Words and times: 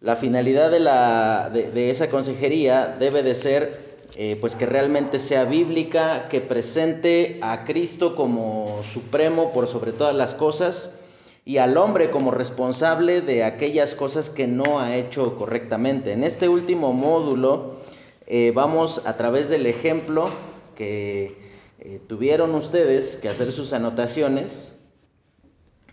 La 0.00 0.16
finalidad 0.16 0.70
de, 0.70 0.80
la, 0.80 1.50
de, 1.52 1.90
esa 1.90 2.08
consejería 2.08 2.96
debe 2.98 3.22
de 3.22 3.34
ser 3.34 3.98
eh, 4.16 4.38
pues 4.40 4.54
que 4.54 4.64
realmente 4.64 5.18
sea 5.18 5.44
bíblica, 5.44 6.28
que 6.30 6.40
presente 6.40 7.38
a 7.42 7.64
Cristo 7.64 8.16
como 8.16 8.80
supremo 8.82 9.52
por 9.52 9.68
sobre 9.68 9.92
todas 9.92 10.16
las 10.16 10.32
cosas 10.32 10.98
y 11.44 11.58
al 11.58 11.76
hombre 11.76 12.10
como 12.10 12.30
responsable 12.30 13.20
de 13.20 13.44
aquellas 13.44 13.94
cosas 13.94 14.30
que 14.30 14.46
no 14.46 14.80
ha 14.80 14.96
hecho 14.96 15.36
correctamente. 15.36 16.12
En 16.12 16.24
este 16.24 16.48
último 16.48 16.94
módulo 16.94 17.80
eh, 18.26 18.52
vamos 18.54 19.02
a 19.04 19.18
través 19.18 19.50
del 19.50 19.66
ejemplo 19.66 20.30
que 20.76 21.36
eh, 21.78 22.00
tuvieron 22.06 22.54
ustedes 22.54 23.16
que 23.16 23.28
hacer 23.28 23.52
sus 23.52 23.74
anotaciones 23.74 24.76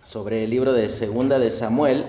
sobre 0.01 0.45
el 0.45 0.49
libro 0.49 0.71
de 0.71 0.87
Segunda 0.87 1.39
de 1.39 1.51
Samuel. 1.51 2.05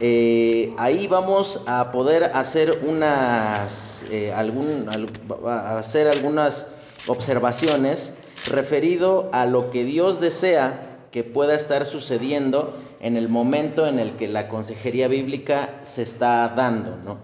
Eh, 0.00 0.74
ahí 0.76 1.06
vamos 1.06 1.60
a 1.66 1.92
poder 1.92 2.24
hacer 2.34 2.80
unas, 2.86 4.04
eh, 4.10 4.32
hacer 4.32 6.08
algunas 6.08 6.66
observaciones 7.06 8.14
referido 8.44 9.30
a 9.32 9.46
lo 9.46 9.70
que 9.70 9.84
Dios 9.84 10.20
desea 10.20 10.98
que 11.12 11.22
pueda 11.22 11.54
estar 11.54 11.86
sucediendo 11.86 12.76
en 13.00 13.16
el 13.16 13.28
momento 13.28 13.86
en 13.86 13.98
el 14.00 14.16
que 14.16 14.26
la 14.26 14.48
consejería 14.48 15.06
bíblica 15.06 15.78
se 15.82 16.02
está 16.02 16.52
dando, 16.56 16.96
¿no? 17.04 17.18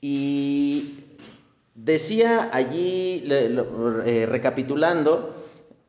Y 0.00 1.04
decía 1.74 2.50
allí, 2.52 3.22
eh, 3.30 4.26
recapitulando, 4.28 5.36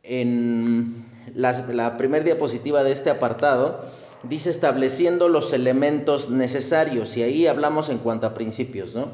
en 0.04 1.06
la 1.34 1.98
primera 1.98 2.24
diapositiva 2.24 2.84
de 2.84 2.92
este 2.92 3.10
apartado, 3.10 3.86
dice 4.24 4.50
estableciendo 4.50 5.30
los 5.30 5.54
elementos 5.54 6.30
necesarios 6.30 7.16
y 7.18 7.24
ahí 7.24 7.48
hablamos 7.48 7.90
en 7.90 8.00
cuanto 8.00 8.28
a 8.28 8.34
principios, 8.34 8.96
¿no? 8.96 9.10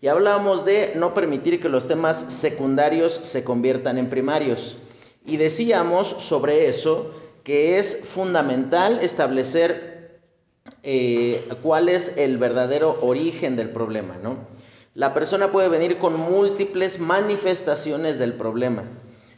Y 0.00 0.08
hablamos 0.08 0.64
de 0.64 0.92
no 0.96 1.14
permitir 1.14 1.60
que 1.60 1.68
los 1.68 1.86
temas 1.86 2.26
secundarios 2.28 3.20
se 3.22 3.44
conviertan 3.44 3.96
en 3.96 4.10
primarios. 4.10 4.76
Y 5.24 5.38
decíamos 5.38 6.16
sobre 6.18 6.68
eso 6.68 7.10
que 7.42 7.78
es 7.78 8.00
fundamental 8.04 8.98
establecer 9.00 10.20
eh, 10.82 11.48
cuál 11.62 11.88
es 11.88 12.16
el 12.16 12.36
verdadero 12.36 12.98
origen 13.00 13.56
del 13.56 13.70
problema, 13.70 14.16
¿no? 14.22 14.36
La 14.94 15.12
persona 15.12 15.50
puede 15.50 15.68
venir 15.68 15.98
con 15.98 16.18
múltiples 16.18 17.00
manifestaciones 17.00 18.18
del 18.18 18.34
problema. 18.34 18.84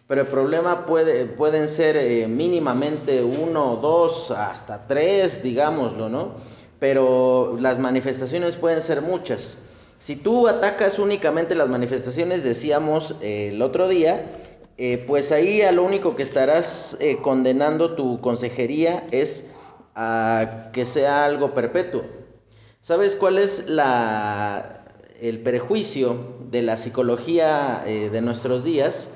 Pero 0.09 0.21
el 0.21 0.29
problema 0.29 0.87
puede, 0.87 1.25
pueden 1.25 1.69
ser 1.69 1.97
eh, 1.97 2.29
mínimamente 2.29 3.25
uno, 3.25 3.77
dos, 3.77 4.31
hasta 4.31 4.87
tres, 4.87 5.43
digámoslo, 5.43 6.09
¿no? 6.09 6.35
Pero 6.79 7.57
las 7.59 7.81
manifestaciones 7.81 8.57
pueden 8.57 8.83
ser 8.83 9.03
muchas. 9.03 9.59
Si 9.99 10.15
tú 10.15 10.47
atacas 10.47 11.01
únicamente 11.01 11.57
las 11.57 11.69
manifestaciones, 11.69 12.45
decíamos 12.45 13.17
eh, 13.21 13.49
el 13.53 13.61
otro 13.63 13.89
día, 13.89 14.27
eh, 14.79 15.03
pues 15.09 15.33
ahí 15.33 15.63
a 15.63 15.73
lo 15.73 15.83
único 15.83 16.15
que 16.15 16.23
estarás 16.23 16.97
condenando 17.23 17.97
tu 17.97 18.21
consejería 18.21 19.07
es 19.11 19.47
a 19.97 20.69
que 20.73 20.85
sea 20.85 21.25
algo 21.25 21.53
perpetuo. 21.53 22.05
¿Sabes 22.81 23.17
cuál 23.17 23.39
es 23.39 23.67
la, 23.67 24.85
el 25.21 25.41
prejuicio 25.41 26.37
de 26.51 26.63
la 26.63 26.77
psicología 26.77 27.83
de 27.87 28.21
nuestros 28.21 28.63
días? 28.63 29.11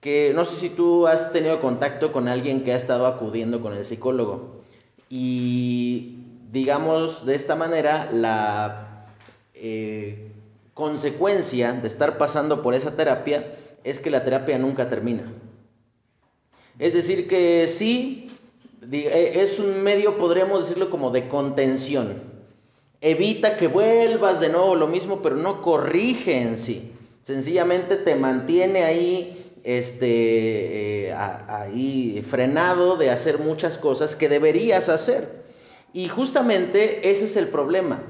Que 0.00 0.32
no 0.34 0.44
sé 0.44 0.56
si 0.56 0.68
tú 0.70 1.06
has 1.06 1.32
tenido 1.32 1.60
contacto 1.60 2.12
con 2.12 2.28
alguien 2.28 2.64
que 2.64 2.72
ha 2.72 2.76
estado 2.76 3.06
acudiendo 3.06 3.60
con 3.60 3.74
el 3.74 3.84
psicólogo 3.84 4.62
y 5.08 6.16
digamos 6.50 7.26
de 7.26 7.34
esta 7.34 7.54
manera 7.54 8.08
la 8.10 9.06
eh, 9.54 10.32
consecuencia 10.74 11.72
de 11.72 11.86
estar 11.86 12.16
pasando 12.16 12.62
por 12.62 12.74
esa 12.74 12.96
terapia 12.96 13.54
es 13.84 14.00
que 14.00 14.10
la 14.10 14.24
terapia 14.24 14.58
nunca 14.58 14.88
termina. 14.88 15.24
Es 16.78 16.94
decir, 16.94 17.28
que 17.28 17.66
sí, 17.66 18.28
eh, 18.90 19.32
es 19.34 19.58
un 19.58 19.82
medio, 19.82 20.16
podríamos 20.16 20.60
decirlo 20.60 20.88
como 20.88 21.10
de 21.10 21.28
contención. 21.28 22.22
Evita 23.02 23.56
que 23.56 23.68
vuelvas 23.68 24.40
de 24.40 24.48
nuevo 24.48 24.74
lo 24.76 24.86
mismo, 24.86 25.20
pero 25.20 25.36
no 25.36 25.60
corrige 25.60 26.40
en 26.40 26.56
sí. 26.56 26.92
Sencillamente 27.22 27.96
te 27.96 28.14
mantiene 28.14 28.84
ahí 28.84 29.49
este, 29.64 31.08
eh, 31.08 31.14
ahí 31.14 32.24
frenado 32.28 32.96
de 32.96 33.10
hacer 33.10 33.38
muchas 33.38 33.78
cosas 33.78 34.16
que 34.16 34.28
deberías 34.28 34.88
hacer. 34.88 35.42
Y 35.92 36.08
justamente 36.08 37.10
ese 37.10 37.24
es 37.24 37.36
el 37.36 37.48
problema. 37.48 38.02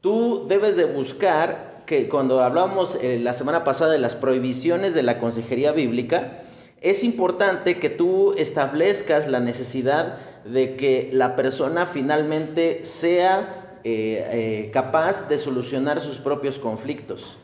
Tú 0.00 0.46
debes 0.48 0.76
de 0.76 0.84
buscar, 0.84 1.82
que 1.86 2.08
cuando 2.08 2.42
hablamos 2.42 2.98
eh, 3.00 3.18
la 3.18 3.32
semana 3.32 3.64
pasada 3.64 3.92
de 3.92 3.98
las 3.98 4.14
prohibiciones 4.14 4.94
de 4.94 5.02
la 5.02 5.18
consejería 5.18 5.72
bíblica, 5.72 6.42
es 6.80 7.02
importante 7.02 7.78
que 7.78 7.90
tú 7.90 8.34
establezcas 8.36 9.26
la 9.26 9.40
necesidad 9.40 10.18
de 10.44 10.76
que 10.76 11.10
la 11.12 11.34
persona 11.34 11.86
finalmente 11.86 12.84
sea 12.84 13.80
eh, 13.84 14.70
capaz 14.72 15.28
de 15.28 15.38
solucionar 15.38 16.00
sus 16.00 16.18
propios 16.18 16.58
conflictos. 16.58 17.38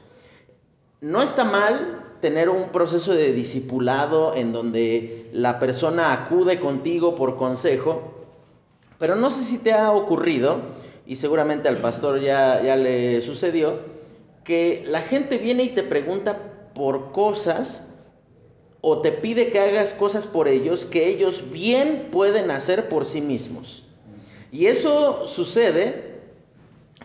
No 1.00 1.22
está 1.22 1.44
mal 1.44 2.03
tener 2.25 2.49
un 2.49 2.71
proceso 2.71 3.12
de 3.12 3.35
discipulado 3.35 4.35
en 4.35 4.55
donde 4.55 5.29
la 5.35 5.59
persona 5.59 6.11
acude 6.15 6.59
contigo 6.59 7.17
por 7.17 7.37
consejo, 7.37 8.15
pero 8.99 9.15
no 9.15 9.29
sé 9.29 9.45
si 9.45 9.59
te 9.59 9.75
ha 9.75 9.93
ocurrido, 9.93 10.63
y 11.07 11.17
seguramente 11.17 11.69
al 11.69 11.77
pastor 11.83 12.19
ya, 12.21 12.63
ya 12.63 12.77
le 12.77 13.21
sucedió, 13.21 13.81
que 14.43 14.84
la 14.87 15.03
gente 15.03 15.37
viene 15.37 15.65
y 15.65 15.69
te 15.75 15.83
pregunta 15.83 16.71
por 16.75 17.13
cosas 17.13 17.93
o 18.81 19.03
te 19.03 19.13
pide 19.13 19.51
que 19.51 19.61
hagas 19.61 19.93
cosas 19.93 20.27
por 20.27 20.49
ellos 20.49 20.87
que 20.87 21.09
ellos 21.09 21.45
bien 21.53 22.09
pueden 22.11 22.51
hacer 22.51 22.89
por 22.89 23.05
sí 23.05 23.21
mismos. 23.21 23.84
Y 24.51 24.65
eso 24.65 25.27
sucede 25.27 26.14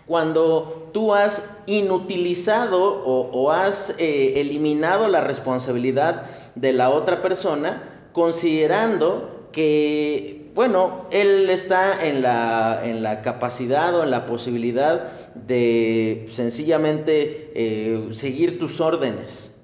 cuando 0.10 0.90
tú 0.92 1.14
has 1.14 1.48
inutilizado 1.68 2.82
o, 3.06 3.52
has 3.52 3.94
eh, 4.00 4.42
eliminado 4.42 5.08
la 5.08 5.22
responsabilidad 5.22 6.24
de 6.56 6.74
la 6.74 6.90
otra 6.90 7.22
persona, 7.22 8.08
considerando 8.12 9.50
que, 9.52 10.50
bueno, 10.56 11.06
él 11.12 11.48
está 11.52 12.08
en 12.08 12.24
la, 12.24 12.82
en 12.84 13.04
la 13.04 13.22
capacidad 13.22 13.94
o 13.94 14.02
en 14.02 14.10
la 14.10 14.26
posibilidad 14.26 15.12
de 15.36 16.26
sencillamente 16.32 17.52
eh, 17.54 18.08
seguir 18.10 18.58
tus 18.58 18.82
órdenes. 18.82 19.56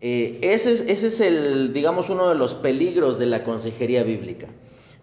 Eh, 0.00 0.40
ese, 0.42 0.72
es, 0.72 0.80
ese 0.80 1.06
es 1.06 1.20
el, 1.20 1.72
digamos, 1.72 2.10
uno 2.10 2.28
de 2.28 2.34
los 2.34 2.54
peligros 2.54 3.20
de 3.20 3.26
la 3.26 3.44
consejería 3.44 4.02
bíblica. 4.02 4.48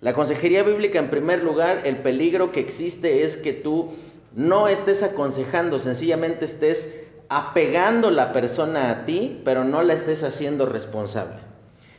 La 0.01 0.13
consejería 0.13 0.61
bíblica, 0.63 0.99
en 0.99 1.09
primer 1.09 1.41
lugar, 1.41 1.83
el 1.85 1.99
peligro 1.99 2.51
que 2.51 2.59
existe 2.59 3.23
es 3.23 3.37
que 3.37 3.53
tú 3.53 3.93
no 4.35 4.67
estés 4.67 5.03
aconsejando, 5.03 5.79
sencillamente 5.79 6.45
estés 6.45 7.03
apegando 7.29 8.11
la 8.11 8.31
persona 8.31 8.91
a 8.91 9.05
ti, 9.05 9.41
pero 9.45 9.63
no 9.63 9.81
la 9.83 9.93
estés 9.93 10.23
haciendo 10.23 10.65
responsable. 10.65 11.37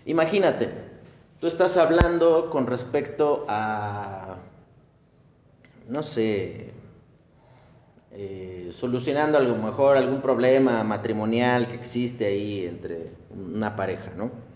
Imagínate, 0.06 0.70
tú 1.40 1.46
estás 1.46 1.76
hablando 1.76 2.50
con 2.50 2.66
respecto 2.66 3.44
a, 3.48 4.36
no 5.88 6.02
sé, 6.02 6.72
eh, 8.12 8.70
solucionando 8.72 9.38
a 9.38 9.40
lo 9.40 9.56
mejor 9.56 9.96
algún 9.96 10.20
problema 10.20 10.84
matrimonial 10.84 11.66
que 11.66 11.74
existe 11.74 12.26
ahí 12.26 12.66
entre 12.66 13.10
una 13.30 13.74
pareja, 13.74 14.12
¿no? 14.16 14.53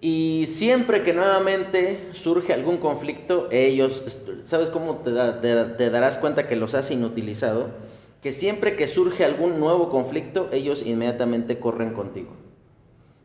Y 0.00 0.46
siempre 0.46 1.02
que 1.02 1.12
nuevamente 1.12 2.08
surge 2.12 2.54
algún 2.54 2.78
conflicto, 2.78 3.48
ellos, 3.50 4.02
¿sabes 4.44 4.70
cómo 4.70 4.96
te, 4.98 5.90
darás 5.90 6.16
cuenta 6.16 6.46
que 6.46 6.56
los 6.56 6.74
has 6.74 6.90
inutilizado? 6.90 7.68
Que 8.22 8.32
siempre 8.32 8.76
que 8.76 8.86
surge 8.86 9.26
algún 9.26 9.60
nuevo 9.60 9.90
conflicto, 9.90 10.48
ellos 10.52 10.82
inmediatamente 10.86 11.58
corren 11.58 11.92
contigo. 11.92 12.30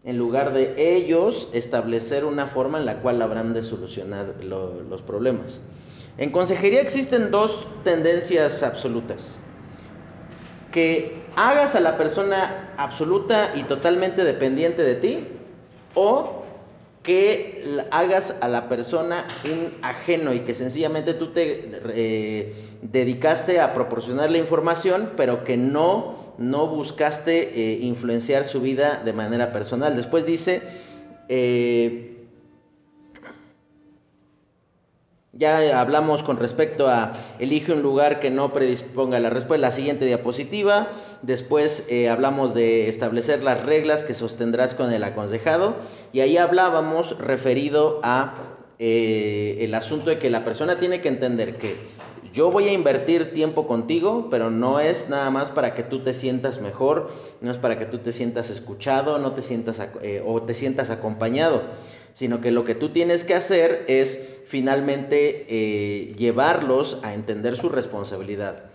En 0.03 0.17
lugar 0.17 0.53
de 0.53 0.75
ellos 0.77 1.49
establecer 1.53 2.25
una 2.25 2.45
forma 2.45 2.77
en 2.77 2.85
la 2.85 3.01
cual 3.01 3.21
habrán 3.21 3.53
de 3.53 3.63
solucionar 3.63 4.43
los 4.43 5.01
problemas. 5.01 5.61
En 6.17 6.31
consejería 6.31 6.81
existen 6.81 7.31
dos 7.31 7.67
tendencias 7.85 8.63
absolutas. 8.63 9.39
Que 10.73 11.23
hagas 11.37 11.73
a 11.75 11.79
la 11.79 11.97
persona 11.97 12.73
absoluta 12.77 13.53
y 13.55 13.63
totalmente 13.63 14.25
dependiente 14.25 14.83
de 14.83 14.95
ti 14.95 15.27
o 15.93 16.34
que 17.05 17.83
hagas 17.91 18.35
a 18.41 18.47
la 18.47 18.67
persona 18.67 19.27
un 19.45 19.73
ajeno 19.81 20.33
y 20.33 20.39
que 20.41 20.53
sencillamente 20.53 21.13
tú 21.13 21.31
te 21.31 22.75
dedicaste 22.81 23.59
a 23.59 23.73
proporcionar 23.73 24.31
la 24.31 24.37
información, 24.37 25.11
pero 25.15 25.43
que 25.43 25.57
no, 25.57 26.33
no 26.37 26.67
buscaste 26.67 27.59
eh, 27.59 27.79
influenciar 27.81 28.45
su 28.45 28.61
vida 28.61 29.01
de 29.03 29.13
manera 29.13 29.51
personal. 29.51 29.95
Después 29.95 30.25
dice, 30.25 30.61
eh, 31.29 32.11
Ya 35.37 35.81
hablamos 35.81 36.23
con 36.23 36.37
respecto 36.37 36.87
a 36.87 37.11
elige 37.39 37.73
un 37.73 37.81
lugar 37.81 38.21
que 38.21 38.31
no 38.31 38.53
predisponga 38.53 39.19
la 39.19 39.29
respuesta, 39.29 39.67
la 39.67 39.71
siguiente 39.71 40.05
diapositiva. 40.05 40.87
Después 41.25 41.87
eh, 41.89 42.07
hablamos 42.07 42.53
de 42.53 42.87
establecer 42.87 43.41
las 43.41 43.65
reglas 43.65 44.03
que 44.03 44.13
sostendrás 44.13 44.75
con 44.75 44.93
el 44.93 45.03
aconsejado. 45.03 45.75
Y 46.13 46.19
ahí 46.19 46.37
hablábamos 46.37 47.17
referido 47.17 47.99
a 48.03 48.35
eh, 48.77 49.57
el 49.61 49.73
asunto 49.73 50.11
de 50.11 50.19
que 50.19 50.29
la 50.29 50.45
persona 50.45 50.79
tiene 50.79 51.01
que 51.01 51.07
entender 51.07 51.55
que 51.55 51.77
yo 52.31 52.51
voy 52.51 52.67
a 52.67 52.73
invertir 52.73 53.33
tiempo 53.33 53.65
contigo, 53.65 54.27
pero 54.29 54.51
no 54.51 54.79
es 54.79 55.09
nada 55.09 55.31
más 55.31 55.49
para 55.49 55.73
que 55.73 55.81
tú 55.81 56.03
te 56.03 56.13
sientas 56.13 56.61
mejor, 56.61 57.09
no 57.41 57.49
es 57.49 57.57
para 57.57 57.79
que 57.79 57.85
tú 57.85 57.97
te 57.97 58.11
sientas 58.11 58.51
escuchado, 58.51 59.17
no 59.17 59.31
te 59.31 59.41
sientas 59.41 59.81
eh, 60.03 60.21
o 60.23 60.43
te 60.43 60.53
sientas 60.53 60.91
acompañado, 60.91 61.63
sino 62.13 62.39
que 62.39 62.51
lo 62.51 62.65
que 62.65 62.75
tú 62.75 62.89
tienes 62.89 63.23
que 63.23 63.33
hacer 63.33 63.83
es 63.87 64.29
finalmente 64.45 66.13
llevarlos 66.17 66.99
a 67.01 67.15
entender 67.15 67.55
su 67.55 67.69
responsabilidad. 67.69 68.65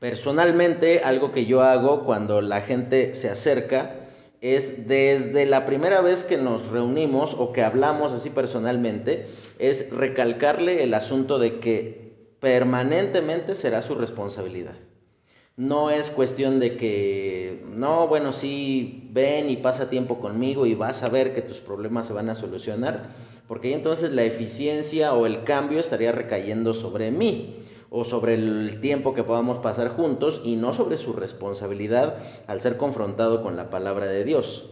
Personalmente, 0.00 1.00
algo 1.00 1.32
que 1.32 1.46
yo 1.46 1.62
hago 1.62 2.04
cuando 2.04 2.40
la 2.40 2.60
gente 2.60 3.14
se 3.14 3.30
acerca 3.30 3.94
es 4.40 4.86
desde 4.86 5.46
la 5.46 5.66
primera 5.66 6.00
vez 6.00 6.22
que 6.22 6.36
nos 6.36 6.68
reunimos 6.68 7.34
o 7.34 7.52
que 7.52 7.62
hablamos 7.62 8.12
así 8.12 8.30
personalmente, 8.30 9.26
es 9.58 9.90
recalcarle 9.90 10.84
el 10.84 10.94
asunto 10.94 11.40
de 11.40 11.58
que 11.58 12.34
permanentemente 12.38 13.56
será 13.56 13.82
su 13.82 13.96
responsabilidad. 13.96 14.76
No 15.56 15.90
es 15.90 16.10
cuestión 16.10 16.60
de 16.60 16.76
que, 16.76 17.64
no, 17.68 18.06
bueno, 18.06 18.32
sí, 18.32 19.08
ven 19.10 19.50
y 19.50 19.56
pasa 19.56 19.90
tiempo 19.90 20.20
conmigo 20.20 20.66
y 20.66 20.76
vas 20.76 21.02
a 21.02 21.08
ver 21.08 21.34
que 21.34 21.42
tus 21.42 21.58
problemas 21.58 22.06
se 22.06 22.12
van 22.12 22.28
a 22.28 22.36
solucionar, 22.36 23.08
porque 23.48 23.72
entonces 23.72 24.12
la 24.12 24.22
eficiencia 24.22 25.14
o 25.14 25.26
el 25.26 25.42
cambio 25.42 25.80
estaría 25.80 26.12
recayendo 26.12 26.74
sobre 26.74 27.10
mí 27.10 27.64
o 27.90 28.04
sobre 28.04 28.34
el 28.34 28.80
tiempo 28.80 29.14
que 29.14 29.24
podamos 29.24 29.58
pasar 29.58 29.88
juntos 29.88 30.40
y 30.44 30.56
no 30.56 30.72
sobre 30.72 30.96
su 30.96 31.12
responsabilidad 31.12 32.18
al 32.46 32.60
ser 32.60 32.76
confrontado 32.76 33.42
con 33.42 33.56
la 33.56 33.70
palabra 33.70 34.06
de 34.06 34.24
Dios. 34.24 34.66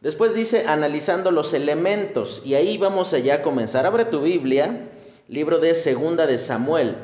Después 0.00 0.34
dice 0.34 0.66
analizando 0.66 1.30
los 1.30 1.54
elementos 1.54 2.42
y 2.44 2.54
ahí 2.54 2.78
vamos 2.78 3.12
allá 3.14 3.36
a 3.36 3.42
comenzar. 3.42 3.84
Abre 3.84 4.04
tu 4.04 4.20
Biblia, 4.20 4.90
libro 5.28 5.58
de 5.58 5.74
Segunda 5.74 6.26
de 6.26 6.38
Samuel. 6.38 6.96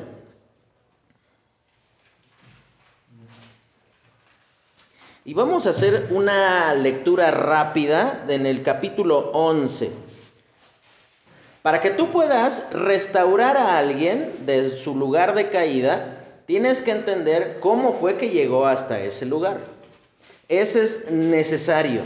Y 5.27 5.33
vamos 5.33 5.65
a 5.65 5.71
hacer 5.71 6.09
una 6.11 6.73
lectura 6.75 7.31
rápida 7.31 8.25
en 8.29 8.45
el 8.45 8.61
capítulo 8.61 9.31
11. 9.31 10.04
Para 11.65 11.81
que 11.81 11.89
tú 11.89 12.11
puedas 12.11 12.63
restaurar 12.71 13.57
a 13.57 13.79
alguien 13.79 14.45
de 14.45 14.69
su 14.69 14.93
lugar 14.93 15.33
de 15.33 15.49
caída, 15.49 16.43
tienes 16.45 16.83
que 16.83 16.91
entender 16.91 17.57
cómo 17.59 17.93
fue 17.93 18.17
que 18.17 18.29
llegó 18.29 18.67
hasta 18.67 18.99
ese 18.99 19.25
lugar. 19.25 19.61
Ese 20.47 20.83
es 20.83 21.09
necesario. 21.09 22.01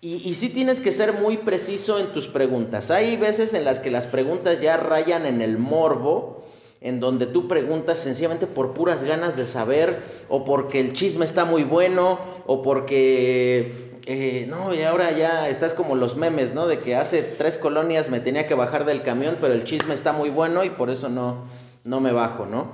Y, 0.00 0.28
y 0.28 0.34
sí 0.34 0.48
tienes 0.48 0.78
que 0.78 0.92
ser 0.92 1.14
muy 1.14 1.38
preciso 1.38 1.98
en 1.98 2.12
tus 2.12 2.28
preguntas. 2.28 2.92
Hay 2.92 3.16
veces 3.16 3.52
en 3.52 3.64
las 3.64 3.80
que 3.80 3.90
las 3.90 4.06
preguntas 4.06 4.60
ya 4.60 4.76
rayan 4.76 5.26
en 5.26 5.42
el 5.42 5.58
morbo, 5.58 6.44
en 6.80 7.00
donde 7.00 7.26
tú 7.26 7.48
preguntas 7.48 7.98
sencillamente 7.98 8.46
por 8.46 8.74
puras 8.74 9.02
ganas 9.02 9.36
de 9.36 9.44
saber, 9.44 10.04
o 10.28 10.44
porque 10.44 10.78
el 10.78 10.92
chisme 10.92 11.24
está 11.24 11.44
muy 11.46 11.64
bueno, 11.64 12.20
o 12.46 12.62
porque 12.62 13.93
eh, 14.06 14.44
no, 14.48 14.74
y 14.74 14.82
ahora 14.82 15.12
ya 15.12 15.48
estás 15.48 15.72
como 15.72 15.96
los 15.96 16.16
memes, 16.16 16.52
¿no? 16.52 16.66
De 16.66 16.78
que 16.78 16.94
hace 16.94 17.22
tres 17.22 17.56
colonias 17.56 18.10
me 18.10 18.20
tenía 18.20 18.46
que 18.46 18.54
bajar 18.54 18.84
del 18.84 19.02
camión, 19.02 19.38
pero 19.40 19.54
el 19.54 19.64
chisme 19.64 19.94
está 19.94 20.12
muy 20.12 20.28
bueno 20.28 20.62
y 20.62 20.70
por 20.70 20.90
eso 20.90 21.08
no, 21.08 21.44
no 21.84 22.00
me 22.00 22.12
bajo, 22.12 22.44
¿no? 22.44 22.72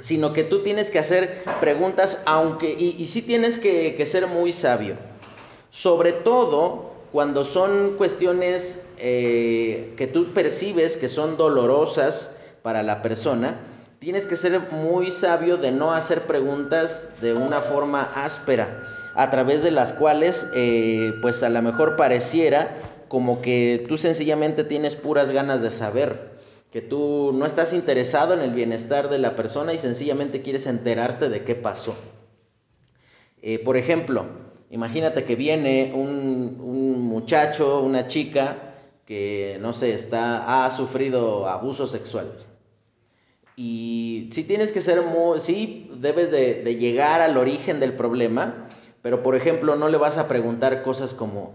Sino 0.00 0.32
que 0.32 0.44
tú 0.44 0.62
tienes 0.62 0.90
que 0.90 0.98
hacer 0.98 1.44
preguntas, 1.60 2.22
aunque, 2.24 2.70
y, 2.70 3.04
sí 3.04 3.20
tienes 3.20 3.58
que, 3.58 3.94
que, 3.94 4.06
ser 4.06 4.26
muy 4.26 4.54
sabio. 4.54 4.96
Sobre 5.70 6.12
todo 6.12 6.92
cuando 7.12 7.44
son 7.44 7.96
cuestiones 7.98 8.82
eh, 8.96 9.92
que 9.98 10.06
tú 10.06 10.32
percibes 10.32 10.96
que 10.96 11.08
son 11.08 11.36
dolorosas 11.36 12.34
para 12.62 12.82
la 12.82 13.02
persona, 13.02 13.60
tienes 13.98 14.26
que 14.26 14.36
ser 14.36 14.58
muy 14.72 15.10
sabio 15.10 15.58
de 15.58 15.72
no 15.72 15.92
hacer 15.92 16.22
preguntas 16.22 17.10
de 17.20 17.34
una 17.34 17.60
forma 17.60 18.10
áspera 18.14 18.91
a 19.14 19.30
través 19.30 19.62
de 19.62 19.70
las 19.70 19.92
cuales 19.92 20.46
eh, 20.54 21.12
pues 21.20 21.42
a 21.42 21.48
lo 21.48 21.60
mejor 21.62 21.96
pareciera 21.96 22.76
como 23.08 23.42
que 23.42 23.84
tú 23.88 23.98
sencillamente 23.98 24.64
tienes 24.64 24.96
puras 24.96 25.30
ganas 25.30 25.60
de 25.60 25.70
saber, 25.70 26.32
que 26.70 26.80
tú 26.80 27.32
no 27.34 27.44
estás 27.44 27.74
interesado 27.74 28.32
en 28.32 28.40
el 28.40 28.54
bienestar 28.54 29.10
de 29.10 29.18
la 29.18 29.36
persona 29.36 29.74
y 29.74 29.78
sencillamente 29.78 30.40
quieres 30.40 30.66
enterarte 30.66 31.28
de 31.28 31.44
qué 31.44 31.54
pasó. 31.54 31.94
Eh, 33.42 33.58
por 33.58 33.76
ejemplo, 33.76 34.24
imagínate 34.70 35.24
que 35.24 35.36
viene 35.36 35.92
un, 35.94 36.58
un, 36.62 37.02
muchacho, 37.02 37.80
una 37.82 38.06
chica 38.06 38.74
que 39.04 39.58
no 39.60 39.74
sé, 39.74 39.92
está, 39.92 40.64
ha 40.64 40.70
sufrido 40.70 41.46
abuso 41.46 41.86
sexual. 41.86 42.32
Y 43.56 44.30
si 44.32 44.44
tienes 44.44 44.72
que 44.72 44.80
ser 44.80 45.02
muy, 45.02 45.40
sí, 45.40 45.90
debes 45.96 46.30
de, 46.30 46.62
de 46.62 46.76
llegar 46.76 47.20
al 47.20 47.36
origen 47.36 47.78
del 47.78 47.92
problema, 47.92 48.70
pero, 49.02 49.24
por 49.24 49.34
ejemplo, 49.34 49.74
no 49.74 49.88
le 49.88 49.98
vas 49.98 50.16
a 50.16 50.28
preguntar 50.28 50.82
cosas 50.84 51.12
como, 51.12 51.54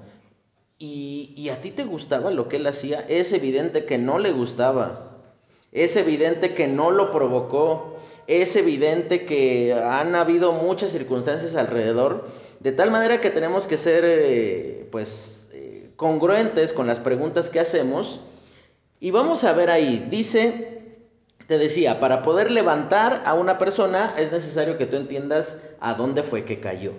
¿y, 0.78 1.34
¿y, 1.38 1.50
a 1.50 1.62
ti 1.62 1.72
te 1.72 1.86
gustaba 1.86 2.30
lo 2.30 2.50
que 2.50 2.58
él 2.58 2.68
hacía? 2.68 3.06
Es 3.08 3.32
evidente 3.32 3.86
que 3.86 3.98
no 3.98 4.20
le 4.20 4.32
gustaba. 4.34 5.24
Es 5.72 5.96
evidente 5.96 6.54
que 6.54 6.68
no 6.68 6.92
lo 6.92 7.10
provocó. 7.12 8.00
Es 8.28 8.58
evidente 8.58 9.26
que 9.26 9.74
han 9.74 10.14
habido 10.16 10.52
muchas 10.52 10.92
circunstancias 10.92 11.56
alrededor. 11.56 12.28
De 12.60 12.74
tal 12.74 12.92
manera 12.92 13.22
que 13.22 13.30
tenemos 13.30 13.66
que 13.66 13.78
ser, 13.78 14.04
eh, 14.06 14.90
pues, 14.92 15.50
eh, 15.54 15.90
congruentes 15.96 16.74
con 16.74 16.86
las 16.86 17.00
preguntas 17.00 17.50
que 17.50 17.62
hacemos. 17.62 18.20
Y 19.00 19.12
vamos 19.12 19.46
a 19.46 19.54
ver 19.54 19.70
ahí, 19.70 20.06
dice, 20.10 20.82
te 21.48 21.58
decía, 21.58 22.02
para 22.02 22.24
poder 22.24 22.52
levantar 22.52 23.22
a 23.26 23.36
una 23.36 23.58
persona 23.58 24.16
es 24.18 24.34
necesario 24.34 24.78
que 24.78 24.88
tú 24.88 24.98
entiendas 24.98 25.62
a 25.80 25.94
dónde 25.94 26.24
fue 26.24 26.44
que 26.44 26.60
cayó 26.60 26.94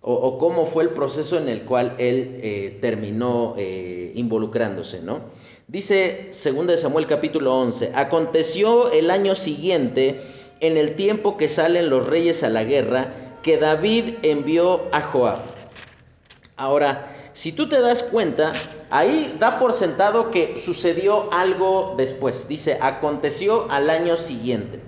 o, 0.00 0.38
cómo 0.38 0.66
fue 0.66 0.84
el 0.84 0.90
proceso 0.90 1.38
en 1.38 1.48
el 1.48 1.62
cual 1.62 1.94
él 1.98 2.38
eh, 2.42 2.78
terminó 2.80 3.54
eh, 3.58 4.12
involucrándose, 4.14 5.02
¿no? 5.02 5.20
Dice 5.66 6.30
2 6.32 6.80
Samuel 6.80 7.06
capítulo 7.06 7.54
11, 7.58 7.92
aconteció 7.94 8.90
el 8.90 9.10
año 9.10 9.34
siguiente, 9.34 10.20
en 10.60 10.76
el 10.76 10.96
tiempo 10.96 11.36
que 11.36 11.48
salen 11.48 11.90
los 11.90 12.06
reyes 12.06 12.42
a 12.42 12.48
la 12.48 12.64
guerra, 12.64 13.12
que 13.42 13.58
David 13.58 14.14
envió 14.22 14.82
a 14.92 15.02
Joab. 15.02 15.40
Ahora, 16.56 17.30
si 17.34 17.52
tú 17.52 17.68
te 17.68 17.80
das 17.80 18.02
cuenta, 18.02 18.52
ahí 18.90 19.36
da 19.38 19.58
por 19.58 19.74
sentado 19.74 20.30
que 20.30 20.56
sucedió 20.58 21.32
algo 21.32 21.94
después. 21.96 22.48
Dice, 22.48 22.78
aconteció 22.80 23.70
al 23.70 23.90
año 23.90 24.16
siguiente. 24.16 24.80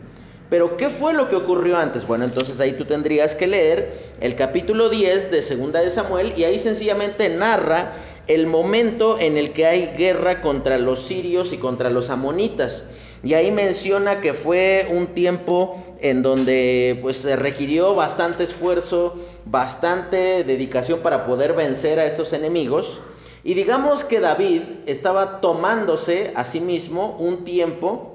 Pero 0.51 0.77
¿qué 0.77 0.91
fue 0.91 1.13
lo 1.15 1.29
que 1.29 1.37
ocurrió 1.37 1.77
antes? 1.79 2.05
Bueno, 2.05 2.25
entonces 2.25 2.59
ahí 2.59 2.73
tú 2.73 2.85
tendrías 2.85 3.37
que 3.37 3.47
leer 3.47 4.11
el 4.21 4.35
capítulo 4.35 4.91
10 4.91 5.31
de 5.31 5.43
Segunda 5.43 5.81
de 5.81 5.91
Samuel 5.91 6.35
y 6.37 6.43
ahí 6.43 6.59
sencillamente 6.59 7.29
narra 7.29 7.93
el 8.27 8.49
momento 8.49 9.17
en 9.21 9.37
el 9.37 9.53
que 9.53 9.67
hay 9.67 9.93
guerra 9.97 10.43
contra 10.43 10.77
los 10.79 11.05
sirios 11.05 11.53
y 11.53 11.59
contra 11.59 11.89
los 11.89 12.11
amonitas. 12.11 12.91
Y 13.23 13.35
ahí 13.35 13.53
menciona 13.53 14.21
que 14.21 14.35
fue 14.35 14.89
un 14.91 15.09
tiempo 15.09 15.85
en 16.01 16.23
donde 16.23 16.99
pues 17.01 17.19
se 17.19 17.37
requirió 17.37 17.95
bastante 17.95 18.43
esfuerzo, 18.43 19.21
bastante 19.45 20.43
dedicación 20.43 20.99
para 20.99 21.27
poder 21.27 21.53
vencer 21.53 22.01
a 22.01 22.07
estos 22.07 22.33
enemigos. 22.33 23.01
Y 23.45 23.55
digamos 23.55 24.03
que 24.03 24.19
David 24.19 24.63
estaba 24.87 25.41
tomándose 25.41 26.33
a 26.35 26.45
sí 26.45 26.61
mismo 26.61 27.17
un 27.21 27.45
tiempo 27.45 28.10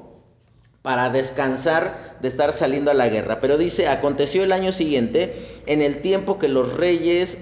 para 0.85 1.09
descansar 1.09 2.15
de 2.21 2.27
estar 2.27 2.53
saliendo 2.53 2.91
a 2.91 2.93
la 2.93 3.09
guerra. 3.09 3.39
Pero 3.41 3.57
dice, 3.57 3.87
aconteció 3.87 4.43
el 4.43 4.51
año 4.51 4.71
siguiente, 4.71 5.63
en 5.65 5.81
el 5.81 6.03
tiempo 6.03 6.37
que 6.37 6.47
los 6.47 6.77
reyes 6.77 7.39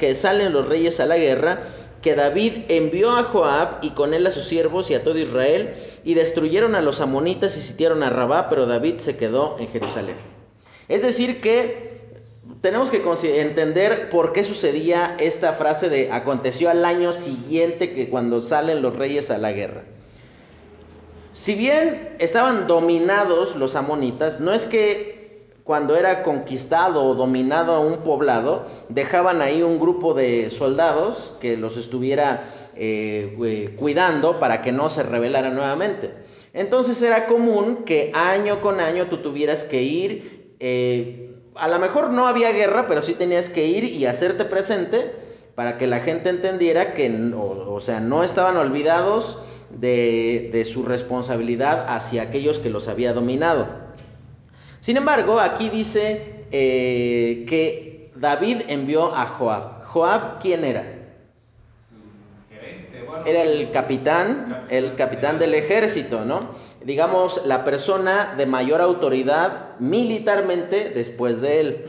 que 0.00 0.14
salen 0.16 0.52
los 0.52 0.68
reyes 0.68 0.98
a 0.98 1.06
la 1.06 1.16
guerra, 1.16 1.60
que 2.02 2.16
David 2.16 2.64
envió 2.68 3.12
a 3.12 3.22
Joab 3.22 3.78
y 3.82 3.90
con 3.90 4.14
él 4.14 4.26
a 4.26 4.32
sus 4.32 4.46
siervos 4.46 4.90
y 4.90 4.94
a 4.94 5.04
todo 5.04 5.16
Israel 5.16 5.74
y 6.02 6.14
destruyeron 6.14 6.74
a 6.74 6.80
los 6.80 7.00
amonitas 7.00 7.56
y 7.56 7.60
sitiaron 7.60 8.02
a 8.02 8.10
Rabá, 8.10 8.50
pero 8.50 8.66
David 8.66 8.98
se 8.98 9.16
quedó 9.16 9.56
en 9.60 9.68
Jerusalén. 9.68 10.16
Es 10.88 11.02
decir 11.02 11.40
que 11.40 11.92
tenemos 12.62 12.90
que 12.90 13.00
entender 13.40 14.10
por 14.10 14.32
qué 14.32 14.42
sucedía 14.42 15.16
esta 15.20 15.52
frase 15.52 15.88
de 15.88 16.10
aconteció 16.10 16.68
al 16.68 16.84
año 16.84 17.12
siguiente 17.12 17.94
que 17.94 18.10
cuando 18.10 18.42
salen 18.42 18.82
los 18.82 18.96
reyes 18.96 19.30
a 19.30 19.38
la 19.38 19.52
guerra. 19.52 19.84
Si 21.32 21.54
bien 21.54 22.16
estaban 22.18 22.66
dominados 22.66 23.56
los 23.56 23.74
amonitas, 23.74 24.40
no 24.40 24.52
es 24.52 24.66
que 24.66 25.50
cuando 25.64 25.96
era 25.96 26.22
conquistado 26.22 27.04
o 27.04 27.14
dominado 27.14 27.80
un 27.80 27.98
poblado, 27.98 28.66
dejaban 28.88 29.40
ahí 29.40 29.62
un 29.62 29.78
grupo 29.78 30.12
de 30.12 30.50
soldados 30.50 31.34
que 31.40 31.56
los 31.56 31.76
estuviera 31.76 32.70
eh, 32.74 33.74
cuidando 33.78 34.38
para 34.38 34.60
que 34.60 34.72
no 34.72 34.88
se 34.88 35.02
rebelara 35.02 35.50
nuevamente. 35.50 36.12
Entonces 36.52 37.00
era 37.02 37.26
común 37.26 37.84
que 37.84 38.12
año 38.14 38.60
con 38.60 38.80
año 38.80 39.06
tú 39.06 39.18
tuvieras 39.18 39.64
que 39.64 39.82
ir, 39.82 40.56
eh, 40.60 41.34
a 41.54 41.68
lo 41.68 41.78
mejor 41.78 42.10
no 42.10 42.26
había 42.26 42.52
guerra, 42.52 42.86
pero 42.86 43.02
sí 43.02 43.14
tenías 43.14 43.48
que 43.48 43.66
ir 43.66 43.84
y 43.84 44.06
hacerte 44.06 44.44
presente 44.44 45.12
para 45.54 45.78
que 45.78 45.86
la 45.86 46.00
gente 46.00 46.28
entendiera 46.30 46.94
que, 46.94 47.10
o, 47.34 47.80
sea, 47.80 48.00
no 48.00 48.24
estaban 48.24 48.56
olvidados 48.56 49.38
de, 49.78 50.50
de 50.52 50.64
su 50.64 50.84
responsabilidad 50.84 51.86
hacia 51.88 52.22
aquellos 52.22 52.58
que 52.58 52.70
los 52.70 52.88
había 52.88 53.12
dominado. 53.12 53.68
Sin 54.80 54.96
embargo, 54.96 55.38
aquí 55.38 55.70
dice 55.70 56.46
eh, 56.50 57.46
que 57.48 58.10
David 58.16 58.62
envió 58.68 59.14
a 59.14 59.26
Joab. 59.26 59.84
¿Joab 59.84 60.40
quién 60.40 60.64
era? 60.64 60.98
Era 63.24 63.42
el 63.42 63.70
capitán, 63.70 64.66
el 64.68 64.96
capitán 64.96 65.38
del 65.38 65.54
ejército, 65.54 66.24
¿no? 66.24 66.56
Digamos, 66.84 67.46
la 67.46 67.64
persona 67.64 68.34
de 68.36 68.46
mayor 68.46 68.80
autoridad 68.80 69.78
militarmente 69.78 70.90
después 70.90 71.40
de 71.40 71.60
él. 71.60 71.86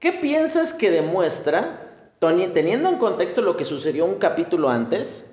¿Qué 0.00 0.12
piensas 0.12 0.72
que 0.74 0.90
demuestra, 0.90 1.92
Tony, 2.18 2.48
teniendo 2.48 2.88
en 2.88 2.96
contexto 2.96 3.42
lo 3.42 3.56
que 3.56 3.64
sucedió 3.64 4.04
un 4.04 4.16
capítulo 4.16 4.68
antes, 4.68 5.31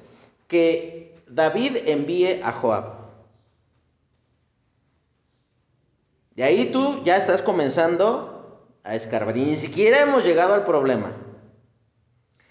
que 0.50 1.15
David 1.29 1.77
envíe 1.86 2.41
a 2.44 2.51
Joab? 2.51 3.00
Y 6.36 6.41
ahí 6.41 6.70
tú 6.72 7.01
ya 7.03 7.15
estás 7.15 7.41
comenzando 7.41 8.68
a 8.84 8.96
escarbar. 8.96 9.38
Y 9.38 9.46
ni 9.46 9.56
siquiera 9.56 10.01
hemos 10.01 10.25
llegado 10.25 10.53
al 10.53 10.65
problema. 10.65 11.13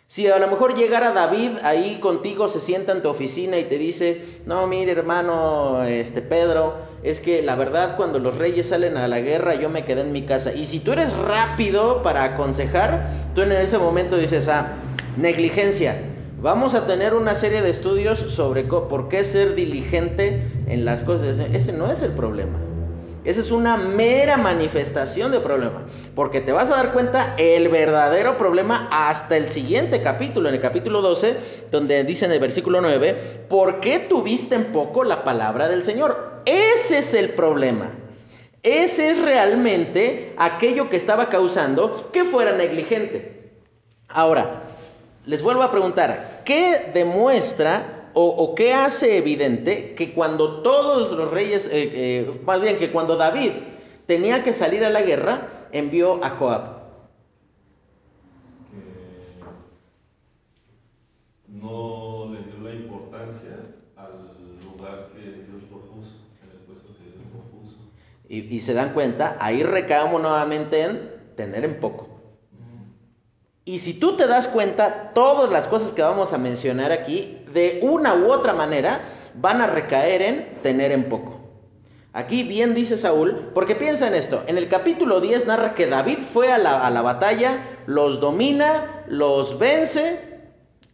Si 0.06 0.26
a 0.26 0.38
lo 0.38 0.48
mejor 0.48 0.74
llegara 0.74 1.10
David 1.12 1.58
ahí 1.62 1.98
contigo, 2.00 2.48
se 2.48 2.60
sienta 2.60 2.92
en 2.92 3.02
tu 3.02 3.10
oficina 3.10 3.58
y 3.58 3.64
te 3.64 3.76
dice, 3.76 4.40
no, 4.46 4.66
mire 4.66 4.92
hermano, 4.92 5.82
este 5.84 6.22
Pedro, 6.22 6.76
es 7.02 7.20
que 7.20 7.42
la 7.42 7.56
verdad 7.56 7.96
cuando 7.96 8.18
los 8.18 8.36
reyes 8.36 8.68
salen 8.68 8.96
a 8.96 9.06
la 9.06 9.20
guerra 9.20 9.54
yo 9.56 9.68
me 9.68 9.84
quedé 9.84 10.00
en 10.00 10.12
mi 10.12 10.22
casa. 10.22 10.54
Y 10.54 10.64
si 10.64 10.80
tú 10.80 10.92
eres 10.92 11.14
rápido 11.16 12.02
para 12.02 12.24
aconsejar, 12.24 13.06
tú 13.34 13.42
en 13.42 13.52
ese 13.52 13.76
momento 13.76 14.16
dices, 14.16 14.48
ah, 14.48 14.76
negligencia. 15.18 16.00
Vamos 16.40 16.74
a 16.74 16.86
tener 16.86 17.14
una 17.14 17.34
serie 17.34 17.62
de 17.62 17.70
estudios 17.70 18.20
sobre 18.20 18.62
por 18.62 19.08
qué 19.08 19.24
ser 19.24 19.56
diligente 19.56 20.40
en 20.68 20.84
las 20.84 21.02
cosas. 21.02 21.36
Ese 21.52 21.72
no 21.72 21.90
es 21.90 22.00
el 22.00 22.12
problema. 22.12 22.60
Esa 23.24 23.40
es 23.40 23.50
una 23.50 23.76
mera 23.76 24.36
manifestación 24.36 25.32
de 25.32 25.40
problema. 25.40 25.86
Porque 26.14 26.40
te 26.40 26.52
vas 26.52 26.70
a 26.70 26.76
dar 26.76 26.92
cuenta 26.92 27.34
el 27.38 27.68
verdadero 27.68 28.36
problema 28.36 28.88
hasta 28.92 29.36
el 29.36 29.48
siguiente 29.48 30.00
capítulo, 30.00 30.48
en 30.48 30.54
el 30.54 30.60
capítulo 30.60 31.02
12, 31.02 31.36
donde 31.72 32.04
dice 32.04 32.26
en 32.26 32.30
el 32.32 32.38
versículo 32.38 32.80
9, 32.80 33.46
¿por 33.48 33.80
qué 33.80 33.98
tuviste 33.98 34.54
en 34.54 34.70
poco 34.70 35.02
la 35.02 35.24
palabra 35.24 35.66
del 35.66 35.82
Señor? 35.82 36.42
Ese 36.46 36.98
es 36.98 37.14
el 37.14 37.30
problema. 37.30 37.90
Ese 38.62 39.10
es 39.10 39.20
realmente 39.20 40.34
aquello 40.36 40.88
que 40.88 40.96
estaba 40.96 41.28
causando 41.30 42.10
que 42.12 42.24
fuera 42.24 42.52
negligente. 42.52 43.50
Ahora, 44.06 44.67
les 45.28 45.42
vuelvo 45.42 45.62
a 45.62 45.70
preguntar, 45.70 46.40
¿qué 46.42 46.90
demuestra 46.94 48.10
o, 48.14 48.54
qué 48.54 48.72
hace 48.72 49.18
evidente 49.18 49.94
que 49.94 50.14
cuando 50.14 50.62
todos 50.62 51.12
los 51.12 51.30
reyes, 51.30 51.66
eh, 51.66 51.70
eh, 51.92 52.40
más 52.44 52.60
bien 52.62 52.78
que 52.78 52.90
cuando 52.90 53.16
David 53.16 53.52
tenía 54.06 54.42
que 54.42 54.54
salir 54.54 54.84
a 54.86 54.90
la 54.90 55.02
guerra, 55.02 55.66
envió 55.70 56.24
a 56.24 56.30
Joab? 56.30 56.78
no 61.48 62.30
le 62.32 62.42
dio 62.44 62.60
la 62.62 62.74
importancia 62.74 63.50
al 63.96 64.12
lugar 64.64 65.10
que 65.14 65.20
Dios 65.20 65.62
propuso, 65.68 66.12
en 66.42 66.50
el 66.50 66.58
puesto 66.66 66.88
que 66.96 67.04
Dios 67.04 67.24
propuso. 67.30 67.76
Y, 68.28 68.56
y 68.56 68.60
se 68.60 68.72
dan 68.72 68.94
cuenta, 68.94 69.36
ahí 69.40 69.62
recaemos 69.62 70.22
nuevamente 70.22 70.82
en 70.82 71.10
tener 71.36 71.64
en 71.64 71.80
poco. 71.80 72.07
Y 73.68 73.80
si 73.80 73.92
tú 73.92 74.16
te 74.16 74.26
das 74.26 74.48
cuenta, 74.48 75.10
todas 75.12 75.50
las 75.50 75.66
cosas 75.66 75.92
que 75.92 76.00
vamos 76.00 76.32
a 76.32 76.38
mencionar 76.38 76.90
aquí, 76.90 77.36
de 77.52 77.80
una 77.82 78.14
u 78.14 78.32
otra 78.32 78.54
manera, 78.54 79.02
van 79.34 79.60
a 79.60 79.66
recaer 79.66 80.22
en 80.22 80.62
tener 80.62 80.90
en 80.90 81.10
poco. 81.10 81.38
Aquí 82.14 82.44
bien 82.44 82.74
dice 82.74 82.96
Saúl, 82.96 83.50
porque 83.52 83.74
piensa 83.74 84.08
en 84.08 84.14
esto, 84.14 84.42
en 84.46 84.56
el 84.56 84.70
capítulo 84.70 85.20
10 85.20 85.46
narra 85.48 85.74
que 85.74 85.86
David 85.86 86.16
fue 86.32 86.50
a 86.50 86.56
la, 86.56 87.02
batalla, 87.02 87.58
los 87.84 88.20
domina, 88.20 89.04
los 89.06 89.58
vence, 89.58 90.18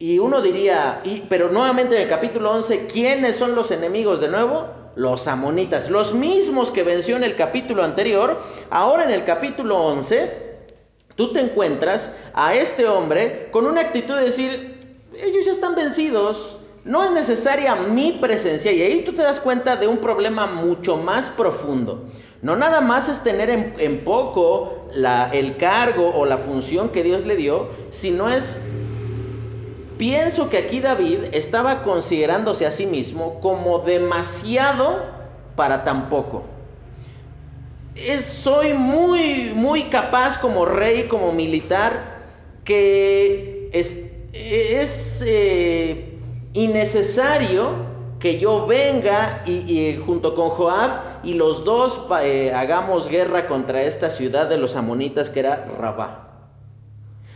y 0.01 0.19
uno 0.19 0.41
diría, 0.41 1.01
pero 1.29 1.51
nuevamente 1.51 1.95
en 1.95 2.03
el 2.03 2.09
capítulo 2.09 2.51
11, 2.51 2.87
¿quiénes 2.87 3.37
son 3.37 3.55
los 3.55 3.71
enemigos 3.71 4.21
de 4.21 4.27
nuevo? 4.27 4.67
Los 4.97 5.29
amonitas, 5.29 5.91
los 5.91 6.13
mismos 6.13 6.73
que 6.73 6.83
venció 6.83 7.15
en 7.15 7.23
el 7.23 7.37
capítulo 7.37 7.85
anterior, 7.85 8.43
ahora 8.69 9.05
en 9.05 9.11
el 9.13 9.23
capítulo 9.23 9.81
11 9.81 10.44
Tú 11.17 11.33
te 11.33 11.41
encuentras 11.41 12.13
a 12.33 12.55
este 12.55 12.89
hombre 12.89 13.49
con 13.53 13.67
una 13.67 13.83
actitud 13.83 14.17
de 14.17 14.25
decir, 14.25 14.81
ellos 15.17 15.47
ya 15.47 15.53
están 15.53 15.77
vencidos, 15.77 16.59
no 16.85 17.05
es 17.05 17.13
necesaria 17.13 17.77
mi 17.77 18.13
presencia 18.13 18.73
y 18.73 18.83
ahí 18.83 19.05
tú 19.05 19.13
te 19.13 19.23
das 19.23 19.39
cuenta 19.39 19.77
de 19.77 19.87
un 19.87 19.99
problema 19.99 20.47
mucho 20.47 20.97
más 20.97 21.29
profundo. 21.29 22.05
No 22.43 22.57
nada 22.57 22.81
más 22.81 23.09
es 23.09 23.23
tener 23.23 23.49
en, 23.49 24.05
poco 24.05 24.89
el 25.33 25.57
cargo 25.57 26.11
o 26.15 26.27
la 26.27 26.37
función 26.37 26.89
que 26.89 27.05
Dios 27.05 27.25
le 27.25 27.37
dio, 27.37 27.69
sino 27.91 28.29
es, 28.29 28.57
pienso 29.97 30.51
que 30.51 30.59
aquí 30.59 30.81
David 30.81 31.21
estaba 31.33 31.85
considerándose 31.85 32.67
a 32.67 32.73
sí 32.73 32.87
mismo 32.87 33.41
como 33.41 33.79
demasiado 33.79 35.05
para 35.55 35.85
tan 35.85 36.09
poco 36.09 36.54
soy 38.21 38.75
muy, 38.75 39.53
muy 39.55 39.85
capaz 39.85 40.39
como 40.39 40.65
rey, 40.65 41.05
como 41.09 41.33
militar, 41.33 42.15
que 42.65 43.69
es, 43.73 45.23
eh, 45.27 46.19
innecesario 46.53 47.95
que 48.19 48.39
yo 48.39 48.67
venga 48.67 49.43
y, 49.47 49.97
junto 50.05 50.35
con 50.35 50.51
Joab 50.51 51.25
y 51.25 51.35
los 51.35 51.65
dos 51.65 52.07
eh, 52.23 52.53
hagamos 52.55 53.09
guerra 53.09 53.47
contra 53.47 53.83
esta 53.83 54.09
ciudad 54.11 54.49
de 54.49 54.57
los 54.57 54.77
amonitas 54.77 55.31
que 55.31 55.41
era 55.41 55.67
Rabá. 55.79 56.25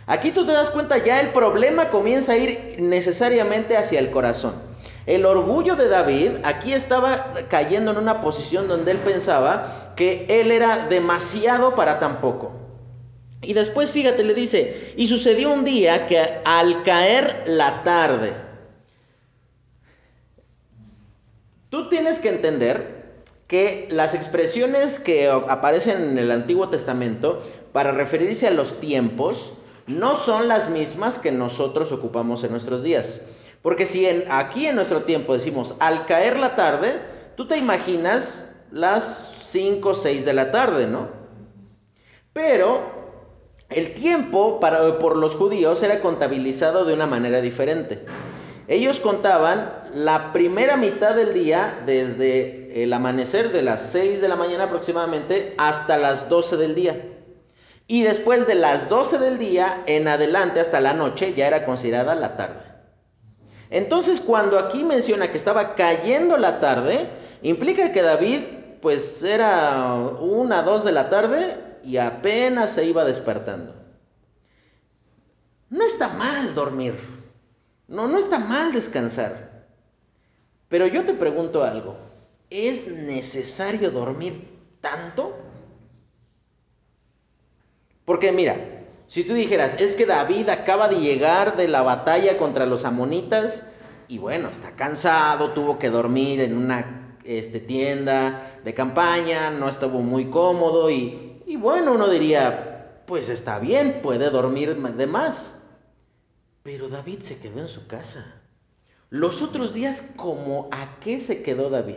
Aquí 0.06 0.30
tú 0.30 0.46
te 0.46 0.52
das 0.52 0.70
cuenta, 0.70 0.96
ya 0.96 1.20
el 1.20 1.32
problema 1.32 1.90
comienza 1.90 2.32
a 2.32 2.38
ir 2.38 2.76
necesariamente 2.78 3.76
hacia 3.76 3.98
el 3.98 4.10
corazón. 4.10 4.67
El 5.06 5.24
orgullo 5.24 5.74
de 5.76 5.88
David 5.88 6.32
aquí 6.44 6.72
estaba 6.72 7.34
cayendo 7.48 7.92
en 7.92 7.98
una 7.98 8.20
posición 8.20 8.68
donde 8.68 8.92
él 8.92 8.98
pensaba 8.98 9.94
que 9.96 10.26
él 10.28 10.50
era 10.50 10.86
demasiado 10.86 11.74
para 11.74 11.98
tan 11.98 12.20
poco. 12.20 12.52
Y 13.40 13.54
después, 13.54 13.92
fíjate, 13.92 14.24
le 14.24 14.34
dice, 14.34 14.92
y 14.96 15.06
sucedió 15.06 15.52
un 15.52 15.64
día 15.64 16.06
que 16.06 16.40
al 16.44 16.82
caer 16.82 17.44
la 17.46 17.84
tarde, 17.84 18.32
tú 21.70 21.88
tienes 21.88 22.18
que 22.18 22.30
entender 22.30 22.98
que 23.46 23.88
las 23.90 24.14
expresiones 24.14 25.00
que 25.00 25.28
aparecen 25.30 26.02
en 26.02 26.18
el 26.18 26.30
Antiguo 26.30 26.68
Testamento 26.68 27.42
para 27.72 27.92
referirse 27.92 28.46
a 28.46 28.50
los 28.50 28.78
tiempos 28.80 29.54
no 29.86 30.14
son 30.14 30.48
las 30.48 30.68
mismas 30.68 31.18
que 31.18 31.32
nosotros 31.32 31.92
ocupamos 31.92 32.44
en 32.44 32.50
nuestros 32.50 32.82
días. 32.82 33.22
Porque 33.68 33.84
si 33.84 34.06
aquí 34.30 34.66
en 34.66 34.76
nuestro 34.76 35.02
tiempo 35.02 35.34
decimos 35.34 35.76
al 35.78 36.06
caer 36.06 36.38
la 36.38 36.56
tarde, 36.56 37.02
tú 37.36 37.46
te 37.46 37.58
imaginas 37.58 38.50
las 38.72 39.34
5 39.44 39.90
o 39.90 39.92
6 39.92 40.24
de 40.24 40.32
la 40.32 40.50
tarde, 40.50 40.86
¿no? 40.86 41.10
Pero 42.32 42.80
el 43.68 43.92
tiempo 43.92 44.58
para, 44.58 44.98
por 44.98 45.18
los 45.18 45.34
judíos 45.34 45.82
era 45.82 46.00
contabilizado 46.00 46.86
de 46.86 46.94
una 46.94 47.06
manera 47.06 47.42
diferente. 47.42 48.06
Ellos 48.68 49.00
contaban 49.00 49.82
la 49.92 50.32
primera 50.32 50.78
mitad 50.78 51.14
del 51.14 51.34
día 51.34 51.82
desde 51.84 52.82
el 52.82 52.90
amanecer 52.90 53.52
de 53.52 53.60
las 53.60 53.82
6 53.92 54.22
de 54.22 54.28
la 54.28 54.36
mañana 54.36 54.64
aproximadamente 54.64 55.54
hasta 55.58 55.98
las 55.98 56.30
12 56.30 56.56
del 56.56 56.74
día. 56.74 57.04
Y 57.86 58.02
después 58.02 58.46
de 58.46 58.54
las 58.54 58.88
12 58.88 59.18
del 59.18 59.36
día 59.38 59.82
en 59.84 60.08
adelante 60.08 60.58
hasta 60.58 60.80
la 60.80 60.94
noche 60.94 61.34
ya 61.34 61.46
era 61.46 61.66
considerada 61.66 62.14
la 62.14 62.34
tarde. 62.38 62.67
Entonces 63.70 64.20
cuando 64.20 64.58
aquí 64.58 64.84
menciona 64.84 65.30
que 65.30 65.36
estaba 65.36 65.74
cayendo 65.74 66.36
la 66.36 66.60
tarde, 66.60 67.08
implica 67.42 67.92
que 67.92 68.02
David 68.02 68.40
pues 68.80 69.22
era 69.22 69.94
una, 69.94 70.62
dos 70.62 70.84
de 70.84 70.92
la 70.92 71.10
tarde 71.10 71.56
y 71.84 71.96
apenas 71.96 72.70
se 72.72 72.84
iba 72.84 73.04
despertando. 73.04 73.74
No 75.70 75.84
está 75.84 76.08
mal 76.08 76.54
dormir, 76.54 76.94
no, 77.88 78.08
no 78.08 78.18
está 78.18 78.38
mal 78.38 78.72
descansar. 78.72 79.66
Pero 80.68 80.86
yo 80.86 81.04
te 81.04 81.14
pregunto 81.14 81.62
algo, 81.64 81.96
¿es 82.50 82.86
necesario 82.88 83.90
dormir 83.90 84.48
tanto? 84.80 85.36
Porque 88.04 88.32
mira, 88.32 88.77
si 89.08 89.24
tú 89.24 89.32
dijeras, 89.32 89.74
es 89.80 89.96
que 89.96 90.04
David 90.04 90.50
acaba 90.50 90.86
de 90.86 91.00
llegar 91.00 91.56
de 91.56 91.66
la 91.66 91.80
batalla 91.80 92.36
contra 92.36 92.66
los 92.66 92.84
amonitas 92.84 93.66
y 94.06 94.18
bueno, 94.18 94.50
está 94.50 94.72
cansado, 94.76 95.52
tuvo 95.52 95.78
que 95.78 95.88
dormir 95.88 96.42
en 96.42 96.56
una 96.56 97.16
este, 97.24 97.58
tienda 97.58 98.60
de 98.62 98.74
campaña, 98.74 99.50
no 99.50 99.66
estuvo 99.66 100.00
muy 100.00 100.26
cómodo 100.26 100.90
y, 100.90 101.42
y 101.46 101.56
bueno, 101.56 101.92
uno 101.92 102.08
diría, 102.10 103.02
pues 103.06 103.30
está 103.30 103.58
bien, 103.58 104.00
puede 104.02 104.28
dormir 104.28 104.76
de 104.76 105.06
más. 105.06 105.58
Pero 106.62 106.90
David 106.90 107.20
se 107.20 107.40
quedó 107.40 107.60
en 107.60 107.68
su 107.68 107.86
casa. 107.86 108.42
Los 109.08 109.40
otros 109.40 109.72
días, 109.72 110.04
¿cómo 110.16 110.68
a 110.70 110.98
qué 111.00 111.18
se 111.18 111.42
quedó 111.42 111.70
David? 111.70 111.96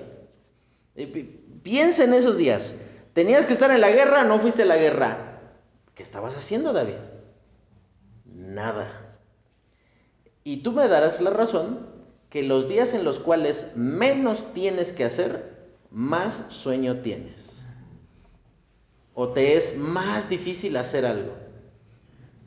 Eh, 0.95 1.41
piensa 1.61 2.05
en 2.05 2.13
esos 2.13 2.37
días. 2.37 2.77
Tenías 3.13 3.45
que 3.45 3.51
estar 3.51 3.69
en 3.69 3.81
la 3.81 3.89
guerra, 3.89 4.23
no 4.23 4.39
fuiste 4.39 4.61
a 4.61 4.65
la 4.65 4.77
guerra. 4.77 5.30
¿Qué 5.95 6.03
estabas 6.03 6.35
haciendo, 6.35 6.73
David? 6.73 6.95
Nada. 8.25 9.17
Y 10.43 10.57
tú 10.57 10.71
me 10.71 10.87
darás 10.87 11.21
la 11.21 11.29
razón 11.29 11.87
que 12.29 12.43
los 12.43 12.69
días 12.69 12.93
en 12.93 13.03
los 13.03 13.19
cuales 13.19 13.71
menos 13.75 14.53
tienes 14.53 14.91
que 14.91 15.03
hacer, 15.03 15.51
más 15.91 16.45
sueño 16.49 17.01
tienes. 17.01 17.65
O 19.13 19.29
te 19.29 19.57
es 19.57 19.77
más 19.77 20.29
difícil 20.29 20.77
hacer 20.77 21.05
algo. 21.05 21.33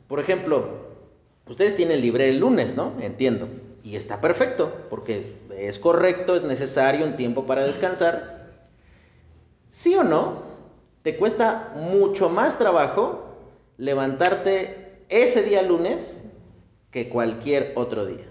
Por 0.07 0.19
ejemplo, 0.19 0.85
ustedes 1.47 1.75
tienen 1.75 2.01
libre 2.01 2.29
el 2.29 2.39
lunes, 2.39 2.75
¿no? 2.75 2.93
Entiendo. 2.99 3.47
Y 3.83 3.95
está 3.95 4.19
perfecto, 4.19 4.73
porque 4.89 5.37
es 5.55 5.77
correcto, 5.77 6.35
es 6.35 6.43
necesario 6.43 7.05
un 7.05 7.15
tiempo 7.15 7.45
para 7.45 7.63
descansar. 7.63 8.49
¿Sí 9.69 9.95
o 9.95 10.03
no? 10.03 10.41
Te 11.03 11.17
cuesta 11.17 11.73
mucho 11.75 12.29
más 12.29 12.57
trabajo 12.57 13.34
levantarte 13.77 15.03
ese 15.09 15.43
día 15.43 15.61
lunes 15.61 16.23
que 16.91 17.09
cualquier 17.09 17.73
otro 17.75 18.05
día. 18.05 18.27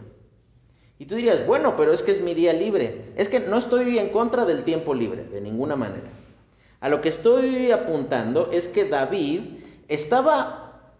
Y 0.99 1.07
tú 1.07 1.17
dirías, 1.17 1.47
bueno, 1.47 1.77
pero 1.77 1.93
es 1.93 2.03
que 2.03 2.13
es 2.13 2.21
mi 2.21 2.35
día 2.35 2.53
libre. 2.53 3.13
Es 3.17 3.29
que 3.29 3.41
no 3.41 3.59
estoy 3.59 3.99
en 3.99 4.11
contra 4.11 4.45
del 4.45 4.65
tiempo 4.65 4.95
libre, 4.95 5.25
de 5.25 5.41
ninguna 5.41 5.77
manera. 5.77 6.11
A 6.81 6.89
lo 6.89 7.01
que 7.01 7.09
estoy 7.09 7.73
apuntando 7.73 8.51
es 8.53 8.69
que 8.69 8.85
David 8.85 9.41
estaba 9.89 10.95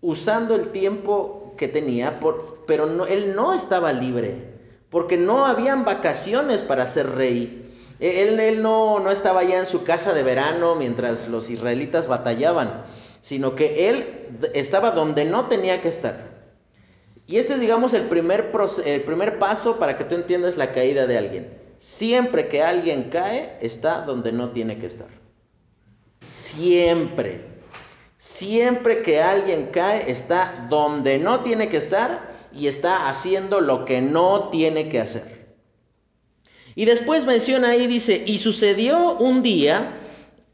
usando 0.00 0.54
el 0.54 0.70
tiempo 0.70 1.54
que 1.56 1.68
tenía, 1.68 2.20
por, 2.20 2.64
pero 2.66 3.06
él 3.06 3.34
no 3.34 3.54
estaba 3.54 3.92
libre, 3.92 4.54
porque 4.90 5.16
no 5.16 5.46
habían 5.46 5.84
vacaciones 5.84 6.62
para 6.62 6.86
ser 6.86 7.10
rey. 7.10 7.64
E, 8.00 8.22
él, 8.22 8.38
él 8.38 8.62
no, 8.62 9.00
no 9.00 9.10
estaba 9.10 9.42
ya 9.42 9.58
en 9.58 9.66
su 9.66 9.82
casa 9.82 10.12
de 10.12 10.22
verano 10.22 10.76
mientras 10.76 11.28
los 11.28 11.50
israelitas 11.50 12.06
batallaban, 12.06 12.84
sino 13.20 13.54
que 13.54 13.88
él 13.88 14.28
estaba 14.54 14.90
donde 14.92 15.24
no 15.24 15.46
tenía 15.46 15.80
que 15.82 15.88
estar. 15.88 16.28
Y 17.26 17.36
este 17.36 17.54
es, 17.54 17.60
digamos, 17.60 17.92
el 17.92 18.08
primer, 18.08 18.50
el 18.84 19.02
primer 19.02 19.38
paso 19.38 19.78
para 19.78 19.98
que 19.98 20.04
tú 20.04 20.14
entiendas 20.14 20.56
la 20.56 20.72
caída 20.72 21.06
de 21.06 21.18
alguien. 21.18 21.58
Siempre 21.78 22.48
que 22.48 22.62
alguien 22.62 23.10
cae, 23.10 23.58
está 23.60 24.00
donde 24.00 24.32
no 24.32 24.50
tiene 24.50 24.78
que 24.78 24.86
estar. 24.86 25.08
Siempre. 26.20 27.44
Siempre 28.16 29.02
que 29.02 29.20
alguien 29.20 29.66
cae, 29.66 30.10
está 30.10 30.66
donde 30.68 31.18
no 31.18 31.40
tiene 31.40 31.68
que 31.68 31.76
estar 31.76 32.32
y 32.52 32.66
está 32.66 33.08
haciendo 33.08 33.60
lo 33.60 33.84
que 33.84 34.00
no 34.00 34.48
tiene 34.48 34.88
que 34.88 35.00
hacer. 35.00 35.38
Y 36.74 36.84
después 36.84 37.24
menciona 37.24 37.70
ahí, 37.70 37.86
dice, 37.86 38.22
y 38.26 38.38
sucedió 38.38 39.18
un 39.18 39.42
día, 39.42 39.92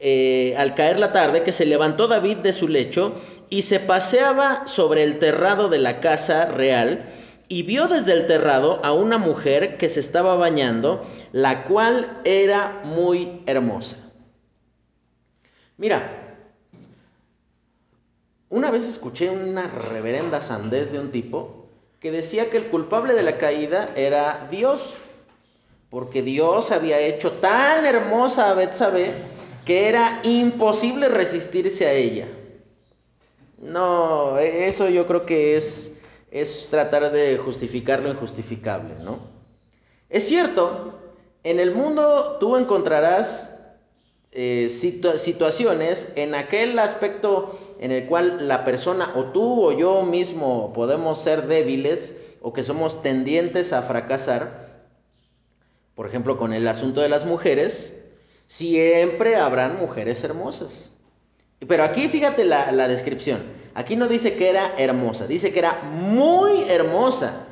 eh, 0.07 0.53
al 0.55 0.75
caer 0.75 0.99
la 0.99 1.11
tarde, 1.11 1.41
que 1.41 1.51
se 1.51 1.65
levantó 1.65 2.07
David 2.07 2.37
de 2.37 2.53
su 2.53 2.67
lecho 2.67 3.15
y 3.49 3.63
se 3.63 3.79
paseaba 3.79 4.67
sobre 4.67 5.01
el 5.01 5.17
terrado 5.17 5.67
de 5.67 5.79
la 5.79 5.99
casa 5.99 6.45
real 6.45 7.09
y 7.47 7.63
vio 7.63 7.87
desde 7.87 8.13
el 8.13 8.27
terrado 8.27 8.85
a 8.85 8.93
una 8.93 9.17
mujer 9.17 9.79
que 9.79 9.89
se 9.89 9.99
estaba 9.99 10.35
bañando, 10.35 11.07
la 11.31 11.63
cual 11.63 12.21
era 12.23 12.81
muy 12.83 13.41
hermosa. 13.47 13.97
Mira, 15.77 16.37
una 18.49 18.69
vez 18.69 18.87
escuché 18.87 19.31
una 19.31 19.65
reverenda 19.65 20.39
sandez 20.39 20.91
de 20.91 20.99
un 20.99 21.11
tipo 21.11 21.65
que 21.99 22.11
decía 22.11 22.51
que 22.51 22.57
el 22.57 22.65
culpable 22.65 23.15
de 23.15 23.23
la 23.23 23.39
caída 23.39 23.89
era 23.95 24.49
Dios, 24.51 24.97
porque 25.89 26.21
Dios 26.21 26.71
había 26.71 26.99
hecho 26.99 27.31
tan 27.31 27.87
hermosa 27.87 28.51
a 28.51 28.53
Betsabé 28.53 29.33
que 29.65 29.87
era 29.87 30.21
imposible 30.23 31.09
resistirse 31.09 31.85
a 31.87 31.93
ella. 31.93 32.27
No, 33.57 34.37
eso 34.37 34.89
yo 34.89 35.07
creo 35.07 35.25
que 35.25 35.55
es, 35.55 35.91
es 36.31 36.67
tratar 36.69 37.11
de 37.11 37.37
justificar 37.37 38.01
lo 38.01 38.09
injustificable, 38.09 38.95
¿no? 39.03 39.19
Es 40.09 40.27
cierto, 40.27 40.99
en 41.43 41.59
el 41.59 41.73
mundo 41.73 42.37
tú 42.39 42.57
encontrarás 42.57 43.59
eh, 44.31 44.69
situaciones 44.69 46.13
en 46.15 46.35
aquel 46.35 46.77
aspecto 46.77 47.57
en 47.79 47.91
el 47.91 48.05
cual 48.05 48.47
la 48.47 48.63
persona 48.65 49.13
o 49.15 49.25
tú 49.31 49.63
o 49.63 49.71
yo 49.71 50.03
mismo 50.03 50.73
podemos 50.73 51.21
ser 51.21 51.47
débiles 51.47 52.15
o 52.41 52.53
que 52.53 52.63
somos 52.63 53.01
tendientes 53.01 53.73
a 53.73 53.81
fracasar, 53.81 54.85
por 55.95 56.05
ejemplo 56.05 56.37
con 56.37 56.53
el 56.53 56.67
asunto 56.67 57.01
de 57.01 57.09
las 57.09 57.25
mujeres, 57.25 57.94
siempre 58.47 59.35
habrán 59.35 59.77
mujeres 59.77 60.23
hermosas. 60.23 60.91
Pero 61.67 61.83
aquí 61.83 62.07
fíjate 62.07 62.43
la, 62.43 62.87
descripción. 62.87 63.43
Aquí 63.73 63.95
no 63.95 64.07
dice 64.07 64.35
que 64.35 64.49
era 64.49 64.73
hermosa, 64.77 65.27
dice 65.27 65.51
que 65.51 65.59
era 65.59 65.81
muy 65.83 66.69
hermosa. 66.69 67.47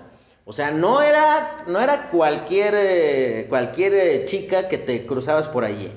O 0.45 0.53
sea, 0.53 0.71
no 0.71 1.01
era, 1.01 1.63
no 1.67 1.79
era 1.79 2.09
cualquier, 2.09 2.75
eh, 2.77 3.45
cualquier 3.47 3.93
eh, 3.93 4.25
chica 4.25 4.67
que 4.67 4.77
te 4.77 5.05
cruzabas 5.05 5.47
por 5.47 5.63
allí. 5.63 5.89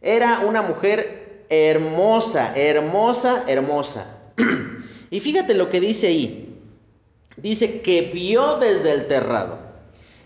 Era 0.00 0.40
una 0.40 0.62
mujer 0.62 1.46
hermosa, 1.48 2.52
hermosa, 2.54 3.44
hermosa. 3.48 4.18
y 5.10 5.20
fíjate 5.20 5.54
lo 5.54 5.70
que 5.70 5.80
dice 5.80 6.08
ahí. 6.08 6.44
Dice 7.36 7.80
que 7.80 8.02
vio 8.12 8.56
desde 8.56 8.92
el 8.92 9.06
terrado. 9.06 9.67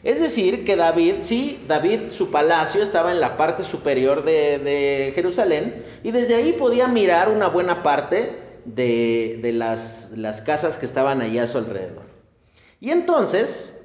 Es 0.03 0.21
decir, 0.21 0.65
que 0.65 0.75
David, 0.75 1.17
sí, 1.21 1.65
David, 1.69 2.11
su 2.11 2.31
palacio 2.31 2.83
estaba 2.83 3.12
en 3.12 3.21
la 3.21 3.37
parte 3.37 3.62
superior 3.62 4.25
de, 4.25 5.12
Jerusalén 5.15 5.85
y 6.03 6.11
desde 6.11 6.35
ahí 6.35 6.53
podía 6.53 6.88
mirar 6.88 7.29
una 7.29 7.49
buena 7.49 7.83
parte 7.85 8.37
de, 8.65 9.38
de 9.41 9.53
las, 9.53 10.11
las 10.17 10.41
casas 10.41 10.77
que 10.77 10.87
estaban 10.87 11.23
allá 11.23 11.45
a 11.45 11.47
su 11.47 11.59
alrededor. 11.59 12.03
Y 12.81 12.91
entonces, 12.91 13.81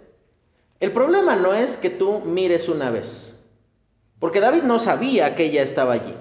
el 0.79 0.91
problema 0.91 1.35
no 1.35 1.53
es 1.53 1.77
que 1.77 1.91
tú 1.91 2.21
mires 2.21 2.67
una 2.67 2.89
vez. 2.89 3.39
Porque 4.19 4.39
David 4.39 4.63
no 4.63 4.79
sabía 4.79 5.35
que 5.35 5.45
ella 5.45 5.61
estaba 5.61 5.93
allí. 5.93 6.15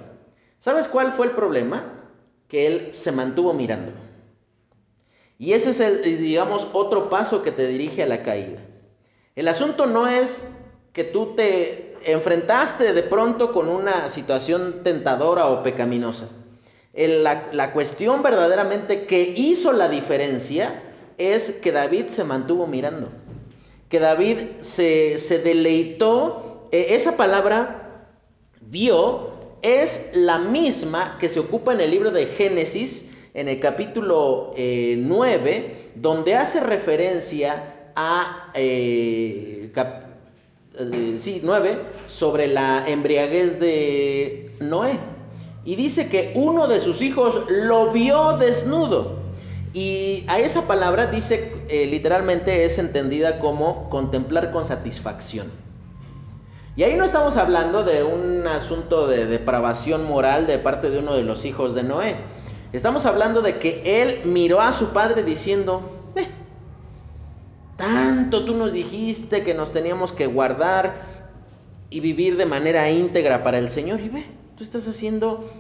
¿Sabes 0.59 0.89
cuál 0.89 1.13
fue 1.13 1.27
el 1.27 1.33
problema? 1.33 2.11
Que 2.49 2.67
él 2.67 2.89
se 2.93 3.13
mantuvo 3.13 3.55
mirando. 3.55 3.93
Y 5.39 5.53
ese 5.53 5.71
es 5.71 5.81
el, 5.81 6.03
digamos, 6.03 6.69
otro 6.73 7.09
paso 7.09 7.43
que 7.43 7.53
te 7.53 7.67
dirige 7.67 8.03
a 8.03 8.07
la 8.07 8.23
caída. 8.23 8.61
El 9.37 9.49
asunto 9.49 9.85
no 9.85 10.09
es 10.09 10.49
que 10.95 11.05
tú 11.05 11.35
te 11.37 11.95
enfrentaste 12.07 12.95
de 12.95 13.03
pronto 13.03 13.53
con 13.53 13.69
una 13.69 14.09
situación 14.09 14.83
tentadora 14.83 15.49
o 15.49 15.63
pecaminosa. 15.63 16.31
la, 16.95 17.73
cuestión 17.75 18.23
verdaderamente 18.23 19.05
que 19.05 19.35
hizo 19.37 19.75
la 19.75 19.91
diferencia 19.91 20.83
es 21.19 21.53
que 21.53 21.71
David 21.71 22.07
se 22.07 22.25
mantuvo 22.25 22.67
mirando. 22.67 23.11
Que 23.91 24.01
David 24.01 24.39
se, 24.61 25.19
se 25.19 25.39
deleitó. 25.39 26.69
E, 26.73 26.95
esa 26.95 27.19
palabra 27.19 28.07
vio 28.63 29.33
es 29.61 30.09
la 30.15 30.39
misma 30.39 31.19
que 31.21 31.29
se 31.29 31.41
ocupa 31.41 31.75
en 31.75 31.83
el 31.83 31.91
libro 31.91 32.11
de 32.11 32.25
Génesis, 32.25 33.11
en 33.35 33.49
el 33.49 33.61
capítulo 33.61 34.55
9, 34.57 34.57
eh, 34.57 35.89
donde 35.95 36.37
hace 36.37 36.61
referencia 36.61 37.76
a, 37.97 38.51
eh, 38.55 39.73
eh, 40.79 41.15
sí, 41.19 41.41
9, 41.43 41.79
sobre 42.07 42.47
la 42.47 42.85
embriaguez 42.87 43.59
de 43.59 44.55
Noé. 44.61 44.99
Y 45.65 45.75
dice 45.75 46.09
que 46.09 46.33
uno 46.37 46.69
de 46.69 46.79
sus 46.79 47.03
hijos 47.03 47.43
lo 47.49 47.91
vio 47.91 48.37
desnudo. 48.37 49.17
Y 49.75 50.25
a 50.29 50.39
esa 50.39 50.69
palabra 50.69 51.09
dice, 51.09 51.53
literalmente 51.69 52.65
es 52.65 52.79
entendida 52.79 53.41
como 53.41 53.91
contemplar 53.91 54.53
con 54.53 54.65
satisfacción. 54.65 55.51
Y 56.77 56.83
ahí 56.83 56.95
no 56.95 57.05
estamos 57.05 57.39
hablando 57.39 57.85
de 57.85 58.05
un 58.05 58.47
asunto 58.47 59.07
de 59.07 59.25
depravación 59.25 60.05
moral 60.05 60.47
de 60.47 60.59
parte 60.59 60.91
de 60.91 60.99
uno 60.99 61.15
de 61.15 61.23
los 61.23 61.47
hijos 61.47 61.75
de 61.75 61.83
Noé. 61.83 62.17
Estamos 62.75 63.07
hablando 63.07 63.41
de 63.41 63.57
que 63.57 64.03
él 64.03 64.21
miró 64.25 64.61
a 64.61 64.73
su 64.73 64.89
padre 64.89 65.23
diciendo, 65.23 65.81
tanto 67.77 68.45
tú 68.45 68.55
nos 68.55 68.73
dijiste 68.73 69.43
que 69.43 69.55
nos 69.55 69.73
teníamos 69.73 70.13
que 70.13 70.27
guardar 70.27 70.95
y 71.91 72.01
vivir 72.01 72.37
de 72.37 72.47
manera 72.47 72.91
íntegra 72.91 73.43
para 73.43 73.59
el 73.59 73.69
Señor. 73.69 74.01
Y 74.01 74.09
ve, 74.09 74.25
tú 74.57 74.65
estás 74.65 74.89
haciendo 74.89 75.51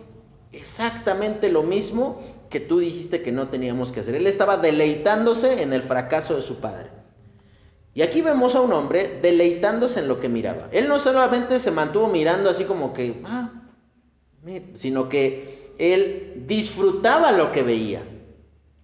exactamente 0.52 1.48
lo 1.50 1.62
mismo 1.62 2.22
que 2.50 2.61
tú 2.61 2.79
dijiste 2.79 3.22
que 3.22 3.33
no 3.33 3.48
teníamos 3.48 3.92
que 3.92 4.00
hacer. 4.00 4.14
Él 4.14 4.26
estaba 4.26 4.57
deleitándose 4.57 5.62
en 5.62 5.72
el 5.72 5.83
fracaso 5.83 6.37
de 6.37 6.42
su 6.42 6.57
padre. 6.57 6.90
Y 7.94 8.02
aquí 8.02 8.20
vemos 8.20 8.55
a 8.55 8.61
un 8.61 8.72
hombre 8.72 9.18
deleitándose 9.22 10.00
en 10.00 10.09
lo 10.09 10.20
que 10.20 10.29
miraba. 10.29 10.68
Él 10.70 10.88
no 10.88 10.98
solamente 10.98 11.59
se 11.59 11.70
mantuvo 11.70 12.09
mirando 12.09 12.50
así 12.50 12.64
como 12.64 12.92
que, 12.92 13.22
ah, 13.24 13.52
sino 14.74 15.09
que 15.09 15.72
él 15.79 16.44
disfrutaba 16.46 17.33
lo 17.33 17.52
que 17.52 17.62
veía. 17.62 18.02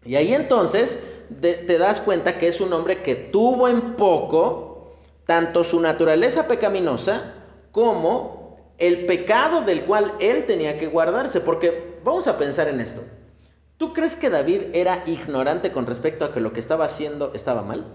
Y 0.05 0.17
ahí 0.17 0.35
entonces 0.35 1.03
te 1.41 1.79
das 1.79 2.01
cuenta 2.01 2.39
que 2.39 2.49
es 2.49 2.61
un 2.61 2.73
hombre 2.73 3.03
que 3.03 3.15
tuvo 3.15 3.69
en 3.69 3.95
poco 3.95 4.73
tanto 5.27 5.65
su 5.65 5.81
naturaleza 5.81 6.49
pecaminosa 6.49 7.35
como 7.71 8.57
el 8.79 9.07
pecado 9.07 9.63
del 9.63 9.85
cual 9.85 10.15
él 10.21 10.45
tenía 10.47 10.79
que 10.79 10.89
guardarse. 10.89 11.41
Porque 11.41 11.99
vamos 12.05 12.27
a 12.27 12.39
pensar 12.39 12.69
en 12.69 12.81
esto. 12.81 13.03
¿Tú 13.77 13.93
crees 13.93 14.17
que 14.17 14.31
David 14.31 14.63
era 14.75 15.05
ignorante 15.07 15.73
con 15.73 15.87
respecto 15.87 16.25
a 16.25 16.33
que 16.33 16.41
lo 16.41 16.53
que 16.53 16.61
estaba 16.61 16.85
haciendo 16.85 17.33
estaba 17.35 17.63
mal? 17.63 17.87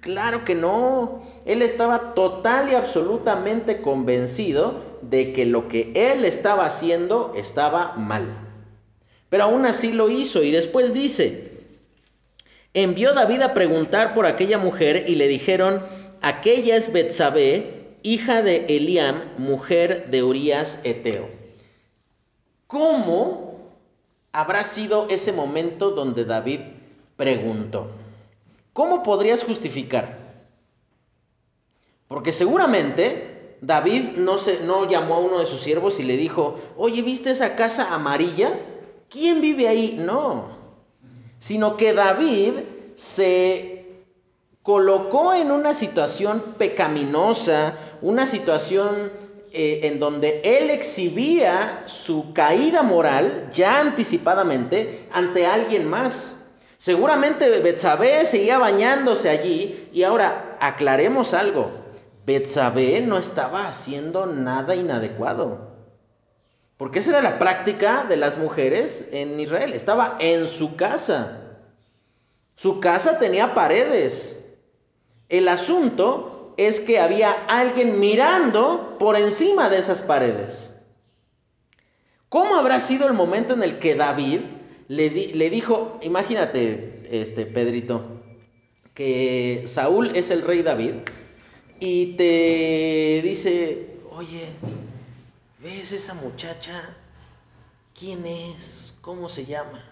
Claro 0.00 0.44
que 0.44 0.54
no. 0.54 1.22
Él 1.44 1.62
estaba 1.62 2.14
total 2.14 2.70
y 2.70 2.74
absolutamente 2.74 3.80
convencido 3.80 4.74
de 5.02 5.32
que 5.32 5.46
lo 5.46 5.68
que 5.68 5.92
él 5.94 6.24
estaba 6.24 6.66
haciendo 6.66 7.32
estaba 7.36 7.94
mal. 7.94 8.26
Pero 9.28 9.44
aún 9.44 9.66
así 9.66 9.92
lo 9.92 10.08
hizo 10.08 10.42
y 10.42 10.50
después 10.50 10.92
dice, 10.94 11.45
envió 12.76 13.14
David 13.14 13.40
a 13.40 13.54
preguntar 13.54 14.12
por 14.12 14.26
aquella 14.26 14.58
mujer 14.58 15.06
y 15.08 15.14
le 15.14 15.28
dijeron, 15.28 15.82
aquella 16.20 16.76
es 16.76 16.92
Betsabé, 16.92 17.96
hija 18.02 18.42
de 18.42 18.66
Eliam, 18.68 19.22
mujer 19.38 20.10
de 20.10 20.22
Urías 20.22 20.80
Eteo. 20.84 21.26
¿Cómo 22.66 23.70
habrá 24.30 24.64
sido 24.64 25.08
ese 25.08 25.32
momento 25.32 25.92
donde 25.92 26.26
David 26.26 26.60
preguntó? 27.16 27.88
¿Cómo 28.74 29.02
podrías 29.02 29.42
justificar? 29.42 30.18
Porque 32.08 32.32
seguramente 32.32 33.56
David 33.62 34.18
no, 34.18 34.36
se, 34.36 34.60
no 34.60 34.86
llamó 34.86 35.14
a 35.14 35.20
uno 35.20 35.38
de 35.38 35.46
sus 35.46 35.62
siervos 35.62 35.98
y 35.98 36.02
le 36.02 36.18
dijo, 36.18 36.60
oye, 36.76 37.00
¿viste 37.00 37.30
esa 37.30 37.56
casa 37.56 37.94
amarilla? 37.94 38.60
¿Quién 39.08 39.40
vive 39.40 39.66
ahí? 39.66 39.96
No, 39.98 40.55
sino 41.38 41.76
que 41.76 41.92
David 41.92 42.54
se 42.94 43.76
colocó 44.62 45.32
en 45.32 45.52
una 45.52 45.74
situación 45.74 46.54
pecaminosa, 46.58 47.74
una 48.02 48.26
situación 48.26 49.12
eh, 49.52 49.80
en 49.84 50.00
donde 50.00 50.40
él 50.42 50.70
exhibía 50.70 51.84
su 51.86 52.32
caída 52.32 52.82
moral 52.82 53.48
ya 53.54 53.78
anticipadamente 53.80 55.08
ante 55.12 55.46
alguien 55.46 55.88
más. 55.88 56.36
Seguramente 56.78 57.48
Betsabé 57.60 58.26
seguía 58.26 58.58
bañándose 58.58 59.30
allí 59.30 59.88
y 59.92 60.02
ahora 60.02 60.58
aclaremos 60.60 61.32
algo. 61.32 61.70
Betsabé 62.26 63.00
no 63.02 63.18
estaba 63.18 63.68
haciendo 63.68 64.26
nada 64.26 64.74
inadecuado. 64.74 65.75
Porque 66.76 66.98
esa 66.98 67.10
era 67.10 67.22
la 67.22 67.38
práctica 67.38 68.04
de 68.08 68.16
las 68.16 68.36
mujeres 68.36 69.08
en 69.12 69.40
Israel. 69.40 69.72
Estaba 69.72 70.16
en 70.20 70.46
su 70.46 70.76
casa. 70.76 71.40
Su 72.54 72.80
casa 72.80 73.18
tenía 73.18 73.54
paredes. 73.54 74.38
El 75.28 75.48
asunto 75.48 76.54
es 76.56 76.80
que 76.80 76.98
había 77.00 77.32
alguien 77.48 77.98
mirando 77.98 78.96
por 78.98 79.16
encima 79.16 79.68
de 79.68 79.78
esas 79.78 80.02
paredes. 80.02 80.74
¿Cómo 82.28 82.56
habrá 82.56 82.80
sido 82.80 83.06
el 83.06 83.14
momento 83.14 83.54
en 83.54 83.62
el 83.62 83.78
que 83.78 83.94
David 83.94 84.40
le, 84.88 85.50
dijo, 85.50 85.98
imagínate, 86.02 87.08
este, 87.10 87.46
Pedrito, 87.46 88.22
que 88.94 89.62
Saúl 89.66 90.16
es 90.16 90.30
el 90.30 90.42
rey 90.42 90.62
David 90.62 90.94
y 91.80 92.16
te 92.16 93.20
dice, 93.22 93.88
oye, 94.10 94.48
¿ves 95.58 95.92
esa 95.92 96.14
muchacha? 96.14 96.96
¿Quién 97.98 98.26
es? 98.26 98.94
¿Cómo 99.00 99.28
se 99.28 99.46
llama? 99.46 99.84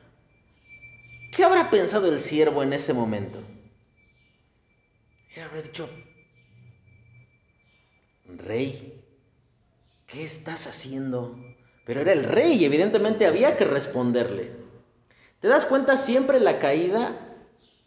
¿Qué 1.33 1.45
habrá 1.45 1.71
pensado 1.71 2.13
el 2.13 2.21
siervo 2.21 2.63
en 2.63 2.73
ese 2.73 2.93
momento? 2.93 3.41
Él 5.35 5.43
habrá 5.43 5.63
dicho, 5.63 5.89
rey, 8.27 9.03
¿qué 10.07 10.23
estás 10.23 10.67
haciendo? 10.67 11.37
Pero 11.85 12.01
era 12.01 12.13
el 12.13 12.25
rey 12.25 12.53
y 12.55 12.65
evidentemente 12.65 13.27
había 13.27 13.57
que 13.57 13.65
responderle. 13.65 14.53
¿Te 15.41 15.49
das 15.49 15.67
cuenta 15.67 15.97
siempre 15.97 16.41
la 16.41 16.59
caída? 16.59 17.19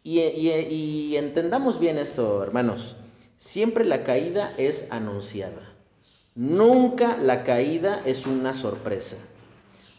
Y, 0.03 1.15
entendamos 1.15 1.79
bien 1.79 1.97
esto, 1.97 2.43
hermanos. 2.43 2.95
Siempre 3.37 3.83
la 3.83 4.03
caída 4.03 4.53
es 4.57 4.87
anunciada. 4.91 5.66
Nunca 6.37 7.17
la 7.17 7.43
caída 7.43 8.01
es 8.05 8.27
una 8.27 8.53
sorpresa. 8.53 9.17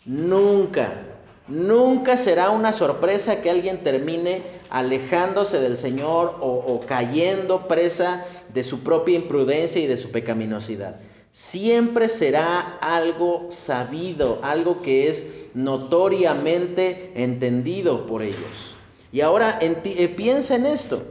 Nunca. 0.04 1.02
Nunca 1.48 2.16
será 2.16 2.50
una 2.50 2.72
sorpresa 2.72 3.42
que 3.42 3.50
alguien 3.50 3.82
termine 3.82 4.42
alejándose 4.70 5.60
del 5.60 5.76
Señor 5.76 6.36
o, 6.40 6.80
cayendo 6.86 7.66
presa 7.66 8.24
de 8.54 8.62
su 8.62 8.84
propia 8.84 9.16
imprudencia 9.16 9.82
y 9.82 9.88
de 9.88 9.96
su 9.96 10.12
pecaminosidad 10.12 11.00
siempre 11.32 12.08
será 12.08 12.78
algo 12.80 13.46
sabido, 13.50 14.40
algo 14.42 14.82
que 14.82 15.08
es 15.08 15.26
notoriamente 15.54 17.12
entendido 17.14 18.06
por 18.06 18.22
ellos. 18.22 18.76
Y 19.12 19.20
ahora 19.20 19.58
eh, 19.60 20.08
piensa 20.16 20.56
en 20.56 20.66
esto. 20.66 21.02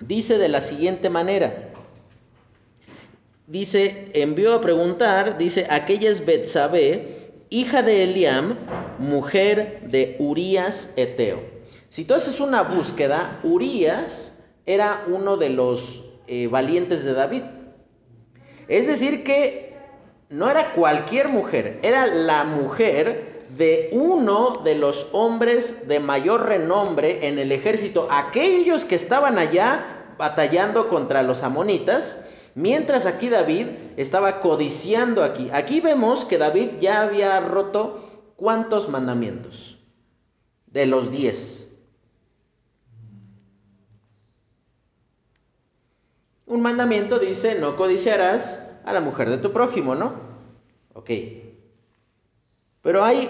Dice 0.00 0.38
de 0.38 0.48
la 0.48 0.60
siguiente 0.60 1.10
manera. 1.10 1.65
Dice, 3.46 4.10
envió 4.14 4.54
a 4.54 4.60
preguntar, 4.60 5.38
dice, 5.38 5.68
aquella 5.70 6.10
es 6.10 6.26
Betsabé, 6.26 7.30
hija 7.48 7.82
de 7.82 8.02
Eliam, 8.02 8.56
mujer 8.98 9.82
de 9.84 10.16
Urías 10.18 10.92
Eteo. 10.96 11.40
Si 11.88 12.04
tú 12.04 12.14
haces 12.14 12.40
una 12.40 12.62
búsqueda, 12.62 13.38
Urías 13.44 14.36
era 14.66 15.04
uno 15.06 15.36
de 15.36 15.50
los 15.50 16.02
eh, 16.26 16.48
valientes 16.48 17.04
de 17.04 17.14
David. 17.14 17.42
Es 18.66 18.88
decir, 18.88 19.22
que 19.22 19.76
no 20.28 20.50
era 20.50 20.72
cualquier 20.72 21.28
mujer, 21.28 21.78
era 21.84 22.08
la 22.08 22.42
mujer 22.42 23.46
de 23.56 23.90
uno 23.92 24.62
de 24.64 24.74
los 24.74 25.06
hombres 25.12 25.86
de 25.86 26.00
mayor 26.00 26.46
renombre 26.46 27.28
en 27.28 27.38
el 27.38 27.52
ejército, 27.52 28.08
aquellos 28.10 28.84
que 28.84 28.96
estaban 28.96 29.38
allá 29.38 30.14
batallando 30.18 30.88
contra 30.88 31.22
los 31.22 31.44
amonitas, 31.44 32.26
mientras 32.56 33.06
aquí 33.06 33.28
David 33.28 33.68
estaba 33.96 34.40
codiciando 34.40 35.22
aquí. 35.22 35.48
Aquí 35.52 35.80
vemos 35.80 36.24
que 36.24 36.38
David 36.38 36.70
ya 36.80 37.02
había 37.02 37.38
roto 37.38 38.32
cuántos 38.34 38.88
mandamientos 38.88 39.78
de 40.66 40.86
los 40.86 41.12
diez. 41.12 41.70
Un 46.46 46.62
mandamiento 46.62 47.18
dice, 47.18 47.58
no 47.58 47.76
codiciarás 47.76 48.66
a 48.84 48.92
la 48.92 49.00
mujer 49.00 49.28
de 49.28 49.38
tu 49.38 49.52
prójimo, 49.52 49.94
¿no? 49.94 50.14
Ok. 50.94 51.10
Pero 52.80 53.04
hay 53.04 53.28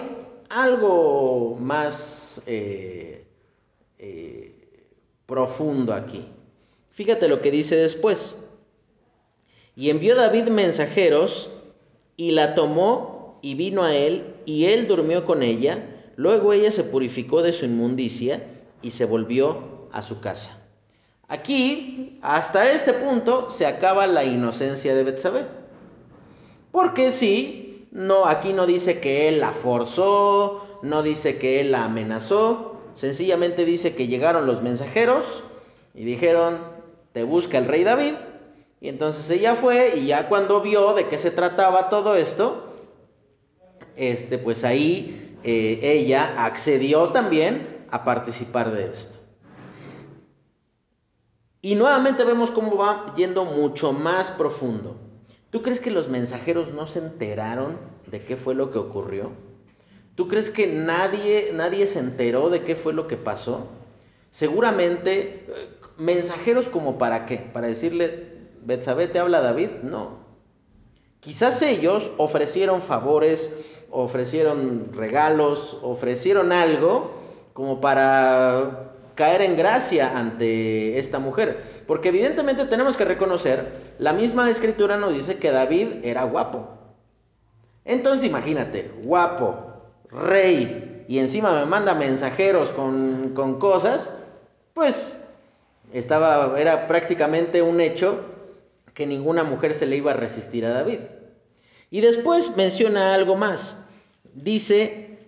algo 0.49 1.57
más 1.59 2.41
eh, 2.45 3.25
eh, 3.97 4.87
profundo 5.25 5.93
aquí. 5.93 6.25
Fíjate 6.91 7.27
lo 7.27 7.41
que 7.41 7.51
dice 7.51 7.75
después. 7.75 8.37
Y 9.77 9.91
envió 9.91 10.15
David 10.15 10.47
mensajeros 10.47 11.51
y 12.17 12.31
la 12.31 12.55
tomó 12.55 13.37
y 13.43 13.53
vino 13.53 13.83
a 13.83 13.93
él 13.93 14.33
y 14.45 14.65
él 14.65 14.87
durmió 14.87 15.23
con 15.23 15.43
ella. 15.43 16.01
Luego 16.15 16.51
ella 16.51 16.71
se 16.71 16.83
purificó 16.83 17.43
de 17.43 17.53
su 17.53 17.65
inmundicia 17.65 18.43
y 18.81 18.89
se 18.89 19.05
volvió 19.05 19.87
a 19.91 20.01
su 20.01 20.19
casa. 20.19 20.67
Aquí, 21.27 22.17
hasta 22.23 22.71
este 22.71 22.91
punto, 22.91 23.51
se 23.51 23.67
acaba 23.67 24.07
la 24.07 24.23
inocencia 24.23 24.95
de 24.95 25.03
Betsabé. 25.03 25.45
Porque 26.71 27.11
sí, 27.11 27.87
no, 27.91 28.25
aquí 28.25 28.53
no 28.53 28.65
dice 28.65 28.99
que 28.99 29.27
él 29.27 29.39
la 29.39 29.51
forzó, 29.51 30.79
no 30.81 31.03
dice 31.03 31.37
que 31.37 31.59
él 31.59 31.71
la 31.71 31.85
amenazó, 31.85 32.77
sencillamente 32.95 33.63
dice 33.63 33.93
que 33.93 34.07
llegaron 34.07 34.47
los 34.47 34.63
mensajeros 34.63 35.43
y 35.93 36.03
dijeron, 36.03 36.57
te 37.13 37.21
busca 37.21 37.59
el 37.59 37.65
rey 37.65 37.83
David. 37.83 38.13
Y 38.79 38.89
entonces 38.89 39.29
ella 39.29 39.55
fue 39.55 39.97
y 39.97 40.07
ya 40.07 40.27
cuando 40.29 40.61
vio 40.61 40.93
de 40.93 41.07
qué 41.07 41.17
se 41.17 41.31
trataba 41.31 41.89
todo 41.89 42.15
esto, 42.15 42.73
este, 43.95 44.37
pues 44.37 44.63
ahí 44.63 45.37
eh, 45.43 45.79
ella 45.81 46.45
accedió 46.45 47.09
también 47.09 47.85
a 47.89 48.03
participar 48.03 48.71
de 48.71 48.85
esto. 48.85 49.17
Y 51.61 51.75
nuevamente 51.75 52.23
vemos 52.23 52.51
cómo 52.51 52.77
va 52.77 53.13
yendo 53.15 53.43
mucho 53.43 53.91
más 53.91 54.31
profundo. 54.31 54.95
¿Tú 55.49 55.61
crees 55.61 55.79
que 55.79 55.89
los 55.89 56.07
mensajeros 56.07 56.71
no 56.71 56.85
se 56.85 56.99
enteraron 56.99 57.77
de 58.05 58.23
qué 58.23 58.37
fue 58.37 58.53
lo 58.53 58.71
que 58.71 58.77
ocurrió? 58.77 59.31
¿Tú 60.15 60.27
crees 60.27 60.51
que 60.51 60.67
nadie, 60.67 61.51
nadie 61.53 61.87
se 61.87 61.99
enteró 61.99 62.49
de 62.49 62.63
qué 62.63 62.75
fue 62.75 62.93
lo 62.93 63.07
que 63.07 63.17
pasó? 63.17 63.67
Seguramente, 64.29 65.45
eh, 65.47 65.69
mensajeros 65.97 66.67
como 66.67 66.97
para 66.97 67.25
qué? 67.25 67.37
Para 67.37 67.67
decirle, 67.67 68.26
Betsabé, 68.67 69.07
¿te 69.07 69.17
habla 69.17 69.39
David? 69.39 69.69
No. 69.81 70.17
Quizás 71.21 71.61
ellos 71.61 72.11
ofrecieron 72.17 72.81
favores, 72.81 73.57
ofrecieron 73.89 74.89
regalos, 74.91 75.77
ofrecieron 75.81 76.51
algo 76.51 77.11
como 77.53 77.79
para 77.79 78.91
caer 79.15 79.41
en 79.43 79.55
gracia 79.55 80.17
ante 80.17 80.99
esta 80.99 81.17
mujer. 81.17 81.61
Porque 81.87 82.09
evidentemente 82.09 82.65
tenemos 82.65 82.97
que 82.97 83.05
reconocer, 83.05 83.93
la 83.99 84.11
misma 84.11 84.49
escritura 84.49 84.97
nos 84.97 85.13
dice 85.13 85.37
que 85.37 85.51
David 85.51 86.03
era 86.03 86.25
guapo. 86.25 86.67
Entonces 87.85 88.27
imagínate, 88.27 88.91
guapo, 89.01 89.55
rey, 90.11 91.05
y 91.07 91.19
encima 91.19 91.53
me 91.53 91.65
manda 91.65 91.95
mensajeros 91.95 92.71
con, 92.71 93.31
con 93.33 93.59
cosas, 93.59 94.13
pues 94.73 95.25
estaba, 95.93 96.59
era 96.59 96.85
prácticamente 96.85 97.61
un 97.61 97.79
hecho 97.79 98.35
que 98.97 99.05
ninguna 99.05 99.43
mujer 99.43 99.75
se 99.75 99.85
le 99.85 99.95
iba 99.95 100.09
a 100.09 100.15
resistir 100.15 100.65
a 100.65 100.71
David. 100.71 100.97
Y 101.91 102.01
después 102.01 102.57
menciona 102.57 103.13
algo 103.13 103.35
más. 103.35 103.77
Dice, 104.33 105.19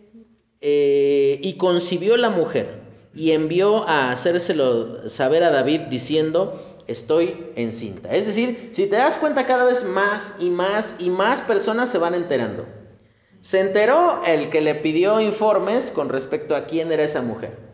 eh, 0.60 1.39
y 1.43 1.53
concibió 1.53 2.17
la 2.17 2.32
mujer 2.32 2.82
y 3.13 3.29
envió 3.29 3.88
a 3.88 4.12
hacérselo 4.12 5.08
saber 5.08 5.43
a 5.43 5.51
David 5.51 5.82
diciendo, 5.82 6.82
estoy 6.88 7.45
encinta. 7.55 8.10
Es 8.10 8.25
decir, 8.25 8.71
si 8.71 8.88
te 8.88 8.95
das 8.95 9.17
cuenta 9.17 9.45
cada 9.45 9.65
vez 9.65 9.84
más 9.84 10.34
y 10.39 10.49
más 10.49 10.95
y 10.97 11.12
más 11.12 11.39
personas 11.41 11.91
se 11.91 11.99
van 11.99 12.15
enterando. 12.15 12.65
Se 13.41 13.60
enteró 13.60 14.23
el 14.25 14.49
que 14.49 14.62
le 14.62 14.73
pidió 14.73 15.21
informes 15.21 15.91
con 15.91 16.10
respecto 16.10 16.55
a 16.55 16.65
quién 16.65 16.91
era 16.91 17.03
esa 17.03 17.21
mujer. 17.21 17.68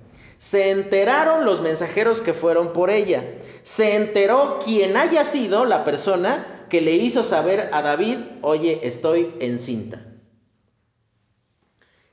Se 0.46 0.70
enteraron 0.70 1.44
los 1.44 1.62
mensajeros 1.62 2.22
que 2.22 2.36
fueron 2.36 2.72
por 2.72 2.92
ella. 2.92 3.24
Se 3.64 3.96
enteró 3.96 4.60
quién 4.64 4.96
haya 4.96 5.26
sido 5.26 5.66
la 5.66 5.84
persona 5.84 6.68
que 6.70 6.82
le 6.82 6.92
hizo 6.92 7.24
saber 7.24 7.72
a 7.74 7.82
David, 7.82 8.20
oye, 8.44 8.80
estoy 8.84 9.34
encinta. 9.40 10.06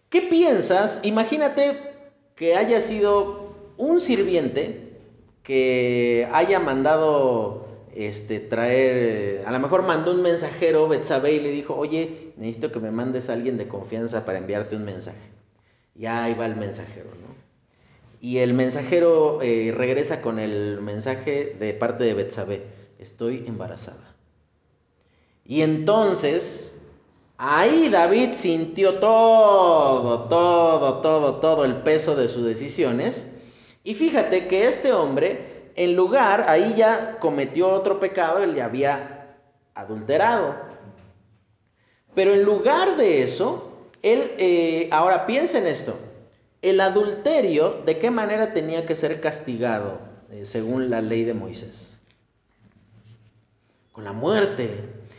¿Qué 0.08 0.22
piensas? 0.22 1.00
Imagínate 1.02 1.78
que 2.34 2.56
haya 2.56 2.80
sido 2.80 3.54
un 3.76 4.00
sirviente 4.00 4.96
que 5.42 6.26
haya 6.32 6.58
mandado 6.58 7.66
este, 7.94 8.40
traer, 8.40 8.96
eh, 8.96 9.44
a 9.44 9.52
lo 9.52 9.58
mejor 9.58 9.82
mandó 9.82 10.10
un 10.10 10.22
mensajero, 10.22 10.88
Betsabe, 10.88 11.34
y 11.34 11.40
le 11.40 11.50
dijo, 11.50 11.76
oye, 11.76 12.32
necesito 12.38 12.72
que 12.72 12.80
me 12.80 12.92
mandes 12.92 13.28
a 13.28 13.34
alguien 13.34 13.58
de 13.58 13.68
confianza 13.68 14.24
para 14.24 14.38
enviarte 14.38 14.74
un 14.74 14.86
mensaje. 14.86 15.28
Y 15.94 16.06
ahí 16.06 16.32
va 16.32 16.46
el 16.46 16.56
mensajero, 16.56 17.10
¿no? 17.10 17.51
Y 18.22 18.38
el 18.38 18.54
mensajero 18.54 19.42
eh, 19.42 19.74
regresa 19.76 20.22
con 20.22 20.38
el 20.38 20.80
mensaje 20.80 21.56
de 21.58 21.74
parte 21.74 22.04
de 22.04 22.14
Betsabe, 22.14 22.62
estoy 23.00 23.42
embarazada. 23.48 24.14
Y 25.44 25.62
entonces, 25.62 26.78
ahí 27.36 27.88
David 27.88 28.34
sintió 28.34 29.00
todo, 29.00 30.28
todo, 30.28 31.00
todo, 31.00 31.40
todo 31.40 31.64
el 31.64 31.78
peso 31.82 32.14
de 32.14 32.28
sus 32.28 32.44
decisiones. 32.44 33.34
Y 33.82 33.94
fíjate 33.94 34.46
que 34.46 34.68
este 34.68 34.92
hombre 34.92 35.72
en 35.74 35.96
lugar, 35.96 36.44
ahí 36.48 36.74
ya 36.76 37.18
cometió 37.18 37.70
otro 37.70 37.98
pecado, 37.98 38.44
él 38.44 38.54
ya 38.54 38.66
había 38.66 39.36
adulterado. 39.74 40.54
Pero 42.14 42.34
en 42.34 42.44
lugar 42.44 42.96
de 42.96 43.24
eso, 43.24 43.72
él, 44.00 44.30
eh, 44.38 44.88
ahora 44.92 45.26
piensa 45.26 45.58
en 45.58 45.66
esto, 45.66 45.96
el 46.62 46.80
adulterio, 46.80 47.82
¿de 47.84 47.98
qué 47.98 48.10
manera 48.10 48.54
tenía 48.54 48.86
que 48.86 48.96
ser 48.96 49.20
castigado 49.20 49.98
eh, 50.30 50.44
según 50.44 50.88
la 50.88 51.02
ley 51.02 51.24
de 51.24 51.34
Moisés? 51.34 51.98
Con 53.92 54.04
la 54.04 54.12
muerte. 54.12 54.70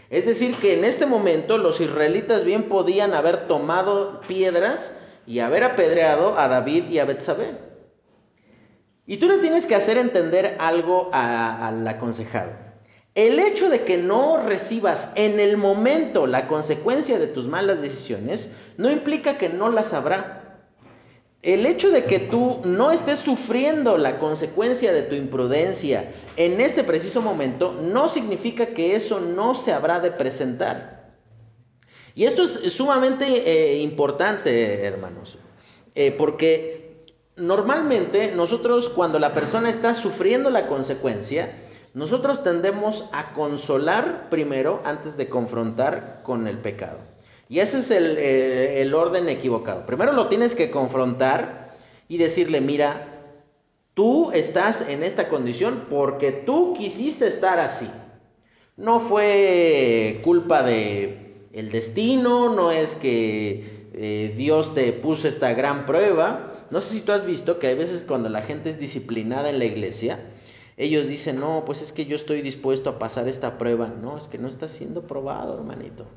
Es 0.10 0.25
decir, 0.25 0.56
que 0.56 0.77
en 0.77 0.86
este 0.86 1.06
momento 1.06 1.58
los 1.58 1.82
israelitas 1.82 2.45
bien 2.45 2.63
podían 2.63 3.13
haber 3.13 3.47
tomado 3.47 4.21
piedras 4.21 4.97
y 5.27 5.39
haber 5.39 5.63
apedreado 5.63 6.39
a 6.39 6.47
David 6.47 6.86
y 6.89 6.99
a 6.99 7.06
Betsabé. 7.06 7.58
Y 9.06 9.17
tú 9.17 9.27
le 9.27 9.39
tienes 9.39 9.65
que 9.65 9.75
hacer 9.75 9.97
entender 9.97 10.56
algo 10.60 11.10
al 11.12 11.86
aconsejado. 11.88 12.51
El 13.15 13.38
hecho 13.38 13.69
de 13.69 13.84
que 13.84 13.97
no 13.97 14.38
recibas 14.38 15.12
en 15.15 15.39
el 15.39 15.58
momento 15.58 16.25
la 16.25 16.47
consecuencia 16.47 17.19
de 17.19 17.27
tus 17.27 17.47
malas 17.47 17.82
decisiones 17.82 18.49
no 18.77 18.89
implica 18.89 19.38
que 19.38 19.49
no 19.49 19.69
las 19.69 19.93
habrá. 19.93 20.42
El 21.43 21.65
hecho 21.67 21.91
de 21.91 22.06
que 22.06 22.19
tú 22.19 22.62
no 22.63 22.91
estés 22.91 23.19
sufriendo 23.19 23.97
la 23.97 24.17
consecuencia 24.17 24.91
de 24.93 25.03
tu 25.03 25.13
imprudencia 25.13 26.12
en 26.38 26.60
este 26.60 26.84
preciso 26.84 27.21
momento 27.21 27.77
no 27.79 28.10
significa 28.10 28.67
que 28.67 28.95
eso 28.95 29.19
no 29.19 29.53
se 29.53 29.73
habrá 29.73 29.99
de 29.99 30.10
presentar. 30.10 31.13
Y 32.15 32.23
esto 32.25 32.43
es 32.43 32.73
sumamente 32.73 33.25
eh, 33.25 33.77
importante, 33.79 34.84
hermanos, 34.86 35.38
eh, 35.93 36.12
porque 36.17 36.84
Normalmente 37.36 38.32
nosotros 38.32 38.89
cuando 38.89 39.17
la 39.17 39.34
persona 39.34 39.67
está 39.67 39.95
sufriendo 39.95 40.51
la 40.51 40.67
consecuencia, 40.67 41.51
nosotros 41.95 42.43
tendemos 42.43 43.06
a 43.12 43.34
consolar 43.34 44.29
primero 44.29 44.82
antes 44.86 45.17
de 45.17 45.29
confrontar 45.29 46.21
con 46.21 46.47
el 46.47 46.60
pecado. 46.60 46.99
Y 47.54 47.60
ese 47.60 47.78
es 47.78 47.92
el, 47.92 48.18
eh, 48.18 48.82
el, 48.82 48.96
orden 48.96 49.30
equivocado. 49.30 49.86
Primero 49.86 50.12
lo 50.12 50.28
tienes 50.28 50.56
que 50.56 50.72
confrontar 50.72 51.78
y 52.10 52.18
decirle, 52.18 52.62
mira, 52.62 53.36
tú 53.94 54.32
estás 54.32 54.82
en 54.89 55.04
esta 55.04 55.30
condición 55.30 55.86
porque 55.88 56.32
tú 56.32 56.74
quisiste 56.74 57.28
estar 57.28 57.60
así. 57.60 57.88
No 58.76 59.00
fue 59.00 60.20
culpa 60.24 60.63
de 60.63 61.46
el 61.54 61.70
destino, 61.70 62.52
no 62.56 62.72
es 62.72 62.96
que 62.96 63.86
eh, 63.94 64.34
Dios 64.36 64.74
te 64.74 64.92
puso 64.92 65.28
esta 65.28 65.54
gran 65.54 65.86
prueba. 65.86 66.66
No 66.72 66.82
sé 66.82 66.96
si 66.96 67.02
tú 67.02 67.12
has 67.12 67.24
visto 67.24 67.60
que 67.60 67.68
hay 67.68 67.76
veces 67.76 68.04
cuando 68.04 68.30
la 68.30 68.42
gente 68.42 68.72
es 68.72 68.80
disciplinada 68.80 69.52
en 69.52 69.60
la 69.60 69.66
iglesia, 69.66 70.20
ellos 70.76 71.08
dicen, 71.08 71.39
no, 71.39 71.66
pues 71.68 71.84
es 71.84 71.92
que 71.92 72.08
yo 72.08 72.16
estoy 72.16 72.42
dispuesto 72.42 72.89
a 72.89 72.98
pasar 72.98 73.28
esta 73.28 73.60
prueba. 73.60 73.89
No, 73.89 74.18
es 74.18 74.24
que 74.24 74.39
no 74.39 74.48
está 74.48 74.68
siendo 74.68 75.06
probado, 75.06 75.56
hermanito, 75.56 76.08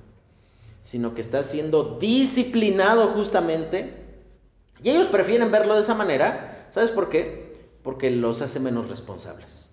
sino 0.86 1.14
que 1.14 1.20
está 1.20 1.42
siendo 1.42 1.98
disciplinado 1.98 3.08
justamente. 3.08 3.92
Y 4.84 4.90
ellos 4.90 5.08
prefieren 5.08 5.50
verlo 5.50 5.74
de 5.74 5.80
esa 5.80 5.96
manera. 5.96 6.68
¿Sabes 6.70 6.92
por 6.92 7.08
qué? 7.08 7.56
Porque 7.82 8.08
los 8.12 8.40
hace 8.40 8.60
menos 8.60 8.88
responsables. 8.88 9.68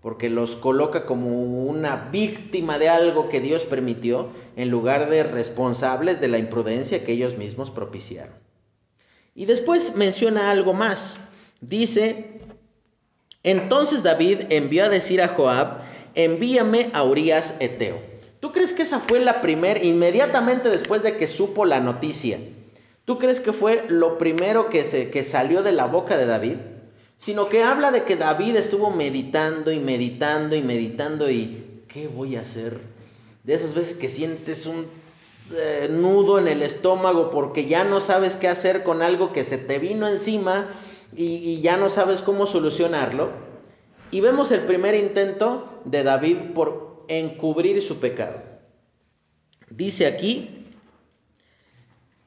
Porque 0.00 0.30
los 0.30 0.56
coloca 0.56 1.04
como 1.04 1.42
una 1.42 2.08
víctima 2.10 2.78
de 2.78 2.88
algo 2.88 3.28
que 3.28 3.42
Dios 3.42 3.64
permitió 3.64 4.30
en 4.56 4.70
lugar 4.70 5.10
de 5.10 5.24
responsables 5.24 6.22
de 6.22 6.28
la 6.28 6.38
imprudencia 6.38 7.04
que 7.04 7.12
ellos 7.12 7.36
mismos 7.36 7.70
propiciaron. 7.70 8.36
Y 9.34 9.44
después 9.44 9.94
menciona 9.94 10.50
algo 10.50 10.72
más. 10.72 11.20
Dice, 11.60 12.40
entonces 13.42 14.02
David 14.02 14.44
envió 14.48 14.86
a 14.86 14.88
decir 14.88 15.20
a 15.20 15.28
Joab, 15.28 15.82
envíame 16.14 16.88
a 16.94 17.04
Urias 17.04 17.56
Eteo. 17.60 18.15
¿Tú 18.46 18.52
crees 18.52 18.72
que 18.72 18.84
esa 18.84 19.00
fue 19.00 19.18
la 19.18 19.40
primera, 19.40 19.84
inmediatamente 19.84 20.68
después 20.68 21.02
de 21.02 21.16
que 21.16 21.26
supo 21.26 21.64
la 21.64 21.80
noticia? 21.80 22.38
¿Tú 23.04 23.18
crees 23.18 23.40
que 23.40 23.52
fue 23.52 23.86
lo 23.88 24.18
primero 24.18 24.70
que, 24.70 24.84
se, 24.84 25.10
que 25.10 25.24
salió 25.24 25.64
de 25.64 25.72
la 25.72 25.86
boca 25.86 26.16
de 26.16 26.26
David? 26.26 26.58
Sino 27.16 27.48
que 27.48 27.64
habla 27.64 27.90
de 27.90 28.04
que 28.04 28.14
David 28.14 28.54
estuvo 28.54 28.92
meditando 28.92 29.72
y 29.72 29.80
meditando 29.80 30.54
y 30.54 30.62
meditando 30.62 31.28
y 31.28 31.82
¿qué 31.88 32.06
voy 32.06 32.36
a 32.36 32.42
hacer? 32.42 32.78
De 33.42 33.52
esas 33.52 33.74
veces 33.74 33.98
que 33.98 34.08
sientes 34.08 34.66
un 34.66 34.86
eh, 35.52 35.88
nudo 35.90 36.38
en 36.38 36.46
el 36.46 36.62
estómago 36.62 37.30
porque 37.30 37.66
ya 37.66 37.82
no 37.82 38.00
sabes 38.00 38.36
qué 38.36 38.46
hacer 38.46 38.84
con 38.84 39.02
algo 39.02 39.32
que 39.32 39.42
se 39.42 39.58
te 39.58 39.80
vino 39.80 40.06
encima 40.06 40.68
y, 41.16 41.24
y 41.24 41.62
ya 41.62 41.76
no 41.76 41.90
sabes 41.90 42.22
cómo 42.22 42.46
solucionarlo. 42.46 43.30
Y 44.12 44.20
vemos 44.20 44.52
el 44.52 44.60
primer 44.60 44.94
intento 44.94 45.80
de 45.84 46.04
David 46.04 46.36
por 46.54 46.85
encubrir 47.08 47.82
su 47.82 47.98
pecado. 47.98 48.42
Dice 49.70 50.06
aquí, 50.06 50.66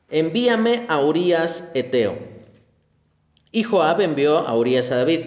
envíame 0.09 0.85
a 0.87 0.99
Urias 0.99 1.71
Eteo. 1.73 2.17
Y 3.51 3.63
Joab 3.63 4.01
envió 4.01 4.39
a 4.39 4.55
Urias 4.55 4.91
a 4.91 4.97
David. 4.97 5.21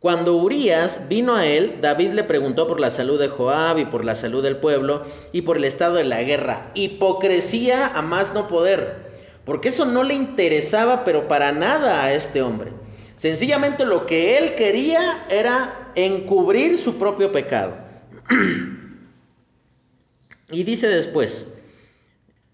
Cuando 0.00 0.36
Urias 0.36 1.08
vino 1.08 1.34
a 1.34 1.46
él, 1.46 1.78
David 1.80 2.12
le 2.12 2.24
preguntó 2.24 2.68
por 2.68 2.78
la 2.78 2.90
salud 2.90 3.18
de 3.18 3.28
Joab 3.28 3.78
y 3.78 3.84
por 3.84 4.04
la 4.04 4.14
salud 4.14 4.42
del 4.42 4.58
pueblo 4.58 5.04
y 5.32 5.42
por 5.42 5.56
el 5.56 5.64
estado 5.64 5.94
de 5.94 6.04
la 6.04 6.22
guerra. 6.22 6.70
Hipocresía 6.74 7.86
a 7.86 8.02
más 8.02 8.34
no 8.34 8.46
poder, 8.46 9.08
porque 9.44 9.70
eso 9.70 9.84
no 9.86 10.04
le 10.04 10.14
interesaba, 10.14 11.04
pero 11.04 11.26
para 11.26 11.52
nada 11.52 12.04
a 12.04 12.12
este 12.12 12.42
hombre. 12.42 12.72
Sencillamente 13.16 13.84
lo 13.84 14.06
que 14.06 14.38
él 14.38 14.54
quería 14.54 15.26
era 15.30 15.90
encubrir 15.96 16.78
su 16.78 16.98
propio 16.98 17.32
pecado. 17.32 17.87
y 20.50 20.64
dice 20.64 20.88
después, 20.88 21.52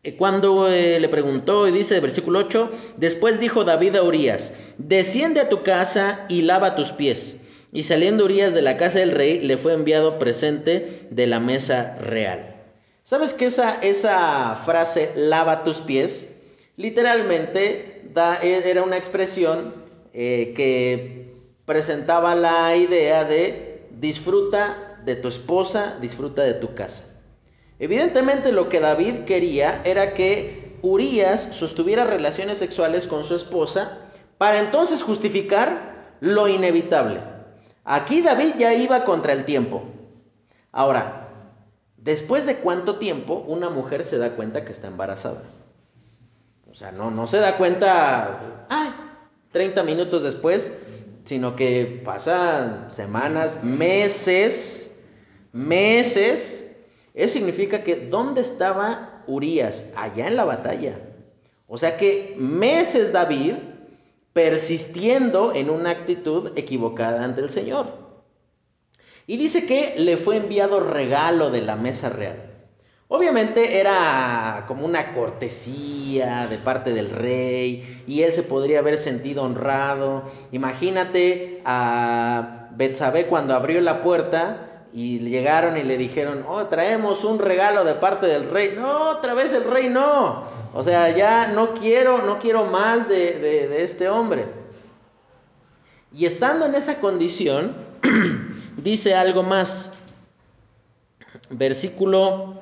eh, 0.02 0.16
cuando 0.16 0.70
eh, 0.70 1.00
le 1.00 1.08
preguntó, 1.08 1.66
y 1.66 1.72
dice 1.72 2.00
versículo 2.00 2.40
8, 2.40 2.70
después 2.96 3.40
dijo 3.40 3.64
David 3.64 3.96
a 3.96 4.02
Urias, 4.02 4.52
desciende 4.78 5.40
a 5.40 5.48
tu 5.48 5.62
casa 5.62 6.26
y 6.28 6.42
lava 6.42 6.76
tus 6.76 6.92
pies. 6.92 7.40
Y 7.72 7.84
saliendo 7.84 8.24
Urias 8.24 8.54
de 8.54 8.62
la 8.62 8.76
casa 8.76 9.00
del 9.00 9.10
rey, 9.10 9.40
le 9.40 9.56
fue 9.56 9.72
enviado 9.72 10.18
presente 10.18 11.08
de 11.10 11.26
la 11.26 11.40
mesa 11.40 11.96
real. 12.00 12.54
¿Sabes 13.02 13.32
que 13.32 13.46
esa, 13.46 13.80
esa 13.82 14.54
frase, 14.64 15.10
lava 15.16 15.64
tus 15.64 15.78
pies, 15.78 16.32
literalmente 16.76 18.02
e, 18.42 18.62
era 18.64 18.82
una 18.82 18.96
expresión 18.96 19.74
eh, 20.12 20.52
que 20.54 21.34
presentaba 21.64 22.34
la 22.34 22.76
idea 22.76 23.24
de 23.24 23.82
disfruta 23.90 24.93
de 25.04 25.16
tu 25.16 25.28
esposa, 25.28 25.96
disfruta 26.00 26.42
de 26.42 26.54
tu 26.54 26.74
casa. 26.74 27.04
Evidentemente 27.78 28.52
lo 28.52 28.68
que 28.68 28.80
David 28.80 29.24
quería 29.24 29.82
era 29.84 30.14
que 30.14 30.78
Urias 30.82 31.48
sostuviera 31.52 32.04
relaciones 32.04 32.58
sexuales 32.58 33.06
con 33.06 33.24
su 33.24 33.34
esposa 33.34 33.98
para 34.38 34.60
entonces 34.60 35.02
justificar 35.02 36.16
lo 36.20 36.48
inevitable. 36.48 37.20
Aquí 37.84 38.22
David 38.22 38.54
ya 38.58 38.74
iba 38.74 39.04
contra 39.04 39.32
el 39.32 39.44
tiempo. 39.44 39.82
Ahora, 40.72 41.28
¿después 41.96 42.46
de 42.46 42.56
cuánto 42.56 42.98
tiempo 42.98 43.44
una 43.46 43.70
mujer 43.70 44.04
se 44.04 44.18
da 44.18 44.36
cuenta 44.36 44.64
que 44.64 44.72
está 44.72 44.88
embarazada? 44.88 45.42
O 46.70 46.74
sea, 46.74 46.92
no, 46.92 47.10
no 47.10 47.26
se 47.26 47.38
da 47.38 47.56
cuenta, 47.56 48.66
ay, 48.68 48.92
30 49.52 49.82
minutos 49.84 50.22
después, 50.22 50.76
sino 51.24 51.56
que 51.56 52.02
pasan 52.04 52.90
semanas, 52.90 53.62
meses, 53.62 54.93
meses 55.54 56.64
eso 57.14 57.34
significa 57.34 57.84
que 57.84 57.94
¿dónde 57.94 58.40
estaba 58.40 59.22
Urias? 59.28 59.86
Allá 59.94 60.26
en 60.26 60.36
la 60.36 60.44
batalla. 60.44 60.98
O 61.68 61.78
sea 61.78 61.96
que 61.96 62.34
meses 62.36 63.12
David 63.12 63.54
persistiendo 64.32 65.54
en 65.54 65.70
una 65.70 65.90
actitud 65.90 66.50
equivocada 66.56 67.24
ante 67.24 67.40
el 67.40 67.50
Señor. 67.50 68.04
Y 69.28 69.36
dice 69.36 69.64
que 69.64 69.94
le 69.96 70.16
fue 70.16 70.36
enviado 70.36 70.80
regalo 70.80 71.50
de 71.50 71.62
la 71.62 71.76
mesa 71.76 72.10
real. 72.10 72.50
Obviamente 73.06 73.78
era 73.78 74.64
como 74.66 74.84
una 74.84 75.14
cortesía 75.14 76.48
de 76.48 76.58
parte 76.58 76.92
del 76.92 77.10
rey 77.10 78.02
y 78.08 78.22
él 78.22 78.32
se 78.32 78.42
podría 78.42 78.80
haber 78.80 78.98
sentido 78.98 79.44
honrado. 79.44 80.24
Imagínate 80.50 81.62
a 81.64 82.70
Betsabé 82.72 83.26
cuando 83.26 83.54
abrió 83.54 83.80
la 83.80 84.02
puerta 84.02 84.73
y 84.96 85.18
llegaron 85.18 85.76
y 85.76 85.82
le 85.82 85.98
dijeron, 85.98 86.44
oh, 86.46 86.66
traemos 86.66 87.24
un 87.24 87.40
regalo 87.40 87.82
de 87.82 87.94
parte 87.94 88.26
del 88.26 88.48
rey. 88.48 88.76
No, 88.78 89.10
otra 89.10 89.34
vez 89.34 89.52
el 89.52 89.64
rey 89.64 89.88
no. 89.88 90.44
O 90.72 90.84
sea, 90.84 91.10
ya 91.10 91.48
no 91.48 91.74
quiero, 91.74 92.22
no 92.22 92.38
quiero 92.38 92.66
más 92.66 93.08
de, 93.08 93.40
de, 93.40 93.82
este 93.82 94.08
hombre. 94.08 94.46
Y 96.12 96.26
estando 96.26 96.64
en 96.66 96.76
esa 96.76 97.00
condición, 97.00 97.74
dice 98.76 99.16
algo 99.16 99.42
más. 99.42 99.92
Versículo, 101.50 102.54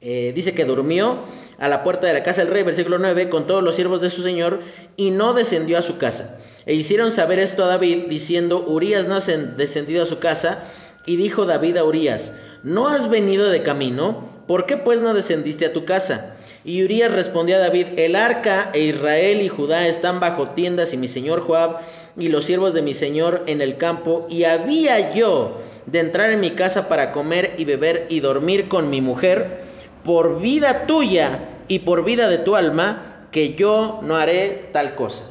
eh, 0.00 0.30
dice 0.36 0.54
que 0.54 0.64
durmió 0.64 1.24
a 1.58 1.66
la 1.66 1.82
puerta 1.82 2.06
de 2.06 2.12
la 2.12 2.22
casa 2.22 2.44
del 2.44 2.52
rey, 2.52 2.62
versículo 2.62 2.98
9, 2.98 3.28
con 3.28 3.48
todos 3.48 3.64
los 3.64 3.74
siervos 3.74 4.00
de 4.00 4.10
su 4.10 4.22
señor, 4.22 4.60
y 4.96 5.10
no 5.10 5.34
descendió 5.34 5.78
a 5.78 5.82
su 5.82 5.98
casa. 5.98 6.38
E 6.66 6.74
hicieron 6.74 7.12
saber 7.12 7.38
esto 7.38 7.64
a 7.64 7.68
David, 7.68 8.04
diciendo, 8.08 8.64
Urias 8.66 9.08
no 9.08 9.16
ha 9.16 9.20
descendido 9.20 10.02
a 10.02 10.06
su 10.06 10.18
casa. 10.18 10.64
Y 11.06 11.16
dijo 11.16 11.46
David 11.46 11.78
a 11.78 11.84
Urias, 11.84 12.34
¿no 12.62 12.88
has 12.88 13.08
venido 13.08 13.48
de 13.48 13.62
camino? 13.62 14.28
¿Por 14.46 14.66
qué 14.66 14.76
pues 14.76 15.00
no 15.00 15.14
descendiste 15.14 15.66
a 15.66 15.72
tu 15.72 15.84
casa? 15.84 16.36
Y 16.62 16.84
Urias 16.84 17.10
respondió 17.10 17.56
a 17.56 17.60
David, 17.60 17.86
el 17.96 18.16
arca 18.16 18.70
e 18.74 18.80
Israel 18.80 19.40
y 19.40 19.48
Judá 19.48 19.88
están 19.88 20.20
bajo 20.20 20.50
tiendas 20.50 20.92
y 20.92 20.98
mi 20.98 21.08
señor 21.08 21.40
Joab 21.40 21.78
y 22.18 22.28
los 22.28 22.44
siervos 22.44 22.74
de 22.74 22.82
mi 22.82 22.92
señor 22.92 23.44
en 23.46 23.62
el 23.62 23.78
campo, 23.78 24.26
y 24.28 24.44
había 24.44 25.14
yo 25.14 25.58
de 25.86 26.00
entrar 26.00 26.30
en 26.30 26.40
mi 26.40 26.50
casa 26.50 26.88
para 26.88 27.12
comer 27.12 27.54
y 27.56 27.64
beber 27.64 28.06
y 28.10 28.20
dormir 28.20 28.68
con 28.68 28.90
mi 28.90 29.00
mujer, 29.00 29.62
por 30.04 30.40
vida 30.40 30.86
tuya 30.86 31.48
y 31.68 31.80
por 31.80 32.04
vida 32.04 32.28
de 32.28 32.38
tu 32.38 32.56
alma, 32.56 33.26
que 33.30 33.54
yo 33.54 34.00
no 34.02 34.16
haré 34.16 34.68
tal 34.72 34.96
cosa. 34.96 35.24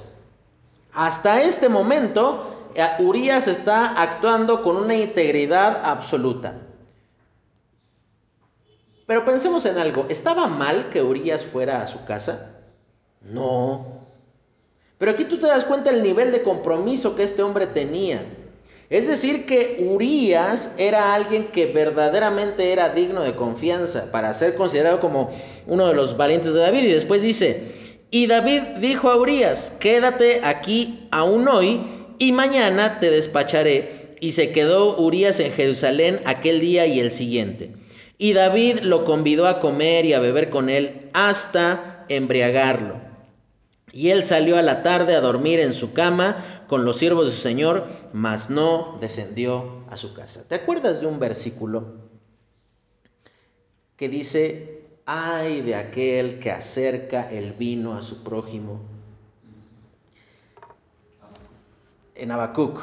Hasta 0.93 1.41
este 1.43 1.69
momento, 1.69 2.71
eh, 2.75 2.88
Urias 2.99 3.47
está 3.47 4.02
actuando 4.02 4.63
con 4.63 4.75
una 4.75 4.95
integridad 4.95 5.82
absoluta. 5.84 6.56
Pero 9.06 9.25
pensemos 9.25 9.65
en 9.65 9.78
algo, 9.78 10.06
¿estaba 10.10 10.47
mal 10.47 10.89
que 10.89 11.02
Urias 11.02 11.43
fuera 11.43 11.82
a 11.82 11.88
su 11.88 12.06
casa? 12.06 12.52
No. 13.21 13.99
Pero 14.99 15.12
aquí 15.12 15.23
tú 15.23 15.39
te 15.39 15.47
das 15.47 15.63
cuenta 15.63 15.91
del 15.91 16.04
nivel 16.04 16.32
de 16.32 16.43
compromiso 16.43 17.15
que 17.15 17.23
este 17.23 17.41
hombre 17.41 17.65
tenía. 17.67 18.23
Es 18.89 19.08
decir, 19.08 19.45
que 19.45 19.88
Urias 19.88 20.73
era 20.78 21.13
alguien 21.13 21.47
que 21.47 21.67
verdaderamente 21.67 22.71
era 22.73 22.89
digno 22.89 23.21
de 23.21 23.36
confianza 23.36 24.12
para 24.12 24.34
ser 24.34 24.56
considerado 24.56 24.99
como 24.99 25.32
uno 25.67 25.88
de 25.88 25.93
los 25.93 26.17
valientes 26.17 26.54
de 26.54 26.60
David. 26.60 26.84
Y 26.84 26.93
después 26.93 27.21
dice, 27.21 27.88
y 28.12 28.28
David 28.28 28.62
dijo 28.80 29.10
a 29.10 29.17
Urias, 29.17 29.76
quédate 29.80 30.41
aquí 30.43 31.08
aún 31.12 31.48
hoy 31.48 31.82
y 32.17 32.32
mañana 32.32 33.00
te 33.00 33.12
despacharé. 33.12 34.17
Y 34.22 34.32
se 34.34 34.52
quedó 34.52 34.98
Urias 34.98 35.39
en 35.39 35.52
Jerusalén 35.54 36.19
aquel 36.26 36.60
día 36.60 36.86
y 36.88 37.00
el 37.00 37.12
siguiente. 37.12 37.74
Y 38.17 38.34
David 38.34 38.80
lo 38.82 39.06
convidó 39.06 39.48
a 39.48 39.62
comer 39.62 40.06
y 40.06 40.13
a 40.13 40.19
beber 40.19 40.50
con 40.50 40.69
él 40.69 41.10
hasta 41.13 42.06
embriagarlo. 42.10 42.95
Y 43.93 44.10
él 44.10 44.26
salió 44.26 44.58
a 44.58 44.62
la 44.62 44.84
tarde 44.84 45.15
a 45.15 45.22
dormir 45.22 45.60
en 45.60 45.74
su 45.74 45.93
cama 45.93 46.65
con 46.67 46.86
los 46.86 46.98
siervos 46.98 47.28
de 47.28 47.32
su 47.32 47.41
señor, 47.41 47.88
mas 48.12 48.50
no 48.50 48.98
descendió 49.00 49.86
a 49.89 49.98
su 49.98 50.13
casa. 50.13 50.48
¿Te 50.48 50.56
acuerdas 50.56 51.00
de 51.00 51.08
un 51.08 51.19
versículo 51.19 52.10
que 53.95 54.10
dice, 54.10 54.79
ay 55.12 55.62
de 55.62 55.74
aquel 55.74 56.38
que 56.38 56.52
acerca 56.52 57.32
el 57.32 57.54
vino 57.54 57.95
a 57.95 58.04
su 58.04 58.24
prójimo. 58.24 58.80
En 62.13 62.30
Habacuc, 62.30 62.80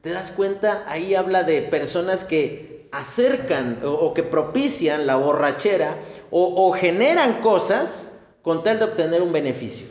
¿te 0.00 0.08
das 0.08 0.30
cuenta? 0.30 0.82
Ahí 0.86 1.14
habla 1.14 1.42
de 1.42 1.60
personas 1.60 2.24
que 2.24 2.88
acercan 2.92 3.80
o, 3.84 4.14
que 4.14 4.22
propician 4.22 5.06
la 5.06 5.16
borrachera 5.16 5.98
o, 6.30 6.72
generan 6.72 7.42
cosas 7.42 8.10
con 8.40 8.62
tal 8.62 8.78
de 8.78 8.86
obtener 8.86 9.20
un 9.20 9.32
beneficio. 9.32 9.86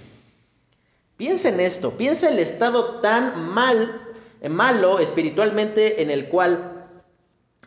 Piensa 1.18 1.50
en 1.50 1.60
esto, 1.60 1.92
piensa 1.98 2.30
el 2.30 2.40
estado 2.40 3.00
tan 3.00 3.40
mal, 3.54 4.02
malo 4.50 4.98
espiritualmente 4.98 6.02
en 6.02 6.10
el 6.10 6.30
cual 6.30 6.88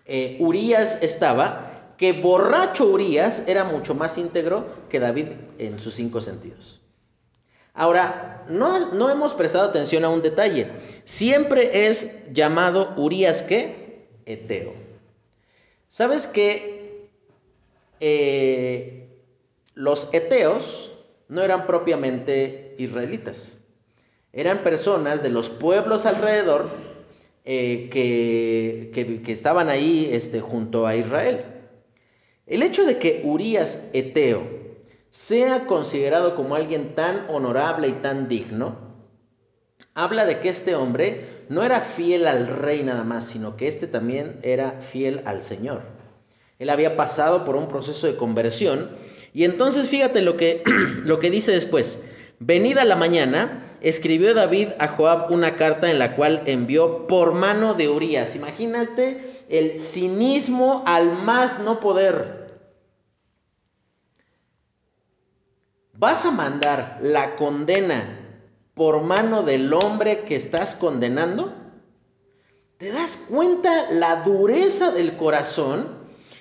eh, 0.07 0.39
Urias 0.41 0.99
estaba, 1.03 1.66
que 1.97 2.13
borracho 2.13 2.87
Urias 2.87 3.43
era 3.47 3.65
mucho 3.65 3.95
más 3.95 4.19
íntegro 4.19 4.67
que 4.89 5.01
David 5.01 5.29
en 5.59 5.79
sus 5.79 5.95
cinco 5.95 6.21
sentidos. 6.21 6.81
Ahora, 7.75 8.45
no, 8.49 8.93
no 8.93 9.11
hemos 9.11 9.35
prestado 9.35 9.69
atención 9.69 10.05
a 10.05 10.09
un 10.09 10.23
detalle. 10.23 10.69
Siempre 11.05 11.89
es 11.89 12.11
llamado 12.33 12.95
Urias 12.97 13.43
qué? 13.43 14.07
Eteo. 14.25 14.73
¿Sabes 15.89 16.27
que 16.27 17.09
eh, 18.01 19.09
los 19.75 20.13
eteos 20.13 20.91
no 21.29 21.43
eran 21.43 21.67
propiamente 21.67 22.75
israelitas? 22.79 23.59
Eran 24.33 24.63
personas 24.63 25.23
de 25.23 25.31
los 25.31 25.49
pueblos 25.49 26.07
alrededor 26.07 26.71
eh, 27.45 27.89
que, 27.91 29.21
que, 29.25 29.33
estaban 29.33 29.69
ahí 29.69 30.11
este, 30.13 30.41
junto 30.41 30.87
a 30.87 30.97
Israel. 30.97 31.45
El 32.47 32.63
hecho 32.63 32.85
de 32.85 32.99
que 32.99 33.23
Urias 33.25 33.89
Eteo 33.93 34.47
sea 35.11 35.67
considerado 35.67 36.37
como 36.37 36.55
alguien 36.55 36.95
tan 36.95 37.27
honorable 37.29 37.89
y 37.89 37.93
tan 37.93 38.29
digno, 38.29 38.77
habla 39.95 40.25
de 40.27 40.39
que 40.39 40.49
este 40.49 40.77
hombre 40.77 41.45
no 41.49 41.65
era 41.65 41.81
fiel 41.81 42.29
al 42.29 42.47
rey 42.47 42.85
nada 42.85 43.03
más, 43.03 43.27
sino 43.27 43.57
que 43.57 43.67
este 43.67 43.89
también 43.89 44.39
era 44.43 44.81
fiel 44.81 45.23
al 45.25 45.43
Señor. 45.43 45.83
Él 46.61 46.71
había 46.71 46.97
pasado 46.97 47.45
por 47.45 47.57
un 47.57 47.67
proceso 47.67 48.07
de 48.07 48.17
conversión 48.17 48.91
y 49.35 49.45
entonces 49.45 49.89
fíjate 49.89 50.23
lo 50.23 50.37
que, 50.37 50.63
lo 51.03 51.19
que 51.19 51.31
dice 51.31 51.51
después. 51.51 52.01
Venida 52.39 52.85
la 52.85 52.97
mañana, 52.97 53.77
escribió 53.81 54.35
David 54.35 54.69
a 54.79 54.89
Joab 54.89 55.33
una 55.33 55.57
carta 55.57 55.91
en 55.91 55.99
la 55.99 56.15
cual 56.15 56.43
envió 56.47 57.07
por 57.07 57.33
mano 57.33 57.75
de 57.75 57.89
Urias. 57.89 58.37
Imagínate 58.37 59.37
el 59.49 59.79
cinismo 59.79 60.83
al 60.87 61.13
más 61.13 61.61
no 61.61 61.81
poder. 61.81 62.46
¿Vas 65.99 66.27
a 66.27 66.31
mandar 66.31 66.99
la 67.01 67.37
condena 67.37 68.21
por 68.75 69.01
mano 69.01 69.43
del 69.43 69.73
hombre 69.73 70.25
que 70.25 70.37
estás 70.37 70.75
condenando? 70.75 71.55
¿Te 72.77 72.91
das 72.91 73.17
cuenta 73.17 73.91
la 73.91 74.17
dureza 74.17 74.91
del 74.91 75.17
corazón? 75.17 75.89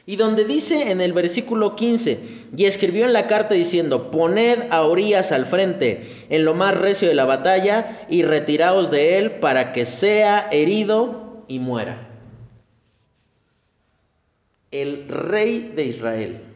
Y 0.06 0.18
donde 0.18 0.44
dice 0.44 0.92
en 0.92 1.00
el 1.00 1.14
versículo 1.14 1.76
15, 1.76 2.20
y 2.56 2.66
escribió 2.66 3.06
en 3.06 3.14
la 3.14 3.28
carta 3.28 3.56
diciendo, 3.56 4.12
poned 4.12 4.60
a 4.70 4.84
Orías 4.84 5.32
al 5.32 5.46
frente 5.46 6.26
en 6.30 6.46
lo 6.46 6.54
más 6.54 6.78
recio 6.78 7.08
de 7.08 7.16
la 7.16 7.26
batalla 7.26 8.06
y 8.10 8.22
retiraos 8.22 8.92
de 8.92 9.18
él 9.18 9.32
para 9.40 9.72
que 9.72 9.86
sea 9.86 10.48
herido 10.52 11.44
y 11.48 11.60
muera. 11.60 12.10
El 14.70 15.08
rey 15.08 15.72
de 15.76 15.86
Israel, 15.86 16.55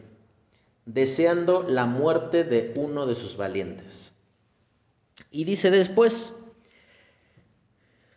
deseando 0.94 1.64
la 1.68 1.86
muerte 1.86 2.44
de 2.44 2.72
uno 2.74 3.06
de 3.06 3.14
sus 3.14 3.36
valientes. 3.36 4.12
Y 5.30 5.44
dice 5.44 5.70
después, 5.70 6.32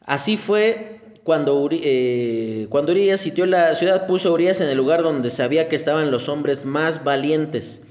así 0.05 0.37
fue 0.37 1.01
cuando, 1.23 1.69
eh, 1.71 2.67
cuando 2.69 2.91
Urias 2.91 3.21
sitió 3.21 3.45
la 3.45 3.75
ciudad, 3.75 4.07
puso 4.07 4.29
a 4.29 4.31
Urias 4.31 4.59
en 4.61 4.69
el 4.69 4.77
lugar 4.77 5.03
donde 5.03 5.29
sabía 5.29 5.69
que 5.69 5.75
estaban 5.75 6.11
los 6.11 6.29
hombres 6.29 6.65
más 6.65 7.03
valientes. 7.03 7.83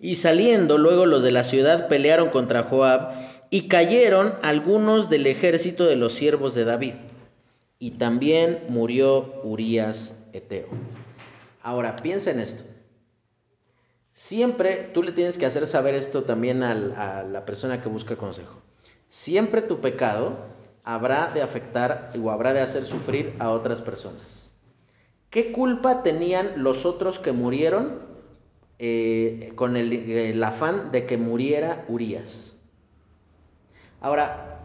Y 0.00 0.16
saliendo 0.16 0.76
luego 0.76 1.06
los 1.06 1.22
de 1.22 1.30
la 1.30 1.44
ciudad 1.44 1.88
pelearon 1.88 2.30
contra 2.30 2.64
Joab 2.64 3.12
y 3.50 3.68
cayeron 3.68 4.34
algunos 4.42 5.08
del 5.08 5.26
ejército 5.26 5.86
de 5.86 5.96
los 5.96 6.14
siervos 6.14 6.54
de 6.54 6.64
David. 6.64 6.94
Y 7.78 7.92
también 7.92 8.64
murió 8.68 9.40
Urias 9.44 10.18
Eteo. 10.32 10.68
Ahora, 11.62 11.96
piensa 11.96 12.30
en 12.32 12.40
esto. 12.40 12.73
Siempre 14.14 14.90
tú 14.94 15.02
le 15.02 15.10
tienes 15.10 15.36
que 15.36 15.44
hacer 15.44 15.66
saber 15.66 15.96
esto 15.96 16.22
también 16.22 16.62
a 16.62 17.24
la 17.24 17.44
persona 17.44 17.82
que 17.82 17.88
busca 17.88 18.14
consejo. 18.14 18.62
Siempre 19.08 19.60
tu 19.60 19.80
pecado 19.80 20.38
habrá 20.84 21.32
de 21.34 21.42
afectar 21.42 22.10
o 22.22 22.30
habrá 22.30 22.52
de 22.52 22.60
hacer 22.60 22.84
sufrir 22.84 23.34
a 23.40 23.50
otras 23.50 23.82
personas. 23.82 24.54
¿Qué 25.30 25.50
culpa 25.50 26.04
tenían 26.04 26.62
los 26.62 26.86
otros 26.86 27.18
que 27.18 27.32
murieron 27.32 28.02
eh, 28.78 29.50
con 29.56 29.76
el, 29.76 29.92
el 29.92 30.44
afán 30.44 30.92
de 30.92 31.06
que 31.06 31.18
muriera 31.18 31.84
Urias? 31.88 32.56
Ahora, 34.00 34.60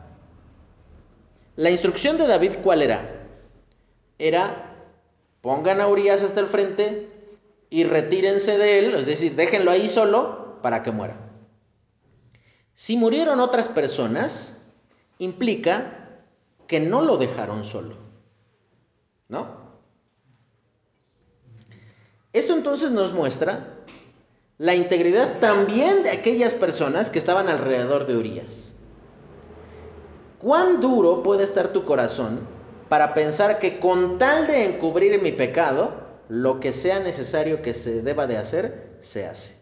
la 1.55 1.71
instrucción 1.71 2.19
de 2.19 2.27
David, 2.27 2.57
¿cuál 2.61 2.83
era? 2.83 3.25
Era, 4.19 4.75
pongan 5.41 5.81
a 5.81 5.87
Urias 5.87 6.21
hasta 6.21 6.39
el 6.39 6.45
frente 6.45 7.18
y 7.69 7.83
retírense 7.83 8.57
de 8.57 8.79
él, 8.79 8.95
es 8.95 9.05
decir, 9.05 9.35
déjenlo 9.35 9.71
ahí 9.71 9.87
solo 9.87 10.59
para 10.61 10.83
que 10.83 10.91
muera. 10.91 11.17
Si 12.73 12.97
murieron 12.97 13.39
otras 13.39 13.67
personas, 13.67 14.57
implica 15.19 16.21
que 16.67 16.79
no 16.79 17.01
lo 17.01 17.17
dejaron 17.17 17.63
solo. 17.63 17.97
¿No? 19.27 19.59
Esto 22.31 22.53
entonces 22.53 22.91
nos 22.91 23.13
muestra 23.13 23.75
la 24.57 24.75
integridad 24.75 25.39
también 25.39 26.03
de 26.03 26.11
aquellas 26.11 26.53
personas 26.53 27.09
que 27.09 27.19
estaban 27.19 27.47
alrededor 27.47 28.05
de 28.05 28.17
Urias. 28.17 28.73
¿Cuán 30.37 30.79
duro 30.79 31.23
puede 31.23 31.43
estar 31.43 31.73
tu 31.73 31.85
corazón 31.85 32.41
para 32.87 33.13
pensar 33.13 33.59
que 33.59 33.79
con 33.79 34.17
tal 34.17 34.47
de 34.47 34.65
encubrir 34.65 35.21
mi 35.21 35.31
pecado, 35.31 36.08
lo 36.29 36.59
que 36.59 36.71
sea 36.71 36.99
necesario 36.99 37.61
que 37.61 37.73
se 37.73 38.01
deba 38.01 38.27
de 38.27 38.37
hacer, 38.37 38.97
se 39.01 39.25
hace? 39.25 39.59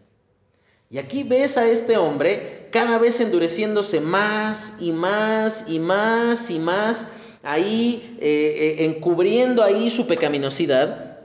Y 0.90 0.98
aquí 0.98 1.22
ves 1.22 1.58
a 1.58 1.68
este 1.68 1.96
hombre 1.96 2.68
cada 2.70 2.98
vez 2.98 3.20
endureciéndose 3.20 4.00
más 4.00 4.74
y 4.78 4.92
más 4.92 5.64
y 5.68 5.78
más 5.78 6.50
y 6.50 6.58
más, 6.58 7.08
ahí 7.42 8.16
eh, 8.20 8.76
eh, 8.78 8.84
encubriendo 8.84 9.62
ahí 9.62 9.90
su 9.90 10.06
pecaminosidad. 10.06 11.18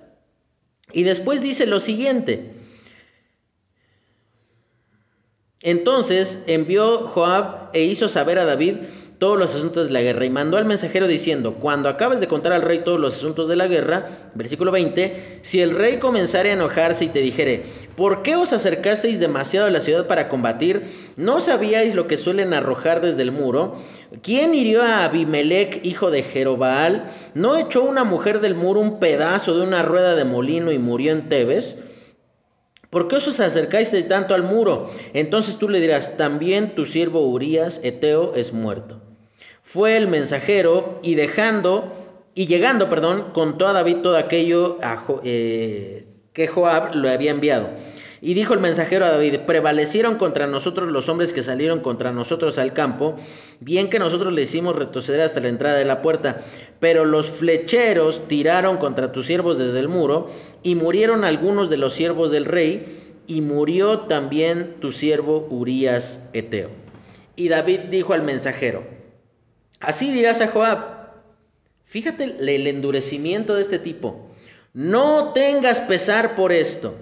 Y 0.91 1.03
después 1.03 1.41
dice 1.41 1.65
lo 1.65 1.79
siguiente. 1.79 2.51
Entonces 5.61 6.43
envió 6.45 7.07
Joab 7.07 7.69
e 7.73 7.83
hizo 7.83 8.09
saber 8.09 8.37
a 8.37 8.45
David 8.45 8.79
todos 9.23 9.39
los 9.39 9.55
asuntos 9.55 9.87
de 9.87 9.93
la 9.93 10.01
guerra 10.01 10.25
y 10.25 10.29
mandó 10.29 10.57
al 10.57 10.65
mensajero 10.65 11.07
diciendo, 11.07 11.53
cuando 11.53 11.87
acabes 11.87 12.19
de 12.19 12.27
contar 12.27 12.51
al 12.51 12.61
rey 12.61 12.79
todos 12.83 12.99
los 12.99 13.15
asuntos 13.15 13.47
de 13.47 13.55
la 13.55 13.67
guerra, 13.67 14.29
versículo 14.35 14.69
20, 14.69 15.39
si 15.41 15.61
el 15.61 15.71
rey 15.71 15.95
comenzare 15.95 16.49
a 16.49 16.55
enojarse 16.55 17.05
y 17.05 17.07
te 17.07 17.21
dijere, 17.21 17.63
¿por 17.95 18.21
qué 18.21 18.35
os 18.35 18.51
acercasteis 18.51 19.21
demasiado 19.21 19.67
a 19.67 19.71
la 19.71 19.79
ciudad 19.79 20.07
para 20.07 20.27
combatir? 20.27 21.13
¿No 21.15 21.39
sabíais 21.39 21.95
lo 21.95 22.05
que 22.05 22.17
suelen 22.17 22.53
arrojar 22.53 22.99
desde 22.99 23.21
el 23.21 23.31
muro? 23.31 23.77
¿Quién 24.21 24.53
hirió 24.55 24.83
a 24.83 25.05
Abimelech, 25.05 25.85
hijo 25.85 26.11
de 26.11 26.23
Jerobaal? 26.23 27.09
¿No 27.33 27.57
echó 27.57 27.81
una 27.85 28.03
mujer 28.03 28.41
del 28.41 28.55
muro 28.55 28.81
un 28.81 28.99
pedazo 28.99 29.57
de 29.57 29.65
una 29.65 29.83
rueda 29.83 30.15
de 30.15 30.25
molino 30.25 30.73
y 30.73 30.79
murió 30.79 31.13
en 31.13 31.29
Tebes? 31.29 31.81
¿Por 32.89 33.07
qué 33.07 33.15
os 33.15 33.39
acercáis 33.39 33.89
tanto 34.09 34.35
al 34.35 34.43
muro? 34.43 34.91
Entonces 35.13 35.57
tú 35.57 35.69
le 35.69 35.79
dirás, 35.79 36.17
también 36.17 36.75
tu 36.75 36.85
siervo 36.85 37.25
Urías, 37.25 37.79
Eteo, 37.85 38.35
es 38.35 38.51
muerto 38.51 39.02
fue 39.73 39.97
el 39.97 40.07
mensajero 40.07 40.99
y 41.01 41.15
dejando 41.15 41.91
y 42.35 42.45
llegando, 42.45 42.89
perdón, 42.89 43.31
contó 43.33 43.67
a 43.67 43.73
David 43.73 43.97
todo 44.03 44.17
aquello 44.17 44.77
eh, 45.23 46.05
que 46.31 46.47
Joab 46.47 46.93
le 46.93 47.09
había 47.09 47.31
enviado. 47.31 47.71
Y 48.21 48.35
dijo 48.35 48.53
el 48.53 48.59
mensajero 48.59 49.03
a 49.03 49.09
David, 49.09 49.39
prevalecieron 49.47 50.17
contra 50.17 50.45
nosotros 50.45 50.91
los 50.91 51.09
hombres 51.09 51.33
que 51.33 51.41
salieron 51.41 51.79
contra 51.79 52.11
nosotros 52.11 52.59
al 52.59 52.73
campo, 52.73 53.15
bien 53.61 53.89
que 53.89 53.97
nosotros 53.97 54.31
le 54.31 54.43
hicimos 54.43 54.75
retroceder 54.75 55.21
hasta 55.21 55.39
la 55.39 55.49
entrada 55.49 55.79
de 55.79 55.85
la 55.85 56.03
puerta, 56.03 56.45
pero 56.79 57.03
los 57.03 57.31
flecheros 57.31 58.27
tiraron 58.27 58.77
contra 58.77 59.11
tus 59.11 59.25
siervos 59.25 59.57
desde 59.57 59.79
el 59.79 59.87
muro, 59.87 60.29
y 60.61 60.75
murieron 60.75 61.25
algunos 61.25 61.71
de 61.71 61.77
los 61.77 61.95
siervos 61.95 62.29
del 62.29 62.45
rey, 62.45 63.15
y 63.25 63.41
murió 63.41 64.01
también 64.01 64.75
tu 64.79 64.91
siervo 64.91 65.47
Urías 65.49 66.29
Eteo. 66.33 66.69
Y 67.35 67.49
David 67.49 67.79
dijo 67.89 68.13
al 68.13 68.21
mensajero, 68.21 69.01
Así 69.83 70.11
dirás 70.11 70.39
a 70.41 70.47
Joab. 70.47 70.93
Fíjate 71.83 72.23
el 72.23 72.67
endurecimiento 72.67 73.55
de 73.55 73.61
este 73.61 73.79
tipo. 73.79 74.29
No 74.73 75.33
tengas 75.33 75.81
pesar 75.81 76.35
por 76.35 76.51
esto, 76.53 76.95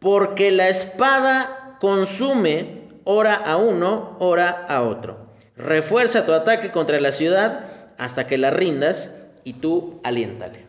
porque 0.00 0.50
la 0.50 0.68
espada 0.68 1.78
consume 1.80 2.82
ora 3.04 3.36
a 3.36 3.56
uno, 3.56 4.16
ora 4.18 4.66
a 4.68 4.82
otro. 4.82 5.28
Refuerza 5.56 6.26
tu 6.26 6.32
ataque 6.32 6.72
contra 6.72 7.00
la 7.00 7.12
ciudad 7.12 7.92
hasta 7.96 8.26
que 8.26 8.36
la 8.36 8.50
rindas 8.50 9.12
y 9.44 9.54
tú 9.54 10.00
aliéntale. 10.02 10.66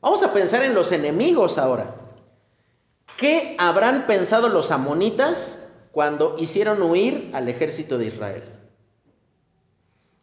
Vamos 0.00 0.22
a 0.22 0.32
pensar 0.32 0.62
en 0.62 0.74
los 0.74 0.92
enemigos 0.92 1.58
ahora. 1.58 1.96
¿Qué 3.16 3.56
habrán 3.58 4.06
pensado 4.06 4.48
los 4.48 4.70
amonitas 4.70 5.62
cuando 5.90 6.36
hicieron 6.38 6.80
huir 6.80 7.30
al 7.34 7.48
ejército 7.48 7.98
de 7.98 8.06
Israel? 8.06 8.59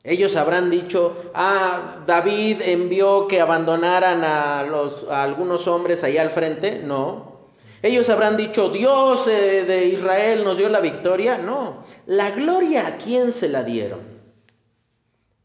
Ellos 0.08 0.38
habrán 0.38 0.70
dicho, 0.70 1.18
ah, 1.34 1.98
David 2.08 2.62
envió 2.62 3.28
que 3.28 3.42
abandonaran 3.42 4.24
a, 4.24 4.64
los, 4.64 5.06
algunos 5.10 5.68
hombres 5.68 6.02
allá 6.06 6.22
al 6.22 6.30
frente. 6.30 6.82
No. 6.82 7.42
Ellos 7.82 8.10
habrán 8.10 8.38
dicho, 8.38 8.70
Dios 8.70 9.28
eh, 9.28 9.66
de 9.68 9.88
Israel 9.88 10.46
nos 10.46 10.58
dio 10.58 10.70
la 10.70 10.80
victoria. 10.80 11.38
No. 11.38 11.82
La 12.06 12.32
gloria 12.32 12.88
a 12.88 12.98
quién 12.98 13.34
se 13.34 13.50
la 13.50 13.64
dieron? 13.66 14.00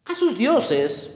A 0.04 0.14
sus 0.14 0.38
dioses. 0.38 1.10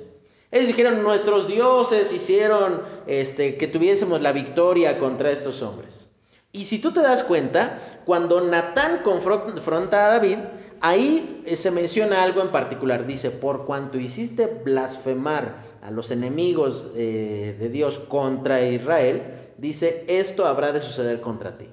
Ellos 0.50 0.66
dijeron, 0.66 1.04
nuestros 1.04 1.46
dioses 1.46 2.12
hicieron 2.12 2.82
este, 3.06 3.56
que 3.56 3.68
tuviésemos 3.68 4.20
la 4.22 4.32
victoria 4.32 4.98
contra 4.98 5.30
estos 5.30 5.62
hombres. 5.62 6.10
Y 6.50 6.64
si 6.64 6.80
tú 6.80 6.92
te 6.92 7.00
das 7.00 7.22
cuenta, 7.22 8.00
cuando 8.04 8.40
Natán 8.40 9.02
confronta 9.04 10.06
a 10.06 10.10
David, 10.14 10.38
ahí 10.80 11.42
eh, 11.46 11.56
se 11.56 11.70
menciona 11.70 12.22
algo 12.22 12.42
en 12.42 12.50
particular. 12.50 13.06
Dice, 13.06 13.30
por 13.30 13.66
cuanto 13.66 13.98
hiciste 13.98 14.46
blasfemar 14.46 15.64
a 15.82 15.90
los 15.90 16.10
enemigos 16.10 16.90
eh, 16.94 17.56
de 17.58 17.68
Dios 17.68 17.98
contra 17.98 18.62
Israel, 18.62 19.22
dice, 19.58 20.04
esto 20.08 20.46
habrá 20.46 20.72
de 20.72 20.80
suceder 20.80 21.20
contra 21.20 21.58
ti. 21.58 21.68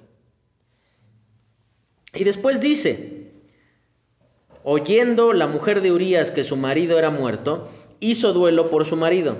Y 2.13 2.23
después 2.23 2.59
dice, 2.59 3.31
oyendo 4.63 5.33
la 5.33 5.47
mujer 5.47 5.81
de 5.81 5.91
Urías 5.91 6.31
que 6.31 6.43
su 6.43 6.55
marido 6.55 6.99
era 6.99 7.09
muerto, 7.09 7.69
hizo 7.99 8.33
duelo 8.33 8.69
por 8.69 8.85
su 8.85 8.95
marido. 8.95 9.37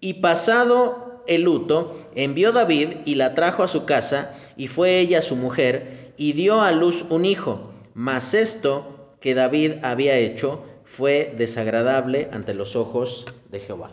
Y 0.00 0.14
pasado 0.14 1.22
el 1.28 1.42
luto, 1.42 2.08
envió 2.14 2.52
David 2.52 2.88
y 3.04 3.14
la 3.14 3.34
trajo 3.34 3.62
a 3.62 3.68
su 3.68 3.84
casa, 3.84 4.34
y 4.56 4.66
fue 4.66 4.98
ella 4.98 5.22
su 5.22 5.36
mujer, 5.36 6.12
y 6.16 6.32
dio 6.32 6.60
a 6.60 6.72
luz 6.72 7.04
un 7.10 7.24
hijo. 7.24 7.70
Mas 7.94 8.34
esto 8.34 8.87
que 9.20 9.34
David 9.34 9.82
había 9.82 10.16
hecho 10.16 10.62
fue 10.84 11.34
desagradable 11.36 12.28
ante 12.32 12.54
los 12.54 12.76
ojos 12.76 13.26
de 13.50 13.60
Jehová. 13.60 13.90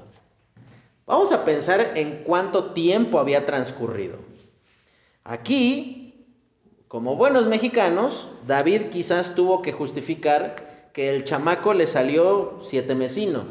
Vamos 1.05 1.32
a 1.32 1.45
pensar 1.45 1.93
en 1.95 2.23
cuánto 2.23 2.71
tiempo 2.71 3.19
había 3.19 3.45
transcurrido. 3.45 4.17
Aquí, 5.23 6.26
como 6.88 7.15
buenos 7.15 7.47
mexicanos, 7.47 8.28
David 8.47 8.89
quizás 8.91 9.36
tuvo 9.36 9.61
que 9.61 9.71
justificar 9.71 10.89
que 10.93 11.13
el 11.13 11.26
chamaco 11.26 11.73
le 11.73 11.88
salió 11.88 12.59
siete 12.63 12.95
mesino, 12.95 13.45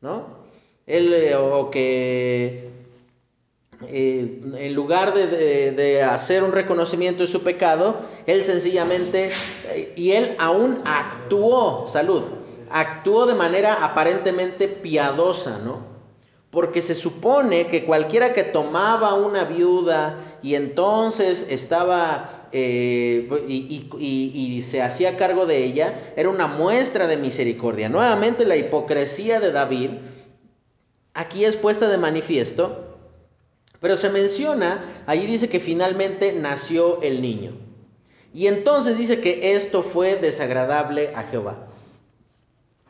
¿no? 0.00 0.46
Él, 0.86 1.12
eh, 1.12 1.36
o 1.36 1.70
que 1.70 2.70
eh, 3.88 4.40
en 4.58 4.74
lugar 4.74 5.14
de, 5.14 6.02
hacer 6.02 6.42
un 6.42 6.52
reconocimiento 6.52 7.22
de 7.22 7.28
su 7.28 7.42
pecado, 7.42 7.96
él 8.26 8.44
sencillamente, 8.44 9.30
eh, 9.68 9.92
y 9.96 10.12
él 10.12 10.34
aún 10.38 10.80
actuó, 10.84 11.86
salud, 11.88 12.22
actuó 12.70 13.26
de 13.26 13.34
manera 13.34 13.84
aparentemente 13.84 14.68
piadosa, 14.68 15.58
¿no? 15.64 15.96
Porque 16.50 16.80
se 16.82 16.94
supone 16.94 17.66
que 17.66 17.84
cualquiera 17.84 18.32
que 18.32 18.42
tomaba 18.42 19.14
una 19.14 19.44
viuda 19.44 20.38
y 20.42 20.54
entonces 20.54 21.46
estaba 21.50 22.48
eh, 22.52 23.28
y, 23.46 23.88
y, 23.98 24.62
se 24.62 24.80
hacía 24.80 25.16
cargo 25.16 25.44
de 25.44 25.64
ella, 25.64 26.12
era 26.16 26.30
una 26.30 26.46
muestra 26.46 27.06
de 27.06 27.16
misericordia. 27.16 27.88
Nuevamente 27.88 28.46
la 28.46 28.56
hipocresía 28.56 29.40
de 29.40 29.52
David 29.52 29.90
aquí 31.12 31.44
es 31.44 31.56
puesta 31.56 31.88
de 31.88 31.98
manifiesto 31.98 32.85
pero 33.80 33.96
se 33.96 34.10
menciona, 34.10 35.02
allí 35.06 35.26
dice 35.26 35.48
que 35.48 35.60
finalmente 35.60 36.32
nació 36.32 37.00
el 37.02 37.20
niño. 37.20 37.52
Y 38.32 38.48
entonces 38.48 38.98
dice 38.98 39.20
que 39.20 39.54
esto 39.54 39.82
fue 39.82 40.16
desagradable 40.16 41.14
a 41.14 41.22
Jehová. 41.22 41.68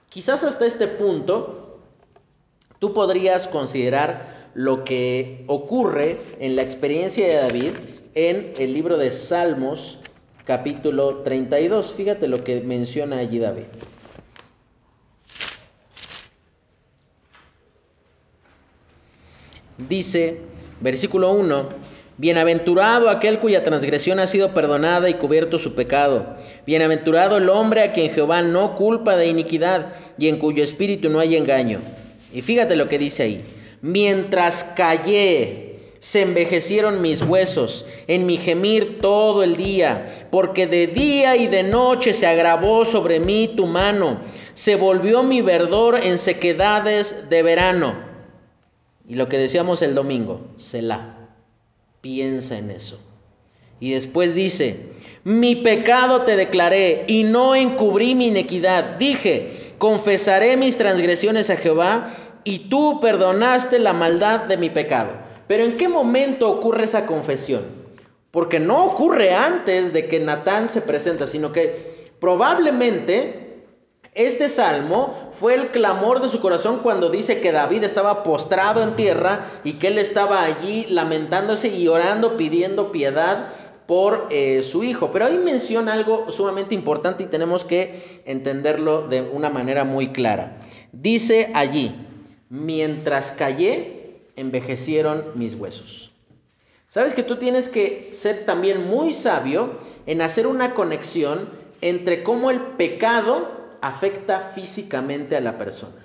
Quizás 0.08 0.44
hasta 0.44 0.66
este 0.66 0.88
punto 0.88 1.78
tú 2.78 2.92
podrías 2.92 3.46
considerar 3.46 4.50
lo 4.54 4.84
que 4.84 5.44
ocurre 5.46 6.18
en 6.40 6.56
la 6.56 6.62
experiencia 6.62 7.26
de 7.26 7.34
David 7.34 7.72
en 8.14 8.54
el 8.58 8.72
libro 8.72 8.96
de 8.96 9.10
Salmos 9.10 9.98
capítulo 10.46 11.18
32. 11.18 11.92
Fíjate 11.92 12.28
lo 12.28 12.42
que 12.42 12.60
menciona 12.62 13.18
allí 13.18 13.38
David. 13.38 13.66
Dice, 19.76 20.40
Versículo 20.80 21.32
1. 21.32 21.68
Bienaventurado 22.18 23.10
aquel 23.10 23.40
cuya 23.40 23.62
transgresión 23.62 24.18
ha 24.20 24.26
sido 24.26 24.54
perdonada 24.54 25.10
y 25.10 25.14
cubierto 25.14 25.58
su 25.58 25.74
pecado. 25.74 26.36
Bienaventurado 26.66 27.36
el 27.36 27.48
hombre 27.50 27.82
a 27.82 27.92
quien 27.92 28.10
Jehová 28.10 28.42
no 28.42 28.74
culpa 28.74 29.16
de 29.16 29.26
iniquidad 29.26 29.92
y 30.16 30.28
en 30.28 30.38
cuyo 30.38 30.64
espíritu 30.64 31.10
no 31.10 31.20
hay 31.20 31.36
engaño. 31.36 31.80
Y 32.32 32.42
fíjate 32.42 32.76
lo 32.76 32.88
que 32.88 32.98
dice 32.98 33.22
ahí. 33.22 33.44
Mientras 33.82 34.64
callé, 34.64 35.66
se 36.00 36.22
envejecieron 36.22 37.02
mis 37.02 37.22
huesos 37.22 37.84
en 38.06 38.26
mi 38.26 38.38
gemir 38.38 39.00
todo 39.00 39.42
el 39.42 39.56
día, 39.56 40.28
porque 40.30 40.66
de 40.66 40.86
día 40.86 41.36
y 41.36 41.48
de 41.48 41.62
noche 41.62 42.12
se 42.12 42.26
agravó 42.26 42.84
sobre 42.84 43.20
mí 43.20 43.52
tu 43.56 43.66
mano, 43.66 44.20
se 44.54 44.76
volvió 44.76 45.22
mi 45.22 45.42
verdor 45.42 45.98
en 46.02 46.18
sequedades 46.18 47.28
de 47.28 47.42
verano. 47.42 48.05
Y 49.08 49.14
lo 49.14 49.28
que 49.28 49.38
decíamos 49.38 49.82
el 49.82 49.94
domingo, 49.94 50.40
Selah, 50.56 51.28
piensa 52.00 52.58
en 52.58 52.70
eso. 52.70 53.00
Y 53.78 53.92
después 53.92 54.34
dice, 54.34 54.90
mi 55.24 55.56
pecado 55.56 56.22
te 56.22 56.36
declaré 56.36 57.04
y 57.06 57.24
no 57.24 57.54
encubrí 57.54 58.14
mi 58.14 58.28
inequidad. 58.28 58.96
Dije, 58.96 59.74
confesaré 59.78 60.56
mis 60.56 60.78
transgresiones 60.78 61.50
a 61.50 61.56
Jehová 61.56 62.14
y 62.44 62.70
tú 62.70 63.00
perdonaste 63.00 63.78
la 63.78 63.92
maldad 63.92 64.44
de 64.44 64.56
mi 64.56 64.70
pecado. 64.70 65.12
Pero 65.46 65.64
¿en 65.64 65.76
qué 65.76 65.88
momento 65.88 66.50
ocurre 66.50 66.84
esa 66.84 67.06
confesión? 67.06 67.64
Porque 68.30 68.58
no 68.58 68.84
ocurre 68.84 69.32
antes 69.34 69.92
de 69.92 70.08
que 70.08 70.20
Natán 70.20 70.68
se 70.68 70.80
presenta, 70.80 71.26
sino 71.26 71.52
que 71.52 72.12
probablemente 72.20 73.45
este 74.16 74.48
salmo 74.48 75.30
fue 75.32 75.54
el 75.54 75.68
clamor 75.72 76.22
de 76.22 76.30
su 76.30 76.40
corazón 76.40 76.80
cuando 76.82 77.10
dice 77.10 77.40
que 77.42 77.52
David 77.52 77.84
estaba 77.84 78.22
postrado 78.22 78.82
en 78.82 78.96
tierra 78.96 79.60
y 79.62 79.74
que 79.74 79.88
él 79.88 79.98
estaba 79.98 80.42
allí 80.42 80.86
lamentándose 80.88 81.68
y 81.68 81.86
orando, 81.86 82.38
pidiendo 82.38 82.92
piedad 82.92 83.48
por 83.86 84.28
eh, 84.30 84.62
su 84.62 84.84
hijo. 84.84 85.12
Pero 85.12 85.26
ahí 85.26 85.36
menciona 85.36 85.92
algo 85.92 86.30
sumamente 86.30 86.74
importante 86.74 87.24
y 87.24 87.26
tenemos 87.26 87.66
que 87.66 88.22
entenderlo 88.24 89.06
de 89.06 89.20
una 89.20 89.50
manera 89.50 89.84
muy 89.84 90.12
clara. 90.12 90.60
Dice 90.92 91.50
allí, 91.52 91.94
mientras 92.48 93.32
callé, 93.32 94.22
envejecieron 94.34 95.26
mis 95.34 95.56
huesos. 95.56 96.10
Sabes 96.88 97.12
que 97.12 97.22
tú 97.22 97.36
tienes 97.36 97.68
que 97.68 98.08
ser 98.12 98.46
también 98.46 98.88
muy 98.88 99.12
sabio 99.12 99.78
en 100.06 100.22
hacer 100.22 100.46
una 100.46 100.72
conexión 100.72 101.50
entre 101.82 102.22
cómo 102.22 102.50
el 102.50 102.60
pecado 102.60 103.55
afecta 103.86 104.40
físicamente 104.54 105.36
a 105.36 105.40
la 105.40 105.58
persona. 105.58 106.04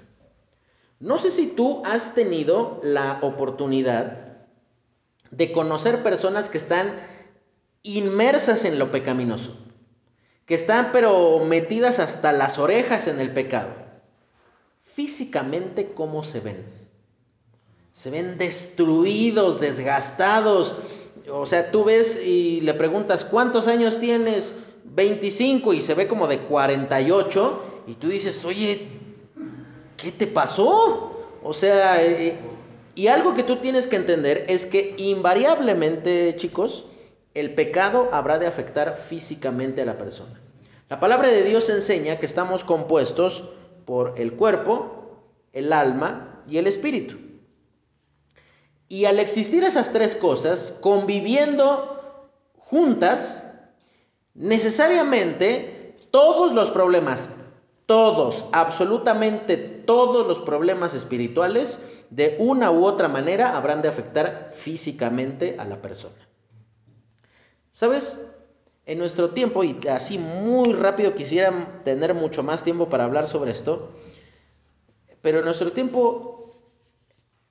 No 0.99 1.17
sé 1.17 1.31
si 1.31 1.47
tú 1.47 1.81
has 1.83 2.13
tenido 2.13 2.79
la 2.83 3.19
oportunidad 3.23 4.45
de 5.31 5.51
conocer 5.51 6.03
personas 6.03 6.49
que 6.49 6.57
están 6.57 6.93
inmersas 7.81 8.65
en 8.65 8.77
lo 8.77 8.91
pecaminoso, 8.91 9.57
que 10.45 10.53
están 10.53 10.91
pero 10.91 11.39
metidas 11.39 11.97
hasta 11.97 12.31
las 12.31 12.59
orejas 12.59 13.07
en 13.07 13.19
el 13.19 13.33
pecado. 13.33 13.69
Físicamente, 14.93 15.93
¿cómo 15.93 16.23
se 16.23 16.41
ven? 16.41 16.63
Se 17.93 18.11
ven 18.11 18.37
destruidos, 18.37 19.59
desgastados. 19.59 20.75
O 21.31 21.47
sea, 21.47 21.71
tú 21.71 21.85
ves 21.85 22.21
y 22.23 22.61
le 22.61 22.75
preguntas, 22.75 23.23
¿cuántos 23.23 23.67
años 23.67 23.99
tienes? 23.99 24.53
25 24.83 25.73
y 25.73 25.81
se 25.81 25.95
ve 25.95 26.07
como 26.07 26.27
de 26.27 26.39
48 26.39 27.70
y 27.87 27.95
tú 27.95 28.09
dices, 28.09 28.43
oye, 28.45 28.87
¿qué 29.97 30.11
te 30.11 30.27
pasó? 30.27 31.11
O 31.43 31.53
sea, 31.53 32.03
eh, 32.03 32.37
y 32.95 33.07
algo 33.07 33.33
que 33.33 33.43
tú 33.43 33.57
tienes 33.57 33.87
que 33.87 33.95
entender 33.95 34.45
es 34.47 34.65
que 34.65 34.95
invariablemente, 34.97 36.35
chicos, 36.37 36.85
el 37.33 37.53
pecado 37.53 38.09
habrá 38.11 38.37
de 38.37 38.47
afectar 38.47 38.97
físicamente 38.97 39.81
a 39.81 39.85
la 39.85 39.97
persona. 39.97 40.41
La 40.89 40.99
palabra 40.99 41.29
de 41.29 41.43
Dios 41.43 41.69
enseña 41.69 42.17
que 42.17 42.25
estamos 42.25 42.63
compuestos 42.63 43.45
por 43.85 44.15
el 44.17 44.33
cuerpo, 44.33 45.23
el 45.53 45.71
alma 45.71 46.43
y 46.47 46.57
el 46.57 46.67
espíritu. 46.67 47.17
Y 48.89 49.05
al 49.05 49.19
existir 49.19 49.63
esas 49.63 49.93
tres 49.93 50.15
cosas 50.15 50.77
conviviendo 50.81 52.29
juntas, 52.57 53.47
necesariamente 54.33 55.95
todos 56.11 56.51
los 56.51 56.69
problemas 56.71 57.29
todos, 57.91 58.45
absolutamente 58.53 59.57
todos 59.57 60.25
los 60.25 60.39
problemas 60.39 60.95
espirituales, 60.95 61.77
de 62.09 62.37
una 62.39 62.71
u 62.71 62.85
otra 62.85 63.09
manera, 63.09 63.57
habrán 63.57 63.81
de 63.81 63.89
afectar 63.89 64.53
físicamente 64.53 65.57
a 65.59 65.65
la 65.65 65.81
persona. 65.81 66.15
¿Sabes? 67.69 68.31
En 68.85 68.97
nuestro 68.97 69.31
tiempo, 69.31 69.65
y 69.65 69.77
así 69.89 70.17
muy 70.17 70.71
rápido 70.71 71.15
quisiera 71.15 71.81
tener 71.83 72.13
mucho 72.13 72.43
más 72.43 72.63
tiempo 72.63 72.87
para 72.87 73.03
hablar 73.03 73.27
sobre 73.27 73.51
esto, 73.51 73.89
pero 75.21 75.39
en 75.39 75.45
nuestro 75.45 75.73
tiempo 75.73 76.49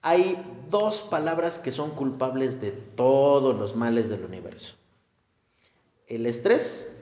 hay 0.00 0.42
dos 0.70 1.02
palabras 1.02 1.58
que 1.58 1.70
son 1.70 1.90
culpables 1.90 2.62
de 2.62 2.70
todos 2.70 3.54
los 3.54 3.76
males 3.76 4.08
del 4.08 4.24
universo. 4.24 4.74
El 6.06 6.24
estrés 6.24 6.98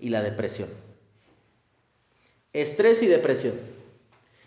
y 0.00 0.08
la 0.08 0.22
depresión 0.22 0.87
estrés 2.52 3.02
y 3.02 3.06
depresión. 3.06 3.54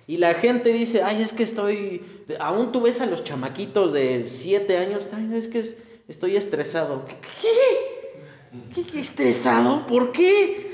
Y 0.08 0.18
la 0.18 0.34
gente 0.34 0.74
dice, 0.74 1.04
ay, 1.04 1.22
es 1.22 1.32
que 1.32 1.44
estoy, 1.44 2.02
aún 2.40 2.72
tú 2.72 2.82
ves 2.82 3.02
a 3.02 3.06
los 3.06 3.24
chamaquitos 3.24 3.94
de 3.94 4.26
7 4.28 4.78
años, 4.78 5.10
ay, 5.14 5.30
es 5.34 5.48
que 5.48 5.64
estoy 6.08 6.36
estresado. 6.36 7.06
¿Qué? 7.42 8.84
¿Qué, 8.84 9.00
estresado? 9.00 9.86
¿Por 9.88 10.12
qué? 10.12 10.72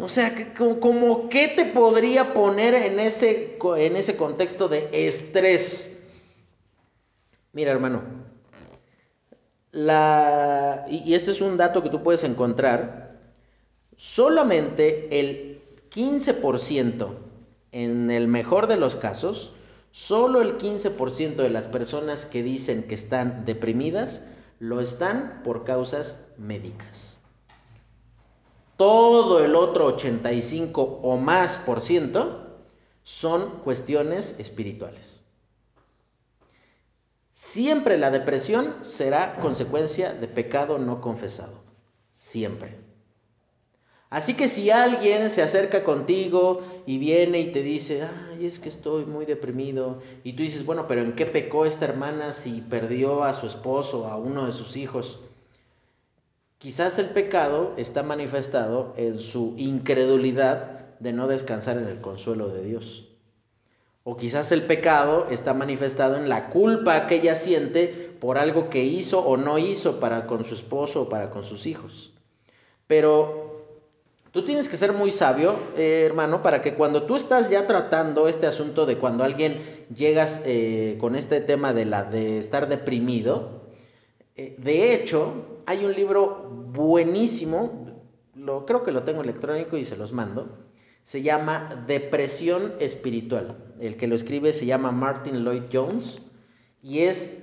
O 0.00 0.08
sea, 0.08 0.54
como, 0.54 1.28
qué 1.28 1.48
te 1.48 1.66
podría 1.66 2.32
poner 2.32 2.74
en 2.74 3.00
ese, 3.00 3.58
en 3.76 3.96
ese 3.96 4.16
contexto 4.16 4.68
de 4.68 4.88
estrés. 4.92 6.00
Mira, 7.52 7.72
hermano, 7.72 8.02
la, 9.72 10.86
y, 10.88 11.10
y 11.10 11.14
este 11.14 11.32
es 11.32 11.40
un 11.40 11.56
dato 11.56 11.82
que 11.82 11.90
tú 11.90 12.02
puedes 12.02 12.24
encontrar, 12.24 13.18
solamente 13.96 15.08
el 15.18 15.47
15%, 15.90 17.14
en 17.72 18.10
el 18.10 18.28
mejor 18.28 18.66
de 18.66 18.76
los 18.76 18.96
casos, 18.96 19.52
solo 19.90 20.40
el 20.42 20.58
15% 20.58 21.36
de 21.36 21.50
las 21.50 21.66
personas 21.66 22.26
que 22.26 22.42
dicen 22.42 22.84
que 22.84 22.94
están 22.94 23.44
deprimidas 23.44 24.24
lo 24.58 24.80
están 24.80 25.42
por 25.44 25.64
causas 25.64 26.24
médicas. 26.36 27.20
Todo 28.76 29.44
el 29.44 29.54
otro 29.56 29.86
85 29.86 31.00
o 31.02 31.16
más 31.16 31.56
por 31.58 31.80
ciento 31.80 32.60
son 33.02 33.60
cuestiones 33.60 34.36
espirituales. 34.38 35.22
Siempre 37.32 37.98
la 37.98 38.10
depresión 38.10 38.76
será 38.82 39.36
consecuencia 39.40 40.12
de 40.12 40.28
pecado 40.28 40.78
no 40.78 41.00
confesado. 41.00 41.62
Siempre. 42.12 42.87
Así 44.10 44.34
que 44.34 44.48
si 44.48 44.70
alguien 44.70 45.28
se 45.28 45.42
acerca 45.42 45.84
contigo 45.84 46.62
y 46.86 46.96
viene 46.96 47.40
y 47.40 47.52
te 47.52 47.62
dice, 47.62 48.08
ay, 48.30 48.46
es 48.46 48.58
que 48.58 48.70
estoy 48.70 49.04
muy 49.04 49.26
deprimido, 49.26 49.98
y 50.24 50.32
tú 50.32 50.42
dices, 50.42 50.64
bueno, 50.64 50.86
pero 50.88 51.02
¿en 51.02 51.14
qué 51.14 51.26
pecó 51.26 51.66
esta 51.66 51.84
hermana 51.84 52.32
si 52.32 52.62
perdió 52.62 53.22
a 53.22 53.34
su 53.34 53.46
esposo, 53.46 54.06
a 54.06 54.16
uno 54.16 54.46
de 54.46 54.52
sus 54.52 54.76
hijos? 54.76 55.20
Quizás 56.56 56.98
el 56.98 57.10
pecado 57.10 57.74
está 57.76 58.02
manifestado 58.02 58.94
en 58.96 59.20
su 59.20 59.54
incredulidad 59.58 60.96
de 61.00 61.12
no 61.12 61.28
descansar 61.28 61.76
en 61.76 61.86
el 61.86 62.00
consuelo 62.00 62.48
de 62.48 62.64
Dios. 62.64 63.08
O 64.04 64.16
quizás 64.16 64.52
el 64.52 64.62
pecado 64.62 65.26
está 65.30 65.52
manifestado 65.52 66.16
en 66.16 66.30
la 66.30 66.48
culpa 66.48 67.06
que 67.06 67.16
ella 67.16 67.34
siente 67.34 68.16
por 68.18 68.38
algo 68.38 68.70
que 68.70 68.82
hizo 68.82 69.20
o 69.20 69.36
no 69.36 69.58
hizo 69.58 70.00
para 70.00 70.26
con 70.26 70.46
su 70.46 70.54
esposo 70.54 71.02
o 71.02 71.08
para 71.10 71.30
con 71.30 71.44
sus 71.44 71.66
hijos. 71.66 72.12
Pero 72.86 73.47
tú 74.38 74.44
tienes 74.44 74.68
que 74.68 74.76
ser 74.76 74.92
muy 74.92 75.10
sabio, 75.10 75.56
eh, 75.76 76.04
hermano, 76.06 76.42
para 76.42 76.62
que 76.62 76.74
cuando 76.74 77.02
tú 77.02 77.16
estás 77.16 77.50
ya 77.50 77.66
tratando 77.66 78.28
este 78.28 78.46
asunto 78.46 78.86
de 78.86 78.96
cuando 78.96 79.24
alguien 79.24 79.84
llegas 79.92 80.42
eh, 80.44 80.96
con 81.00 81.16
este 81.16 81.40
tema 81.40 81.72
de, 81.72 81.84
la, 81.84 82.04
de 82.04 82.38
estar 82.38 82.68
deprimido, 82.68 83.62
eh, 84.36 84.54
de 84.56 84.94
hecho, 84.94 85.60
hay 85.66 85.84
un 85.84 85.92
libro 85.92 86.48
buenísimo, 86.72 87.96
lo, 88.36 88.64
creo 88.64 88.84
que 88.84 88.92
lo 88.92 89.02
tengo 89.02 89.22
electrónico 89.22 89.76
y 89.76 89.84
se 89.84 89.96
los 89.96 90.12
mando, 90.12 90.56
se 91.02 91.22
llama 91.22 91.84
Depresión 91.88 92.74
Espiritual. 92.78 93.56
El 93.80 93.96
que 93.96 94.06
lo 94.06 94.14
escribe 94.14 94.52
se 94.52 94.66
llama 94.66 94.92
Martin 94.92 95.42
Lloyd 95.42 95.64
Jones 95.72 96.20
y 96.80 97.00
es 97.00 97.42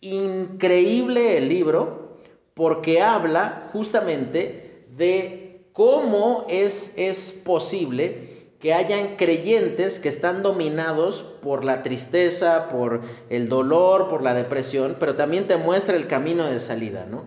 increíble 0.00 1.36
el 1.36 1.48
libro 1.48 2.18
porque 2.54 3.02
habla 3.02 3.68
justamente 3.72 4.84
de 4.96 5.47
cómo 5.78 6.44
es, 6.48 6.92
es 6.96 7.30
posible 7.30 8.48
que 8.58 8.74
hayan 8.74 9.14
creyentes 9.14 10.00
que 10.00 10.08
están 10.08 10.42
dominados 10.42 11.22
por 11.40 11.64
la 11.64 11.84
tristeza, 11.84 12.68
por 12.68 13.02
el 13.30 13.48
dolor, 13.48 14.08
por 14.08 14.24
la 14.24 14.34
depresión, 14.34 14.96
pero 14.98 15.14
también 15.14 15.46
te 15.46 15.56
muestra 15.56 15.94
el 15.94 16.08
camino 16.08 16.46
de 16.46 16.58
salida, 16.58 17.06
¿no? 17.08 17.26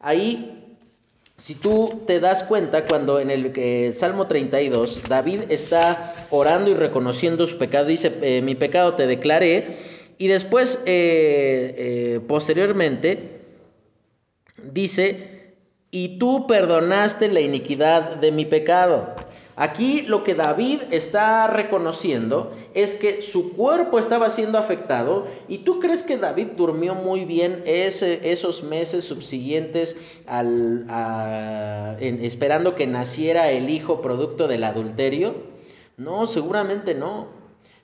Ahí 0.00 0.76
si 1.36 1.54
tú 1.54 2.02
te 2.08 2.18
das 2.18 2.42
cuenta, 2.42 2.86
cuando 2.86 3.20
en 3.20 3.30
el 3.30 3.52
eh, 3.54 3.92
Salmo 3.92 4.26
32, 4.26 5.02
David 5.08 5.42
está 5.50 6.26
orando 6.30 6.72
y 6.72 6.74
reconociendo 6.74 7.46
su 7.46 7.56
pecado, 7.56 7.86
dice, 7.86 8.12
eh, 8.20 8.42
mi 8.42 8.56
pecado 8.56 8.94
te 8.94 9.06
declaré, 9.06 9.76
y 10.18 10.26
después, 10.26 10.82
eh, 10.86 12.18
posteriormente, 12.26 13.42
dice, 14.72 15.35
y 15.98 16.18
tú 16.18 16.46
perdonaste 16.46 17.28
la 17.28 17.40
iniquidad 17.40 18.16
de 18.16 18.30
mi 18.30 18.44
pecado. 18.44 19.14
Aquí 19.56 20.02
lo 20.02 20.24
que 20.24 20.34
David 20.34 20.82
está 20.90 21.46
reconociendo 21.46 22.52
es 22.74 22.94
que 22.94 23.22
su 23.22 23.54
cuerpo 23.54 23.98
estaba 23.98 24.28
siendo 24.28 24.58
afectado 24.58 25.26
y 25.48 25.58
tú 25.58 25.80
crees 25.80 26.02
que 26.02 26.18
David 26.18 26.48
durmió 26.54 26.94
muy 26.94 27.24
bien 27.24 27.62
esos 27.64 28.62
meses 28.62 29.04
subsiguientes 29.04 29.98
al, 30.26 30.84
esperando 31.98 32.74
que 32.74 32.86
naciera 32.86 33.50
el 33.50 33.70
hijo 33.70 34.02
producto 34.02 34.48
del 34.48 34.64
adulterio. 34.64 35.34
No, 35.96 36.26
seguramente 36.26 36.94
no. 36.94 37.28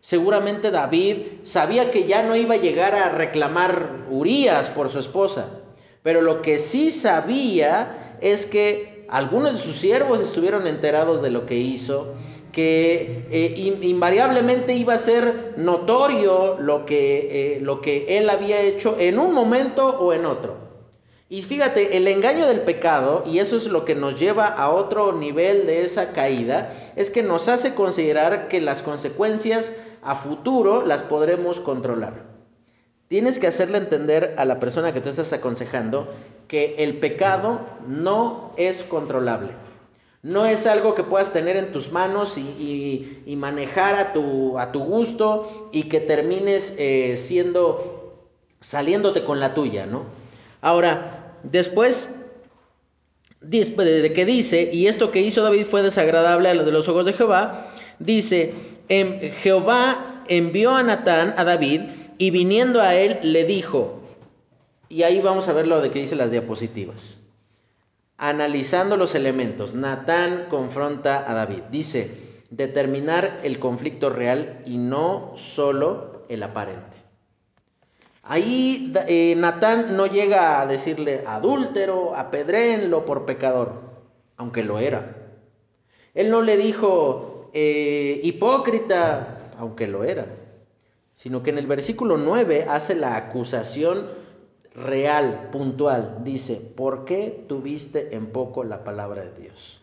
Seguramente 0.01 0.71
David 0.71 1.17
sabía 1.45 1.91
que 1.91 2.07
ya 2.07 2.23
no 2.23 2.37
iba 2.37 2.57
a 2.57 2.61
llegar 2.61 2.95
a 2.95 3.09
reclamar 3.09 4.05
Urías 4.11 4.69
por 4.69 4.91
su 4.91 4.99
esposa, 4.99 5.62
pero 6.03 6.20
lo 6.20 6.42
que 6.42 6.59
sí 6.59 6.90
sabía 6.90 8.16
es 8.20 8.46
que 8.46 9.07
algunos 9.09 9.55
de 9.55 9.59
sus 9.59 9.76
siervos 9.76 10.20
estuvieron 10.20 10.66
enterados 10.66 11.22
de 11.22 11.30
lo 11.30 11.46
que 11.46 11.57
hizo, 11.57 12.14
que 12.50 13.24
eh, 13.30 13.78
invariablemente 13.82 14.74
iba 14.74 14.94
a 14.94 14.98
ser 14.98 15.55
notorio 15.57 16.57
lo 16.59 16.84
que, 16.84 17.57
eh, 17.57 17.61
lo 17.61 17.80
que 17.80 18.18
él 18.18 18.28
había 18.30 18.61
hecho 18.61 18.96
en 18.98 19.18
un 19.18 19.32
momento 19.32 19.88
o 19.88 20.12
en 20.12 20.26
otro. 20.26 20.57
Y 21.28 21.40
fíjate, 21.40 21.96
el 21.96 22.07
engaño 22.09 22.46
del 22.46 22.61
pecado, 22.61 23.24
y 23.26 23.38
eso 23.38 23.57
es 23.57 23.66
lo 23.66 23.86
que 23.86 23.94
nos 23.94 24.20
lleva 24.20 24.46
a 24.46 24.70
otro 24.70 25.12
nivel 25.12 25.66
de 25.66 25.82
esa 25.82 26.12
caída, 26.12 26.74
es 26.94 27.09
que 27.09 27.22
nos 27.22 27.48
hace 27.48 27.74
considerar 27.74 28.48
que 28.48 28.61
las 28.61 28.82
consecuencias 28.82 29.74
a 30.03 30.14
futuro 30.14 30.84
las 30.84 31.00
podremos 31.00 31.59
controlar. 31.59 32.32
Tienes 33.13 33.39
que 33.39 33.47
hacerle 33.47 33.77
entender 33.77 34.37
a 34.39 34.47
la 34.47 34.59
persona 34.59 34.95
que 34.95 35.03
tú 35.03 35.11
estás 35.11 35.35
aconsejando 35.35 36.11
que 36.49 36.77
el 36.79 36.99
pecado 36.99 37.61
no 37.87 38.55
es 38.57 38.85
controlable. 38.85 39.51
No 40.23 40.47
es 40.47 40.67
algo 40.67 40.95
que 40.95 41.05
puedas 41.05 41.31
tener 41.31 41.59
en 41.59 41.73
tus 41.73 41.93
manos 41.93 42.39
y, 42.39 43.23
manejar 43.37 43.97
a 43.97 44.15
tu, 44.15 44.79
gusto 44.79 45.69
y 45.73 45.91
que 45.91 46.01
termines 46.01 46.75
eh, 46.79 47.19
siendo, 47.19 48.31
saliéndote 48.61 49.25
con 49.25 49.41
la 49.41 49.53
tuya, 49.53 49.85
¿no? 49.85 50.05
Ahora, 50.63 51.35
después 51.43 52.15
de 53.43 54.13
que 54.15 54.25
dice, 54.25 54.71
y 54.73 54.87
esto 54.87 55.11
que 55.11 55.21
hizo 55.21 55.43
David 55.43 55.67
fue 55.67 55.83
desagradable 55.83 56.49
a 56.49 56.55
los 56.55 56.65
de 56.65 56.73
los 56.73 56.89
ojos 56.89 57.05
de 57.05 57.13
Jehová, 57.13 57.75
dice, 57.99 58.55
en 58.89 59.33
Jehová 59.33 60.25
envió 60.29 60.75
a 60.75 60.83
Natán, 60.83 61.35
a 61.37 61.45
David, 61.45 61.83
y 62.23 62.31
viniendo 62.31 62.81
a 62.81 62.95
él 62.95 63.18
le 63.25 63.45
dijo, 63.45 63.99
y 64.89 65.03
ahí 65.03 65.20
vamos 65.20 65.49
a 65.49 65.53
ver 65.53 65.66
lo 65.66 65.81
de 65.81 65.91
que 65.91 65.99
dice 65.99 66.14
las 66.14 66.31
diapositivas. 66.31 67.18
Analizando 68.16 68.97
los 68.97 69.16
elementos, 69.16 69.75
Natán 69.75 70.47
confronta 70.49 71.29
a 71.29 71.35
David. 71.35 71.64
Dice, 71.73 72.45
determinar 72.49 73.41
el 73.43 73.59
conflicto 73.59 74.09
real 74.09 74.62
y 74.66 74.79
no 74.79 75.33
solo 75.35 76.23
el 76.29 76.45
aparente. 76.45 76.97
Ahí 78.23 78.93
eh, 79.09 79.35
Natán 79.37 79.97
no 79.97 80.07
llega 80.07 80.61
a 80.61 80.66
decirle 80.68 81.25
adúltero, 81.27 82.14
apedréenlo 82.14 83.05
por 83.05 83.27
pecador, 83.27 83.83
aunque 84.37 84.62
lo 84.62 84.79
era. 84.79 85.16
Él 86.14 86.31
no 86.31 86.41
le 86.41 86.57
dijo 86.57 87.51
eh, 87.53 88.20
hipócrita, 88.23 89.51
aunque 89.59 89.89
lo 89.89 90.05
era, 90.05 90.27
sino 91.15 91.43
que 91.43 91.51
en 91.51 91.59
el 91.59 91.67
versículo 91.67 92.17
9 92.17 92.67
hace 92.69 92.95
la 92.95 93.17
acusación 93.17 94.09
real, 94.75 95.49
puntual. 95.53 96.19
Dice, 96.25 96.57
¿por 96.57 97.05
qué 97.05 97.45
tuviste 97.49 98.15
en 98.15 98.27
poco 98.27 98.65
la 98.65 98.85
palabra 98.85 99.23
de 99.25 99.43
Dios? 99.43 99.81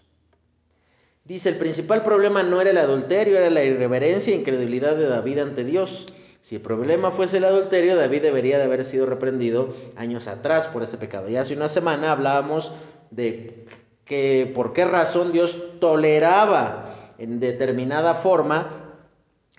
Dice, 1.23 1.49
el 1.49 1.57
principal 1.57 2.01
problema 2.01 2.41
no 2.41 2.59
era 2.59 2.71
el 2.71 2.77
adulterio, 2.77 3.37
era 3.37 3.49
la 3.49 3.63
irreverencia 3.63 4.33
e 4.33 4.37
incredulidad 4.37 4.95
de 4.95 5.07
David 5.07 5.39
ante 5.39 5.63
Dios. 5.63 6.07
Si 6.41 6.55
el 6.55 6.61
problema 6.61 7.11
fuese 7.11 7.37
el 7.37 7.45
adulterio, 7.45 7.95
David 7.95 8.23
debería 8.23 8.57
de 8.57 8.63
haber 8.63 8.83
sido 8.83 9.05
reprendido 9.05 9.75
años 9.95 10.27
atrás 10.27 10.67
por 10.67 10.81
este 10.81 10.97
pecado. 10.97 11.29
Y 11.29 11.35
hace 11.35 11.55
una 11.55 11.69
semana 11.69 12.11
hablábamos 12.11 12.71
de 13.11 13.65
que 14.05 14.51
por 14.55 14.73
qué 14.73 14.85
razón 14.85 15.31
Dios 15.31 15.79
toleraba 15.79 17.13
en 17.19 17.39
determinada 17.39 18.15
forma 18.15 18.88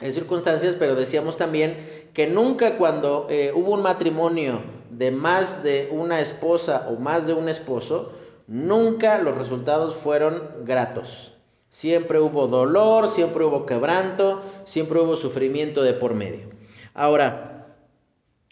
en 0.01 0.13
circunstancias, 0.13 0.77
pero 0.79 0.95
decíamos 0.95 1.37
también 1.37 2.09
que 2.15 2.27
nunca 2.27 2.77
cuando 2.77 3.27
eh, 3.31 3.53
hubo 3.55 3.73
un 3.73 3.83
matrimonio 3.83 4.63
de 4.91 5.11
más 5.11 5.63
de 5.63 5.89
una 5.93 6.21
esposa 6.21 6.89
o 6.91 6.97
más 6.97 7.27
de 7.27 7.35
un 7.35 7.49
esposo, 7.49 8.13
nunca 8.47 9.19
los 9.19 9.37
resultados 9.37 9.95
fueron 9.95 10.43
gratos. 10.65 11.33
Siempre 11.69 12.19
hubo 12.19 12.49
dolor, 12.49 13.11
siempre 13.11 13.45
hubo 13.45 13.65
quebranto, 13.65 14.43
siempre 14.65 14.99
hubo 14.99 15.17
sufrimiento 15.17 15.83
de 15.83 15.93
por 15.93 16.15
medio. 16.15 16.49
Ahora, 16.95 17.77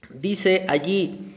dice 0.09 0.65
allí, 0.69 1.35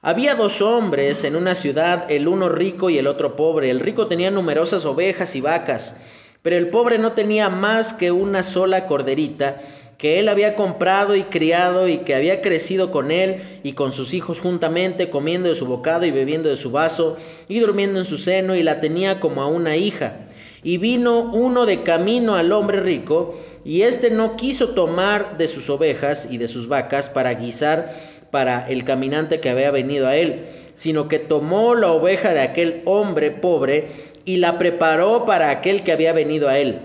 había 0.00 0.34
dos 0.34 0.62
hombres 0.62 1.24
en 1.24 1.34
una 1.34 1.54
ciudad, 1.54 2.06
el 2.10 2.28
uno 2.28 2.48
rico 2.48 2.90
y 2.90 2.98
el 2.98 3.06
otro 3.06 3.36
pobre. 3.36 3.70
El 3.70 3.80
rico 3.80 4.06
tenía 4.06 4.30
numerosas 4.30 4.84
ovejas 4.84 5.34
y 5.34 5.40
vacas, 5.40 5.96
pero 6.44 6.58
el 6.58 6.68
pobre 6.68 6.98
no 6.98 7.12
tenía 7.12 7.48
más 7.48 7.94
que 7.94 8.12
una 8.12 8.42
sola 8.42 8.86
corderita 8.86 9.62
que 9.96 10.20
él 10.20 10.28
había 10.28 10.56
comprado 10.56 11.16
y 11.16 11.22
criado 11.22 11.88
y 11.88 11.98
que 11.98 12.14
había 12.14 12.42
crecido 12.42 12.90
con 12.90 13.10
él 13.10 13.60
y 13.62 13.72
con 13.72 13.92
sus 13.92 14.12
hijos 14.12 14.40
juntamente, 14.40 15.08
comiendo 15.08 15.48
de 15.48 15.54
su 15.54 15.64
bocado 15.64 16.04
y 16.04 16.10
bebiendo 16.10 16.50
de 16.50 16.58
su 16.58 16.70
vaso 16.70 17.16
y 17.48 17.60
durmiendo 17.60 17.98
en 17.98 18.04
su 18.04 18.18
seno 18.18 18.54
y 18.54 18.62
la 18.62 18.82
tenía 18.82 19.20
como 19.20 19.40
a 19.40 19.46
una 19.46 19.78
hija. 19.78 20.18
Y 20.62 20.76
vino 20.76 21.32
uno 21.32 21.64
de 21.64 21.82
camino 21.82 22.34
al 22.34 22.52
hombre 22.52 22.80
rico 22.80 23.40
y 23.64 23.80
éste 23.80 24.10
no 24.10 24.36
quiso 24.36 24.70
tomar 24.70 25.38
de 25.38 25.48
sus 25.48 25.70
ovejas 25.70 26.28
y 26.30 26.36
de 26.36 26.48
sus 26.48 26.68
vacas 26.68 27.08
para 27.08 27.32
guisar 27.32 27.94
para 28.30 28.68
el 28.68 28.84
caminante 28.84 29.40
que 29.40 29.48
había 29.48 29.70
venido 29.70 30.08
a 30.08 30.16
él, 30.16 30.44
sino 30.74 31.08
que 31.08 31.20
tomó 31.20 31.74
la 31.74 31.90
oveja 31.90 32.34
de 32.34 32.40
aquel 32.40 32.82
hombre 32.84 33.30
pobre 33.30 34.12
y 34.24 34.36
la 34.38 34.58
preparó 34.58 35.24
para 35.24 35.50
aquel 35.50 35.82
que 35.82 35.92
había 35.92 36.12
venido 36.12 36.48
a 36.48 36.58
él. 36.58 36.80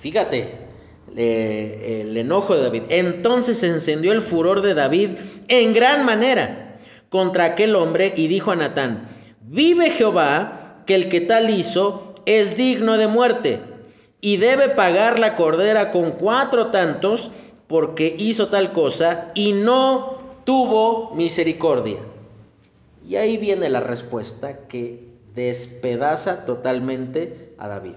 Fíjate, 0.00 0.50
el 1.16 2.16
enojo 2.16 2.56
de 2.56 2.62
David. 2.62 2.82
Entonces 2.88 3.58
se 3.58 3.68
encendió 3.68 4.12
el 4.12 4.22
furor 4.22 4.62
de 4.62 4.74
David 4.74 5.10
en 5.48 5.72
gran 5.72 6.04
manera 6.04 6.78
contra 7.08 7.44
aquel 7.44 7.76
hombre 7.76 8.12
y 8.16 8.26
dijo 8.26 8.50
a 8.50 8.56
Natán, 8.56 9.08
vive 9.42 9.90
Jehová 9.90 10.82
que 10.86 10.94
el 10.94 11.08
que 11.08 11.20
tal 11.20 11.50
hizo, 11.50 12.14
es 12.26 12.56
digno 12.56 12.96
de 12.96 13.06
muerte 13.06 13.60
y 14.20 14.38
debe 14.38 14.70
pagar 14.70 15.18
la 15.18 15.36
cordera 15.36 15.92
con 15.92 16.12
cuatro 16.12 16.68
tantos 16.68 17.30
porque 17.66 18.16
hizo 18.18 18.48
tal 18.48 18.72
cosa 18.72 19.30
y 19.34 19.52
no 19.52 20.18
tuvo 20.44 21.14
misericordia. 21.14 21.98
Y 23.06 23.16
ahí 23.16 23.36
viene 23.36 23.68
la 23.68 23.80
respuesta 23.80 24.66
que 24.66 25.13
despedaza 25.34 26.44
totalmente 26.44 27.54
a 27.58 27.68
David. 27.68 27.96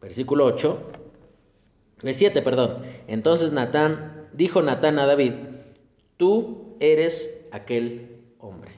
Versículo 0.00 0.44
8, 0.44 0.78
7, 2.02 2.42
perdón. 2.42 2.82
Entonces 3.06 3.52
Natán, 3.52 4.28
dijo 4.32 4.62
Natán 4.62 4.98
a 4.98 5.06
David, 5.06 5.32
tú 6.16 6.76
eres 6.80 7.44
aquel 7.50 8.22
hombre. 8.38 8.72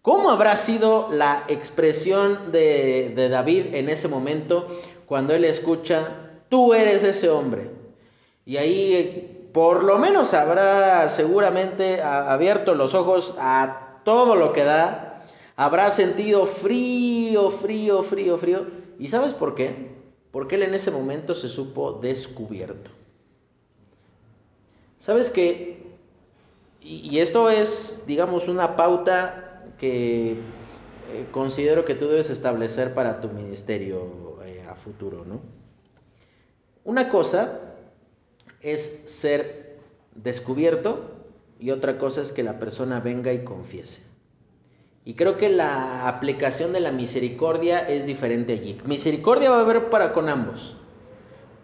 ¿Cómo 0.00 0.30
habrá 0.30 0.56
sido 0.56 1.08
la 1.10 1.44
expresión 1.48 2.50
de, 2.50 3.12
de 3.14 3.28
David 3.28 3.74
en 3.74 3.88
ese 3.88 4.08
momento 4.08 4.80
cuando 5.06 5.34
él 5.34 5.44
escucha, 5.44 6.40
tú 6.48 6.74
eres 6.74 7.04
ese 7.04 7.28
hombre? 7.28 7.70
Y 8.44 8.56
ahí 8.56 9.48
por 9.52 9.84
lo 9.84 9.98
menos 9.98 10.32
habrá 10.34 11.08
seguramente 11.08 12.02
abierto 12.02 12.74
los 12.74 12.94
ojos 12.94 13.34
a 13.38 13.98
todo 14.04 14.34
lo 14.34 14.52
que 14.52 14.64
da, 14.64 15.11
habrá 15.56 15.90
sentido 15.90 16.46
frío, 16.46 17.50
frío, 17.50 18.02
frío, 18.02 18.38
frío. 18.38 18.66
¿Y 18.98 19.08
sabes 19.08 19.34
por 19.34 19.54
qué? 19.54 19.92
Porque 20.30 20.54
él 20.54 20.62
en 20.62 20.74
ese 20.74 20.90
momento 20.90 21.34
se 21.34 21.48
supo 21.48 21.92
descubierto. 21.94 22.90
¿Sabes 24.98 25.30
qué? 25.30 25.82
Y, 26.80 27.20
esto 27.20 27.48
es, 27.48 28.02
digamos, 28.06 28.48
una 28.48 28.76
pauta 28.76 29.64
que 29.78 30.32
eh, 30.32 31.26
considero 31.30 31.84
que 31.84 31.94
tú 31.94 32.08
debes 32.08 32.28
establecer 32.30 32.92
para 32.92 33.20
tu 33.20 33.28
ministerio 33.28 34.38
eh, 34.44 34.64
a 34.68 34.74
futuro, 34.74 35.24
¿no? 35.24 35.40
Una 36.84 37.08
cosa 37.08 37.60
es 38.60 39.02
ser 39.06 39.78
descubierto 40.14 41.10
y 41.60 41.70
otra 41.70 41.98
cosa 41.98 42.20
es 42.20 42.32
que 42.32 42.42
la 42.42 42.58
persona 42.58 43.00
venga 43.00 43.32
y 43.32 43.44
confiese. 43.44 44.11
Y 45.04 45.14
creo 45.14 45.36
que 45.36 45.48
la 45.48 46.06
aplicación 46.06 46.72
de 46.72 46.80
la 46.80 46.92
misericordia 46.92 47.80
es 47.80 48.06
diferente 48.06 48.52
allí. 48.52 48.78
Misericordia 48.84 49.50
va 49.50 49.58
a 49.58 49.62
haber 49.62 49.90
para 49.90 50.12
con 50.12 50.28
ambos, 50.28 50.76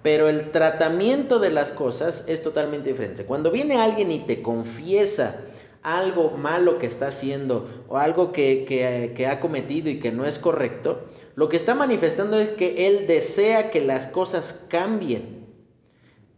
pero 0.03 0.29
el 0.29 0.51
tratamiento 0.51 1.39
de 1.39 1.51
las 1.51 1.71
cosas 1.71 2.25
es 2.27 2.43
totalmente 2.43 2.91
diferente. 2.91 3.25
Cuando 3.25 3.53
viene 3.53 3.77
alguien 3.77 4.11
y 4.11 4.21
te 4.21 4.43
confiesa 4.43 5.45
algo 5.83 6.33
malo 6.33 6.81
que 6.81 6.87
está 6.87 7.07
haciendo 7.09 7.85
o 7.89 7.97
algo 7.97 8.33
que, 8.33 8.65
que 9.15 9.27
ha 9.27 9.39
cometido 9.39 9.89
y 9.89 10.01
que 10.01 10.11
no 10.11 10.25
es 10.25 10.41
correcto, 10.41 11.05
lo 11.37 11.49
que 11.49 11.57
está 11.57 11.77
manifestando 11.77 12.41
es 12.41 12.49
que 12.49 12.89
él 12.89 13.07
desea 13.07 13.71
que 13.71 13.81
las 13.81 14.09
cosas 14.09 14.67
cambien. 14.69 15.47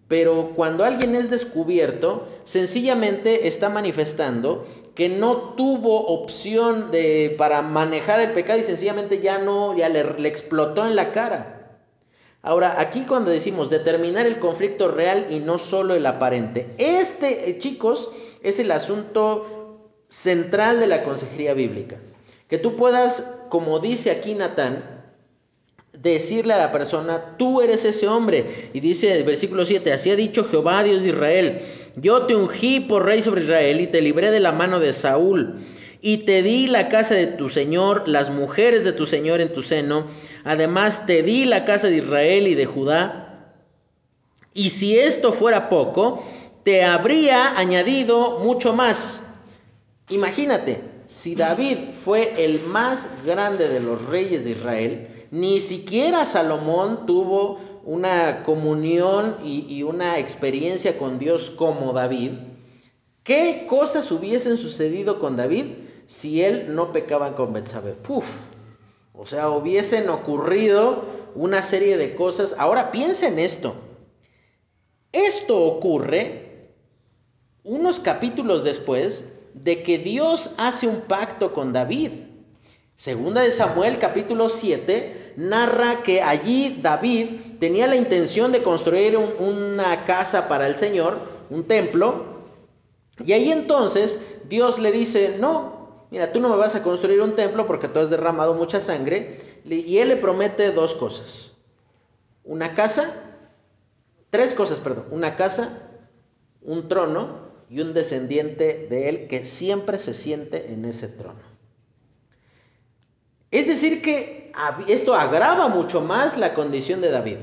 Pero 0.08 0.54
cuando 0.56 0.84
alguien 0.84 1.14
es 1.14 1.30
descubierto, 1.30 2.28
sencillamente 2.44 3.46
está 3.46 3.70
manifestando 3.70 4.66
que 5.00 5.08
no 5.08 5.54
tuvo 5.56 6.08
opción 6.08 6.90
de, 6.90 7.34
para 7.38 7.62
manejar 7.62 8.20
el 8.20 8.32
pecado 8.32 8.58
y 8.58 8.62
sencillamente 8.62 9.18
ya 9.22 9.38
no, 9.38 9.74
ya 9.74 9.88
le, 9.88 10.04
le 10.18 10.28
explotó 10.28 10.86
en 10.86 10.94
la 10.94 11.10
cara. 11.10 11.78
Ahora, 12.42 12.78
aquí 12.78 13.06
cuando 13.08 13.30
decimos 13.30 13.70
determinar 13.70 14.26
el 14.26 14.38
conflicto 14.38 14.88
real 14.88 15.28
y 15.30 15.38
no 15.38 15.56
solo 15.56 15.94
el 15.94 16.04
aparente, 16.04 16.74
este, 16.76 17.48
eh, 17.48 17.58
chicos, 17.58 18.10
es 18.42 18.60
el 18.60 18.70
asunto 18.70 19.88
central 20.10 20.80
de 20.80 20.88
la 20.88 21.02
consejería 21.02 21.54
bíblica. 21.54 21.96
Que 22.46 22.58
tú 22.58 22.76
puedas, 22.76 23.26
como 23.48 23.78
dice 23.78 24.10
aquí 24.10 24.34
Natán, 24.34 25.00
decirle 25.94 26.52
a 26.52 26.58
la 26.58 26.72
persona, 26.72 27.36
tú 27.38 27.62
eres 27.62 27.86
ese 27.86 28.06
hombre. 28.06 28.70
Y 28.74 28.80
dice 28.80 29.16
el 29.16 29.24
versículo 29.24 29.64
7, 29.64 29.92
así 29.92 30.10
ha 30.10 30.16
dicho 30.16 30.44
Jehová, 30.44 30.82
Dios 30.82 31.02
de 31.02 31.08
Israel, 31.08 31.62
yo 31.96 32.22
te 32.22 32.34
ungí 32.34 32.80
por 32.80 33.04
rey 33.04 33.22
sobre 33.22 33.42
Israel 33.42 33.80
y 33.80 33.86
te 33.86 34.00
libré 34.00 34.30
de 34.30 34.40
la 34.40 34.52
mano 34.52 34.80
de 34.80 34.92
Saúl. 34.92 35.66
Y 36.02 36.18
te 36.18 36.42
di 36.42 36.66
la 36.66 36.88
casa 36.88 37.14
de 37.14 37.26
tu 37.26 37.48
Señor, 37.48 38.04
las 38.06 38.30
mujeres 38.30 38.84
de 38.84 38.92
tu 38.92 39.04
Señor 39.06 39.40
en 39.40 39.52
tu 39.52 39.62
seno. 39.62 40.06
Además 40.44 41.04
te 41.06 41.22
di 41.22 41.44
la 41.44 41.64
casa 41.64 41.88
de 41.88 41.98
Israel 41.98 42.48
y 42.48 42.54
de 42.54 42.66
Judá. 42.66 43.54
Y 44.54 44.70
si 44.70 44.98
esto 44.98 45.32
fuera 45.32 45.68
poco, 45.68 46.24
te 46.64 46.84
habría 46.84 47.58
añadido 47.58 48.38
mucho 48.38 48.72
más. 48.72 49.22
Imagínate, 50.08 50.82
si 51.06 51.34
David 51.34 51.92
fue 51.92 52.32
el 52.36 52.60
más 52.62 53.08
grande 53.26 53.68
de 53.68 53.80
los 53.80 54.06
reyes 54.06 54.44
de 54.44 54.52
Israel, 54.52 55.26
ni 55.30 55.60
siquiera 55.60 56.24
Salomón 56.24 57.06
tuvo 57.06 57.60
una 57.84 58.42
comunión 58.44 59.38
y, 59.44 59.82
una 59.82 60.18
experiencia 60.18 60.98
con 60.98 61.18
Dios 61.18 61.50
como 61.50 61.92
David. 61.92 62.32
¿Qué 63.22 63.66
cosas 63.68 64.10
hubiesen 64.10 64.56
sucedido 64.56 65.20
con 65.20 65.36
David 65.36 65.66
si 66.06 66.42
él 66.42 66.74
no 66.74 66.92
pecaba 66.92 67.36
con 67.36 67.52
Betsabé? 67.52 67.92
Puf. 67.92 68.24
O 69.12 69.26
sea, 69.26 69.50
hubiesen 69.50 70.08
ocurrido 70.08 71.04
una 71.34 71.62
serie 71.62 71.96
de 71.96 72.14
cosas. 72.14 72.54
Ahora 72.58 72.90
piensa 72.90 73.28
en 73.28 73.38
esto. 73.38 73.74
Esto 75.12 75.58
ocurre 75.58 76.70
unos 77.64 78.00
capítulos 78.00 78.64
después 78.64 79.32
de 79.54 79.82
que 79.82 79.98
Dios 79.98 80.50
hace 80.56 80.86
un 80.86 81.02
pacto 81.02 81.52
con 81.52 81.72
David. 81.72 82.29
Segunda 83.00 83.40
de 83.40 83.50
Samuel 83.50 83.98
capítulo 83.98 84.50
7 84.50 85.32
narra 85.38 86.02
que 86.02 86.20
allí 86.20 86.80
David 86.82 87.56
tenía 87.58 87.86
la 87.86 87.96
intención 87.96 88.52
de 88.52 88.62
construir 88.62 89.16
una 89.16 90.04
casa 90.04 90.48
para 90.48 90.66
el 90.66 90.76
Señor, 90.76 91.16
un 91.48 91.64
templo, 91.64 92.42
y 93.24 93.32
ahí 93.32 93.50
entonces 93.50 94.20
Dios 94.50 94.78
le 94.78 94.92
dice, 94.92 95.36
no, 95.40 96.04
mira, 96.10 96.30
tú 96.30 96.40
no 96.40 96.50
me 96.50 96.56
vas 96.56 96.74
a 96.74 96.82
construir 96.82 97.22
un 97.22 97.36
templo 97.36 97.66
porque 97.66 97.88
tú 97.88 98.00
has 98.00 98.10
derramado 98.10 98.52
mucha 98.52 98.80
sangre, 98.80 99.38
y 99.64 99.96
él 99.96 100.08
le 100.08 100.18
promete 100.18 100.70
dos 100.70 100.94
cosas, 100.94 101.52
una 102.44 102.74
casa, 102.74 103.14
tres 104.28 104.52
cosas, 104.52 104.78
perdón, 104.78 105.06
una 105.10 105.36
casa, 105.36 105.88
un 106.60 106.86
trono 106.86 107.48
y 107.70 107.80
un 107.80 107.94
descendiente 107.94 108.88
de 108.90 109.08
él 109.08 109.26
que 109.26 109.46
siempre 109.46 109.96
se 109.96 110.12
siente 110.12 110.70
en 110.70 110.84
ese 110.84 111.08
trono. 111.08 111.49
Es 113.50 113.66
decir, 113.66 114.00
que 114.02 114.52
esto 114.86 115.14
agrava 115.14 115.68
mucho 115.68 116.00
más 116.00 116.36
la 116.36 116.54
condición 116.54 117.00
de 117.00 117.10
David, 117.10 117.36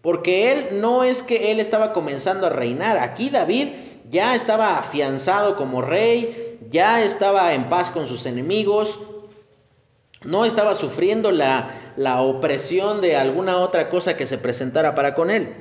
porque 0.00 0.50
él 0.50 0.80
no 0.80 1.04
es 1.04 1.22
que 1.22 1.52
él 1.52 1.60
estaba 1.60 1.92
comenzando 1.92 2.46
a 2.46 2.50
reinar, 2.50 2.98
aquí 2.98 3.30
David 3.30 3.68
ya 4.10 4.34
estaba 4.34 4.78
afianzado 4.78 5.56
como 5.56 5.80
rey, 5.80 6.58
ya 6.70 7.02
estaba 7.04 7.54
en 7.54 7.68
paz 7.68 7.90
con 7.90 8.08
sus 8.08 8.26
enemigos, 8.26 8.98
no 10.24 10.44
estaba 10.44 10.74
sufriendo 10.74 11.30
la, 11.30 11.94
la 11.96 12.22
opresión 12.22 13.00
de 13.00 13.16
alguna 13.16 13.58
otra 13.58 13.88
cosa 13.88 14.16
que 14.16 14.26
se 14.26 14.38
presentara 14.38 14.94
para 14.94 15.14
con 15.14 15.30
él. 15.30 15.54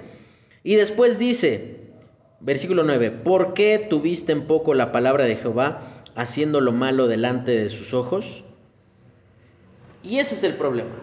Y 0.63 0.75
después 0.75 1.17
dice, 1.17 1.91
versículo 2.39 2.83
9, 2.83 3.11
¿por 3.11 3.53
qué 3.53 3.77
tuviste 3.89 4.31
en 4.31 4.47
poco 4.47 4.73
la 4.73 4.91
palabra 4.91 5.25
de 5.25 5.35
Jehová 5.35 6.03
haciendo 6.15 6.61
lo 6.61 6.71
malo 6.71 7.07
delante 7.07 7.51
de 7.51 7.69
sus 7.69 7.93
ojos? 7.93 8.43
Y 10.03 10.19
ese 10.19 10.35
es 10.35 10.43
el 10.43 10.55
problema. 10.55 10.95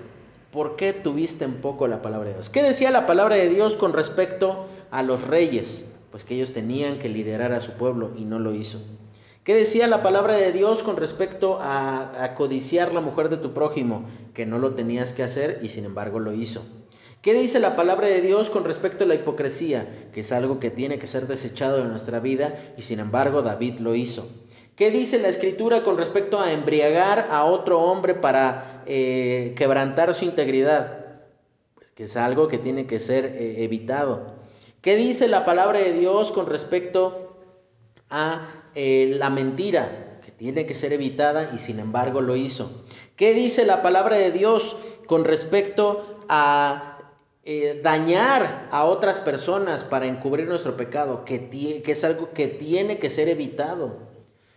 ¿Por 0.50 0.76
qué 0.76 0.92
tuviste 0.92 1.44
en 1.44 1.60
poco 1.60 1.86
la 1.86 2.02
palabra 2.02 2.28
de 2.28 2.34
Dios? 2.34 2.50
¿Qué 2.50 2.62
decía 2.62 2.90
la 2.90 3.06
palabra 3.06 3.36
de 3.36 3.48
Dios 3.48 3.76
con 3.76 3.92
respecto 3.92 4.66
a 4.90 5.02
los 5.02 5.26
reyes? 5.26 5.86
Pues 6.10 6.24
que 6.24 6.34
ellos 6.34 6.52
tenían 6.52 6.98
que 6.98 7.08
liderar 7.08 7.52
a 7.52 7.60
su 7.60 7.72
pueblo 7.72 8.12
y 8.16 8.24
no 8.24 8.38
lo 8.38 8.54
hizo. 8.54 8.80
¿Qué 9.44 9.54
decía 9.54 9.86
la 9.86 10.02
palabra 10.02 10.34
de 10.36 10.52
Dios 10.52 10.82
con 10.82 10.96
respecto 10.96 11.58
a, 11.60 12.34
codiciar 12.36 12.92
la 12.92 13.00
mujer 13.00 13.28
de 13.28 13.36
tu 13.36 13.54
prójimo? 13.54 14.04
Que 14.34 14.46
no 14.46 14.58
lo 14.58 14.74
tenías 14.74 15.12
que 15.12 15.22
hacer 15.22 15.60
y 15.62 15.68
sin 15.68 15.84
embargo 15.84 16.18
lo 16.18 16.32
hizo. 16.32 16.64
¿Qué 17.22 17.34
dice 17.34 17.58
la 17.58 17.76
palabra 17.76 18.08
de 18.08 18.20
Dios 18.20 18.50
con 18.50 18.64
respecto 18.64 19.04
a 19.04 19.06
la 19.06 19.14
hipocresía? 19.14 20.08
Que 20.12 20.20
es 20.20 20.32
algo 20.32 20.60
que 20.60 20.70
tiene 20.70 20.98
que 20.98 21.06
ser 21.06 21.26
desechado 21.26 21.78
de 21.78 21.88
nuestra 21.88 22.20
vida 22.20 22.74
y 22.76 22.82
sin 22.82 23.00
embargo 23.00 23.42
David 23.42 23.78
lo 23.80 23.94
hizo. 23.94 24.28
¿Qué 24.76 24.90
dice 24.92 25.18
la 25.18 25.28
escritura 25.28 25.82
con 25.82 25.96
respecto 25.96 26.38
a 26.38 26.52
embriagar 26.52 27.28
a 27.32 27.44
otro 27.44 27.80
hombre 27.80 28.14
para 28.14 28.77
eh, 28.90 29.52
quebrantar 29.54 30.14
su 30.14 30.24
integridad? 30.24 31.04
Pues 31.74 31.92
que 31.92 32.04
es 32.04 32.16
algo 32.16 32.48
que 32.48 32.56
tiene 32.56 32.86
que 32.86 33.00
ser 33.00 33.26
eh, 33.26 33.62
evitado. 33.62 34.32
¿Qué 34.80 34.96
dice 34.96 35.28
la 35.28 35.44
palabra 35.44 35.78
de 35.78 35.92
Dios 35.92 36.32
con 36.32 36.46
respecto 36.46 37.36
a 38.08 38.48
eh, 38.74 39.12
la 39.18 39.28
mentira? 39.28 40.20
Que 40.24 40.30
tiene 40.30 40.64
que 40.64 40.74
ser 40.74 40.94
evitada 40.94 41.50
y 41.54 41.58
sin 41.58 41.80
embargo 41.80 42.22
lo 42.22 42.34
hizo. 42.34 42.84
¿Qué 43.14 43.34
dice 43.34 43.66
la 43.66 43.82
palabra 43.82 44.16
de 44.16 44.32
Dios 44.32 44.76
con 45.06 45.24
respecto 45.24 46.24
a 46.28 46.94
dañar 47.82 48.68
a 48.70 48.84
otras 48.84 49.20
personas 49.20 49.82
para 49.82 50.06
encubrir 50.06 50.46
nuestro 50.46 50.76
pecado, 50.76 51.24
que, 51.24 51.48
que, 51.48 51.92
es 51.92 52.04
algo 52.04 52.34
que 52.34 52.46
tiene 52.46 52.98
que 52.98 53.08
ser 53.08 53.26
evitado. 53.30 53.96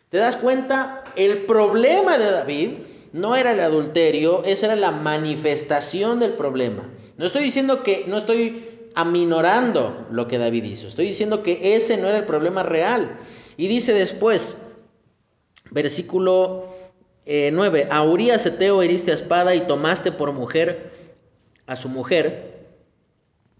¿Te 0.09 0.17
das 0.17 0.35
cuenta? 0.35 1.05
El 1.15 1.45
problema 1.45 2.17
de 2.17 2.31
David 2.31 2.77
no 3.13 3.35
era 3.35 3.51
el 3.51 3.59
adulterio, 3.59 4.43
esa 4.45 4.67
era 4.67 4.75
la 4.75 4.91
manifestación 4.91 6.19
del 6.19 6.33
problema. 6.33 6.89
No 7.17 7.25
estoy 7.25 7.43
diciendo 7.43 7.83
que, 7.83 8.05
no 8.07 8.17
estoy 8.17 8.67
aminorando 8.95 10.07
lo 10.11 10.27
que 10.27 10.37
David 10.37 10.63
hizo, 10.65 10.87
estoy 10.87 11.07
diciendo 11.07 11.43
que 11.43 11.75
ese 11.75 11.97
no 11.97 12.07
era 12.07 12.17
el 12.17 12.25
problema 12.25 12.63
real. 12.63 13.17
Y 13.57 13.67
dice 13.67 13.93
después, 13.93 14.61
versículo 15.69 16.67
9, 17.25 17.79
eh, 17.79 17.87
a 17.89 18.03
Urias 18.03 18.45
Eteo 18.45 18.81
heriste 18.81 19.11
a 19.11 19.15
espada 19.15 19.55
y 19.55 19.61
tomaste 19.61 20.11
por 20.11 20.31
mujer 20.31 20.91
a 21.67 21.75
su 21.75 21.89
mujer, 21.89 22.51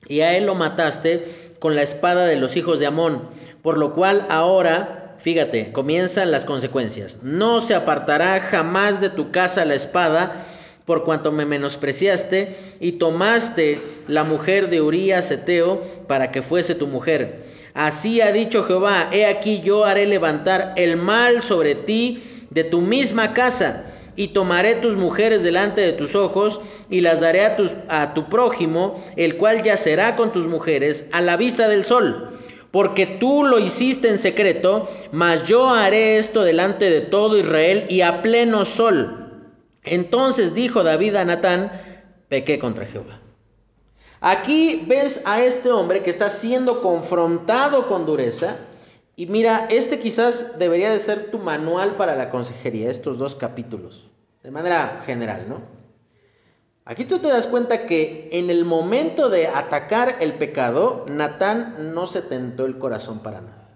y 0.08 0.22
a 0.22 0.36
él 0.36 0.46
lo 0.46 0.56
mataste 0.56 1.54
con 1.60 1.76
la 1.76 1.84
espada 1.84 2.26
de 2.26 2.36
los 2.36 2.58
hijos 2.58 2.80
de 2.80 2.88
Amón, 2.88 3.30
por 3.62 3.78
lo 3.78 3.94
cual 3.94 4.26
ahora, 4.30 5.01
fíjate, 5.22 5.72
comienzan 5.72 6.32
las 6.32 6.46
consecuencias. 6.46 7.20
No 7.24 7.62
se 7.62 7.76
apartará 7.76 8.40
jamás 8.42 9.02
de 9.02 9.10
tu 9.10 9.32
casa 9.32 9.66
la 9.66 9.76
espada, 9.76 10.48
por 10.86 11.04
cuanto 11.04 11.32
me 11.32 11.46
menospreciaste 11.46 12.58
y 12.80 12.94
tomaste 12.94 13.80
la 14.08 14.24
mujer 14.24 14.70
de 14.70 14.82
Urías 14.82 15.32
Eteo 15.32 15.82
para 16.08 16.32
que 16.32 16.42
fuese 16.42 16.76
tu 16.76 16.88
mujer. 16.88 17.46
Así 17.74 18.20
ha 18.20 18.32
dicho 18.32 18.64
Jehová, 18.64 19.10
he 19.12 19.26
aquí 19.26 19.62
yo 19.62 19.86
haré 19.86 20.06
levantar 20.06 20.74
el 20.76 20.98
mal 20.98 21.44
sobre 21.44 21.76
ti 21.76 22.24
de 22.50 22.64
tu 22.64 22.82
misma 22.82 23.34
casa 23.34 23.86
y 24.16 24.30
tomaré 24.30 24.76
tus 24.76 24.96
mujeres 24.98 25.44
delante 25.44 25.82
de 25.82 25.94
tus 25.94 26.16
ojos 26.16 26.60
y 26.90 27.00
las 27.00 27.22
daré 27.22 27.46
a, 27.46 27.56
a 27.88 28.14
tu 28.14 28.28
prójimo, 28.28 29.02
el 29.16 29.38
cual 29.38 29.64
yacerá 29.64 30.18
con 30.18 30.34
tus 30.34 30.48
mujeres 30.48 31.08
a 31.14 31.22
la 31.22 31.38
vista 31.38 31.70
del 31.70 31.86
sol. 31.86 32.41
Porque 32.72 33.06
tú 33.06 33.44
lo 33.44 33.60
hiciste 33.60 34.10
en 34.10 34.18
secreto, 34.18 34.90
mas 35.12 35.44
yo 35.44 35.70
haré 35.70 36.18
esto 36.18 36.44
delante 36.44 36.90
de 36.90 37.02
todo 37.02 37.38
Israel 37.38 37.86
y 37.90 38.02
a 38.02 38.22
pleno 38.22 38.66
sol. 38.66 39.52
Entonces 39.84 40.54
dijo 40.54 40.84
David 40.84 41.16
a 41.16 41.26
Natán, 41.26 41.72
pequé 42.30 42.60
contra 42.60 42.86
Jehová. 42.86 43.20
Aquí 44.22 44.84
ves 44.88 45.22
a 45.26 45.42
este 45.42 45.72
hombre 45.72 46.04
que 46.04 46.12
está 46.12 46.30
siendo 46.30 46.82
confrontado 46.82 47.88
con 47.88 48.06
dureza. 48.06 48.58
Y 49.16 49.26
mira, 49.26 49.68
este 49.70 50.00
quizás 50.00 50.58
debería 50.58 50.92
de 50.92 51.00
ser 51.00 51.32
tu 51.32 51.40
manual 51.40 51.96
para 51.96 52.16
la 52.16 52.30
consejería, 52.30 52.90
estos 52.90 53.18
dos 53.18 53.36
capítulos 53.36 54.12
de 54.44 54.52
manera 54.52 55.02
general, 55.06 55.46
¿no? 55.48 55.81
Aquí 56.84 57.06
tú 57.06 57.20
te 57.20 57.28
das 57.28 57.46
cuenta 57.46 57.86
que 57.86 58.30
en 58.32 58.50
el 58.50 58.66
momento 58.66 59.30
de 59.30 59.48
atacar 59.48 60.18
el 60.20 60.34
pecado, 60.34 61.06
Natán 61.08 61.94
no 61.94 62.08
se 62.08 62.22
tentó 62.22 62.66
el 62.66 62.80
corazón 62.80 63.20
para 63.20 63.42
nada. 63.42 63.70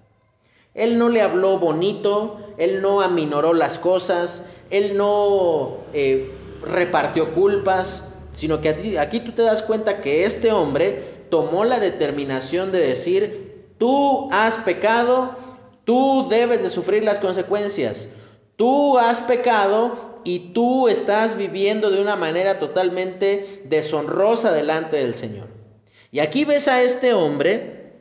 Él 0.73 0.97
no 0.97 1.09
le 1.09 1.21
habló 1.21 1.59
bonito, 1.59 2.53
él 2.57 2.81
no 2.81 3.01
aminoró 3.01 3.53
las 3.53 3.77
cosas, 3.77 4.45
él 4.71 4.97
no 4.97 5.77
eh, 5.93 6.31
repartió 6.63 7.33
culpas, 7.33 8.09
sino 8.33 8.59
que 8.59 8.69
aquí, 8.69 8.97
aquí 8.97 9.19
tú 9.19 9.31
te 9.31 9.43
das 9.43 9.61
cuenta 9.61 10.01
que 10.01 10.25
este 10.25 10.51
hombre 10.51 11.25
tomó 11.29 11.63
la 11.63 11.79
determinación 11.79 12.71
de 12.71 12.79
decir, 12.79 13.69
tú 13.77 14.29
has 14.31 14.57
pecado, 14.57 15.35
tú 15.85 16.27
debes 16.29 16.63
de 16.63 16.69
sufrir 16.69 17.03
las 17.03 17.19
consecuencias, 17.19 18.09
tú 18.57 18.97
has 18.97 19.21
pecado 19.21 20.04
y 20.26 20.51
tú 20.53 20.89
estás 20.89 21.38
viviendo 21.38 21.91
de 21.91 22.01
una 22.01 22.15
manera 22.17 22.59
totalmente 22.59 23.61
deshonrosa 23.65 24.51
delante 24.51 24.97
del 24.97 25.15
Señor. 25.15 25.47
Y 26.11 26.19
aquí 26.19 26.43
ves 26.43 26.67
a 26.67 26.82
este 26.82 27.13
hombre 27.13 27.93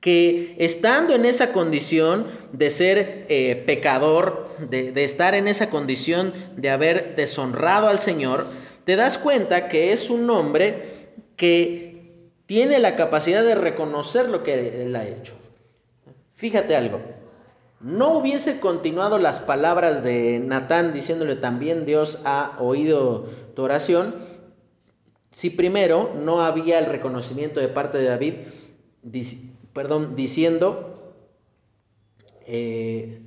que 0.00 0.56
estando 0.58 1.14
en 1.14 1.26
esa 1.26 1.52
condición 1.52 2.26
de 2.52 2.70
ser 2.70 3.26
eh, 3.28 3.62
pecador, 3.66 4.56
de, 4.58 4.90
de 4.90 5.04
estar 5.04 5.34
en 5.36 5.46
esa 5.46 5.70
condición 5.70 6.32
de 6.56 6.70
haber 6.70 7.14
deshonrado 7.14 7.88
al 7.88 8.00
Señor, 8.00 8.46
te 8.84 8.96
das 8.96 9.18
cuenta 9.18 9.68
que 9.68 9.92
es 9.92 10.10
un 10.10 10.28
hombre 10.30 11.12
que 11.36 11.92
tiene 12.46 12.78
la 12.78 12.96
capacidad 12.96 13.44
de 13.44 13.54
reconocer 13.54 14.28
lo 14.28 14.42
que 14.42 14.82
él 14.82 14.96
ha 14.96 15.06
hecho. 15.06 15.34
Fíjate 16.34 16.74
algo, 16.74 17.00
no 17.82 18.16
hubiese 18.16 18.60
continuado 18.60 19.18
las 19.18 19.40
palabras 19.40 20.04
de 20.04 20.38
Natán 20.38 20.92
diciéndole 20.92 21.34
también 21.36 21.84
Dios 21.84 22.20
ha 22.24 22.56
oído 22.60 23.26
tu 23.54 23.62
oración, 23.62 24.14
si 25.32 25.50
primero 25.50 26.14
no 26.14 26.42
había 26.42 26.78
el 26.78 26.86
reconocimiento 26.86 27.58
de 27.58 27.68
parte 27.68 27.98
de 27.98 28.04
David, 28.04 28.34
perdón, 29.72 30.14
diciendo, 30.14 31.14
eh, 32.46 33.20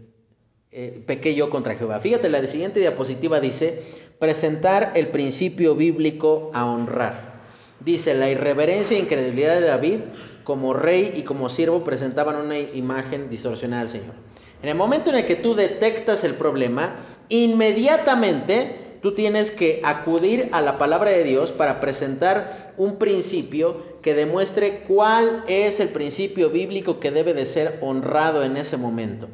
eh, 0.72 1.03
pequé 1.06 1.36
yo 1.36 1.49
contra 1.49 1.76
Jehová. 1.76 1.99
Fíjate, 1.99 2.30
la 2.30 2.45
siguiente 2.47 2.80
diapositiva 2.80 3.39
dice, 3.39 3.84
presentar 4.20 4.93
el 4.95 5.10
principio 5.10 5.76
bíblico 5.76 6.51
a 6.53 6.66
honrar. 6.66 7.43
Dice, 7.80 8.14
la 8.14 8.30
irreverencia 8.30 8.95
e 8.95 9.01
incredulidad 9.01 9.60
de 9.60 9.68
David 9.68 9.99
como 10.43 10.74
rey 10.74 11.14
y 11.16 11.24
como 11.24 11.49
siervo 11.49 11.84
presentaban 11.84 12.38
una 12.38 12.58
imagen 12.58 13.30
distorsionada 13.30 13.82
al 13.82 13.89
Señor. 13.89 14.14
En 14.62 14.70
el 14.70 14.76
momento 14.76 15.10
en 15.10 15.18
el 15.18 15.26
que 15.26 15.36
tú 15.36 15.53
detectas 15.56 16.24
el 16.24 16.36
problema, 16.36 16.95
inmediatamente 17.30 18.97
tú 19.01 19.14
tienes 19.14 19.51
que 19.51 19.82
acudir 19.84 20.49
a 20.51 20.62
la 20.62 20.78
palabra 20.78 21.12
de 21.12 21.24
Dios 21.24 21.51
para 21.51 21.80
presentar 21.80 22.74
un 22.78 22.97
principio 22.97 23.95
que 24.01 24.14
demuestre 24.14 24.84
cuál 24.88 25.43
es 25.47 25.80
el 25.80 25.89
principio 25.89 26.49
bíblico 26.49 26.99
que 26.99 27.12
debe 27.12 27.34
de 27.34 27.45
ser 27.45 27.78
honrado 27.82 28.43
en 28.43 28.58
ese 28.58 28.78
momento. 28.78 29.28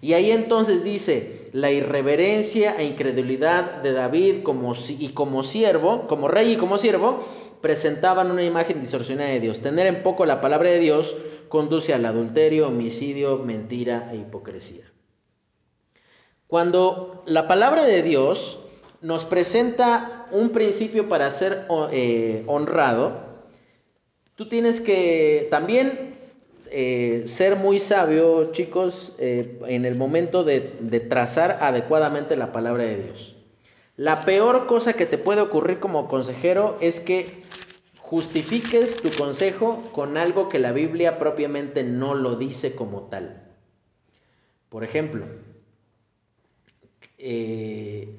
Y 0.00 0.12
ahí 0.12 0.30
entonces 0.30 0.84
dice, 0.84 1.48
la 1.52 1.70
irreverencia 1.70 2.76
e 2.78 2.84
incredulidad 2.84 3.82
de 3.82 3.92
David 3.92 4.42
como, 4.42 4.74
y 4.88 5.08
como 5.10 5.42
siervo, 5.42 6.06
como 6.06 6.28
rey 6.28 6.52
y 6.52 6.56
como 6.56 6.76
siervo, 6.76 7.24
presentaban 7.60 8.30
una 8.30 8.44
imagen 8.44 8.80
distorsionada 8.80 9.30
de 9.30 9.40
Dios. 9.40 9.60
Tener 9.60 9.86
en 9.86 10.02
poco 10.02 10.26
la 10.26 10.40
palabra 10.40 10.70
de 10.70 10.78
Dios 10.78 11.16
conduce 11.48 11.94
al 11.94 12.04
adulterio, 12.04 12.68
homicidio, 12.68 13.38
mentira 13.38 14.10
e 14.12 14.16
hipocresía. 14.16 14.84
Cuando 16.46 17.22
la 17.26 17.48
palabra 17.48 17.84
de 17.84 18.02
Dios 18.02 18.58
nos 19.00 19.24
presenta 19.24 20.26
un 20.30 20.50
principio 20.50 21.08
para 21.08 21.30
ser 21.30 21.66
eh, 21.90 22.44
honrado, 22.46 23.20
tú 24.36 24.48
tienes 24.48 24.80
que 24.80 25.48
también 25.50 26.16
eh, 26.70 27.22
ser 27.26 27.56
muy 27.56 27.80
sabio, 27.80 28.52
chicos, 28.52 29.14
eh, 29.18 29.58
en 29.66 29.84
el 29.84 29.96
momento 29.96 30.44
de 30.44 30.60
trazar 31.08 31.58
adecuadamente 31.60 32.36
la 32.36 32.52
palabra 32.52 32.84
de 32.84 33.02
Dios. 33.02 33.36
La 33.96 34.20
peor 34.26 34.66
cosa 34.66 34.92
que 34.92 35.06
te 35.06 35.16
puede 35.16 35.40
ocurrir 35.40 35.80
como 35.80 36.06
consejero 36.06 36.76
es 36.82 37.00
que 37.00 37.42
justifiques 38.08 38.96
tu 39.02 39.10
consejo 39.10 39.90
con 39.92 40.16
algo 40.16 40.48
que 40.48 40.60
la 40.60 40.70
Biblia 40.70 41.18
propiamente 41.18 41.82
no 41.82 42.14
lo 42.14 42.36
dice 42.36 42.76
como 42.76 43.08
tal. 43.08 43.42
Por 44.68 44.84
ejemplo, 44.84 45.26
eh, 47.18 48.14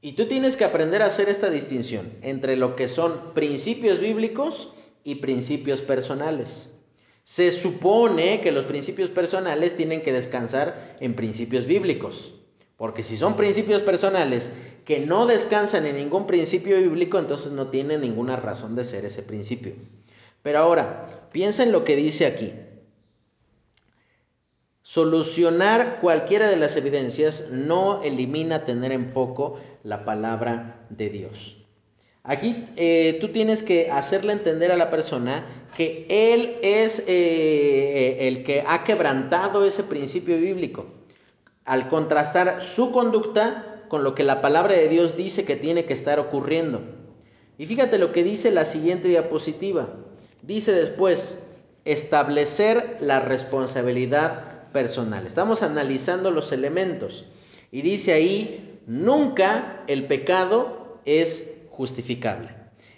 y 0.00 0.12
tú 0.12 0.26
tienes 0.26 0.56
que 0.56 0.64
aprender 0.64 1.02
a 1.02 1.06
hacer 1.06 1.28
esta 1.28 1.50
distinción 1.50 2.12
entre 2.22 2.56
lo 2.56 2.74
que 2.74 2.88
son 2.88 3.32
principios 3.32 4.00
bíblicos 4.00 4.74
y 5.04 5.16
principios 5.16 5.82
personales. 5.82 6.70
Se 7.22 7.52
supone 7.52 8.40
que 8.40 8.50
los 8.50 8.64
principios 8.64 9.10
personales 9.10 9.76
tienen 9.76 10.02
que 10.02 10.12
descansar 10.12 10.96
en 10.98 11.14
principios 11.14 11.66
bíblicos. 11.66 12.34
Porque 12.76 13.04
si 13.04 13.16
son 13.16 13.36
principios 13.36 13.82
personales 13.82 14.52
que 14.84 15.00
no 15.00 15.26
descansan 15.26 15.86
en 15.86 15.96
ningún 15.96 16.26
principio 16.26 16.76
bíblico, 16.78 17.18
entonces 17.18 17.52
no 17.52 17.68
tiene 17.68 17.98
ninguna 17.98 18.36
razón 18.36 18.74
de 18.74 18.84
ser 18.84 19.04
ese 19.04 19.22
principio. 19.22 19.74
Pero 20.42 20.58
ahora, 20.58 21.28
piensa 21.32 21.62
en 21.62 21.72
lo 21.72 21.84
que 21.84 21.96
dice 21.96 22.26
aquí. 22.26 22.52
Solucionar 24.82 26.00
cualquiera 26.00 26.48
de 26.48 26.56
las 26.56 26.76
evidencias 26.76 27.48
no 27.50 28.02
elimina 28.02 28.64
tener 28.64 28.90
en 28.90 29.12
poco 29.12 29.60
la 29.84 30.04
palabra 30.04 30.86
de 30.90 31.08
Dios. 31.08 31.58
Aquí 32.24 32.66
eh, 32.76 33.18
tú 33.20 33.28
tienes 33.30 33.62
que 33.62 33.90
hacerle 33.90 34.32
entender 34.32 34.70
a 34.72 34.76
la 34.76 34.90
persona 34.90 35.44
que 35.76 36.06
Él 36.08 36.56
es 36.62 37.02
eh, 37.06 38.28
el 38.28 38.44
que 38.44 38.64
ha 38.66 38.84
quebrantado 38.84 39.64
ese 39.64 39.84
principio 39.84 40.36
bíblico 40.36 40.86
al 41.64 41.88
contrastar 41.88 42.62
su 42.62 42.92
conducta 42.92 43.71
con 43.92 44.04
lo 44.04 44.14
que 44.14 44.24
la 44.24 44.40
palabra 44.40 44.72
de 44.72 44.88
Dios 44.88 45.18
dice 45.18 45.44
que 45.44 45.54
tiene 45.54 45.84
que 45.84 45.92
estar 45.92 46.18
ocurriendo. 46.18 46.80
Y 47.58 47.66
fíjate 47.66 47.98
lo 47.98 48.10
que 48.10 48.24
dice 48.24 48.50
la 48.50 48.64
siguiente 48.64 49.06
diapositiva. 49.06 49.90
Dice 50.40 50.72
después, 50.72 51.42
establecer 51.84 52.96
la 53.00 53.20
responsabilidad 53.20 54.70
personal. 54.72 55.26
Estamos 55.26 55.62
analizando 55.62 56.30
los 56.30 56.52
elementos. 56.52 57.26
Y 57.70 57.82
dice 57.82 58.14
ahí, 58.14 58.80
nunca 58.86 59.82
el 59.88 60.06
pecado 60.06 61.02
es 61.04 61.52
justificable. 61.68 62.48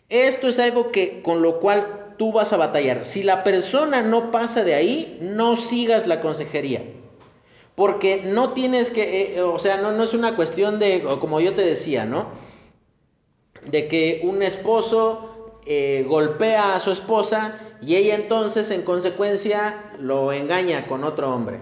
Esto 0.09 0.47
es 0.47 0.61
algo 0.61 0.93
que 0.93 1.23
con 1.23 1.43
lo 1.43 1.59
cual 1.59 2.15
tú 2.19 2.31
vas 2.31 2.53
a 2.53 2.57
batallar. 2.57 3.05
Si 3.05 3.25
la 3.25 3.43
persona 3.43 4.01
no 4.01 4.31
pasa 4.31 4.63
de 4.63 4.75
ahí, 4.75 5.19
no 5.21 5.57
sigas 5.57 6.07
la 6.07 6.21
consejería. 6.21 6.85
Porque 7.75 8.23
no 8.25 8.53
tienes 8.53 8.91
que, 8.91 9.37
eh, 9.37 9.43
o 9.43 9.59
sea, 9.59 9.79
no, 9.79 9.93
no 9.93 10.05
es 10.05 10.15
una 10.15 10.37
cuestión 10.37 10.79
de, 10.79 11.03
como 11.21 11.41
yo 11.41 11.55
te 11.55 11.63
decía, 11.63 12.05
¿no? 12.05 12.29
De 13.67 13.89
que 13.89 14.21
un 14.23 14.43
esposo 14.43 15.61
eh, 15.67 16.05
golpea 16.07 16.77
a 16.77 16.81
su 16.81 16.91
esposa 16.91 17.59
y 17.81 17.97
ella 17.97 18.15
entonces 18.15 18.71
en 18.71 18.83
consecuencia 18.83 19.93
lo 19.99 20.33
engaña 20.33 20.87
con 20.87 21.05
otro 21.05 21.35
hombre. 21.35 21.61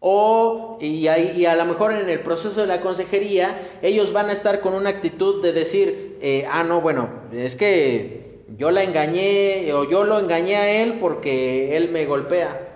O, 0.00 0.78
y, 0.80 1.08
y, 1.08 1.46
a 1.46 1.56
lo 1.56 1.64
mejor 1.64 1.92
en 1.92 2.08
el 2.08 2.20
proceso 2.20 2.60
de 2.60 2.68
la 2.68 2.80
consejería, 2.80 3.78
ellos 3.82 4.12
van 4.12 4.28
a 4.30 4.32
estar 4.32 4.60
con 4.60 4.74
una 4.74 4.90
actitud 4.90 5.42
de 5.42 5.52
decir, 5.52 6.18
eh, 6.20 6.46
ah, 6.48 6.62
no, 6.62 6.80
bueno, 6.80 7.08
es 7.32 7.56
que 7.56 8.44
yo 8.56 8.70
la 8.70 8.84
engañé 8.84 9.72
o 9.72 9.88
yo 9.88 10.04
lo 10.04 10.20
engañé 10.20 10.56
a 10.56 10.82
él 10.82 10.98
porque 11.00 11.76
él 11.76 11.90
me 11.90 12.06
golpea. 12.06 12.67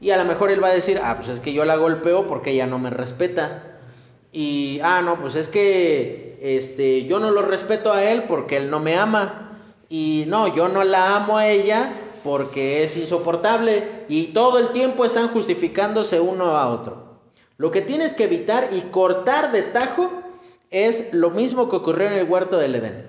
Y 0.00 0.10
a 0.10 0.16
lo 0.16 0.24
mejor 0.24 0.50
él 0.50 0.62
va 0.62 0.68
a 0.68 0.74
decir, 0.74 1.00
ah, 1.02 1.16
pues 1.16 1.28
es 1.28 1.40
que 1.40 1.52
yo 1.52 1.64
la 1.64 1.76
golpeo 1.76 2.26
porque 2.26 2.52
ella 2.52 2.66
no 2.66 2.78
me 2.78 2.90
respeta. 2.90 3.78
Y, 4.32 4.80
ah, 4.82 5.02
no, 5.02 5.20
pues 5.20 5.34
es 5.34 5.48
que 5.48 6.38
este, 6.40 7.04
yo 7.06 7.18
no 7.18 7.30
lo 7.30 7.42
respeto 7.42 7.92
a 7.92 8.04
él 8.04 8.24
porque 8.28 8.56
él 8.56 8.70
no 8.70 8.80
me 8.80 8.96
ama. 8.96 9.58
Y 9.88 10.24
no, 10.28 10.54
yo 10.54 10.68
no 10.68 10.84
la 10.84 11.16
amo 11.16 11.38
a 11.38 11.48
ella 11.48 11.92
porque 12.22 12.84
es 12.84 12.96
insoportable. 12.96 14.04
Y 14.08 14.28
todo 14.28 14.58
el 14.58 14.68
tiempo 14.68 15.04
están 15.04 15.28
justificándose 15.28 16.20
uno 16.20 16.56
a 16.56 16.68
otro. 16.68 17.08
Lo 17.56 17.72
que 17.72 17.80
tienes 17.80 18.14
que 18.14 18.24
evitar 18.24 18.68
y 18.70 18.82
cortar 18.82 19.50
de 19.50 19.62
tajo 19.62 20.10
es 20.70 21.12
lo 21.12 21.30
mismo 21.30 21.68
que 21.68 21.76
ocurrió 21.76 22.06
en 22.06 22.12
el 22.12 22.30
huerto 22.30 22.58
del 22.58 22.76
Edén. 22.76 23.08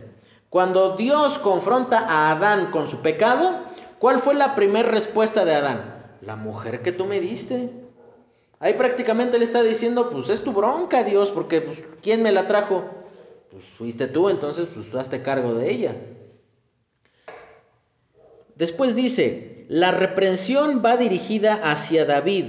Cuando 0.50 0.96
Dios 0.96 1.38
confronta 1.38 2.00
a 2.00 2.32
Adán 2.32 2.72
con 2.72 2.88
su 2.88 3.02
pecado, 3.02 3.54
¿cuál 4.00 4.20
fue 4.20 4.34
la 4.34 4.56
primera 4.56 4.90
respuesta 4.90 5.46
de 5.46 5.54
Adán? 5.54 5.99
La 6.22 6.36
mujer 6.36 6.82
que 6.82 6.92
tú 6.92 7.06
me 7.06 7.20
diste. 7.20 7.70
Ahí 8.60 8.74
prácticamente 8.74 9.38
le 9.38 9.46
está 9.46 9.64
diciendo, 9.64 10.10
pues 10.10 10.30
es 10.30 10.44
tu 10.44 10.52
bronca, 10.52 11.04
Dios, 11.04 11.32
porque 11.32 11.62
pues, 11.62 11.80
¿quién 12.02 12.22
me 12.22 12.32
la 12.32 12.48
trajo? 12.48 12.84
Pues 13.52 13.64
fuiste 13.66 14.08
tú, 14.08 14.30
entonces 14.30 14.68
pues 14.74 14.90
tú 14.90 15.00
hazte 15.00 15.22
cargo 15.22 15.54
de 15.54 15.72
ella. 15.72 15.96
Después 18.56 18.96
dice, 18.96 19.66
la 19.70 19.92
reprensión 19.92 20.82
va 20.84 20.98
dirigida 20.98 21.62
hacia 21.64 22.06
David, 22.06 22.46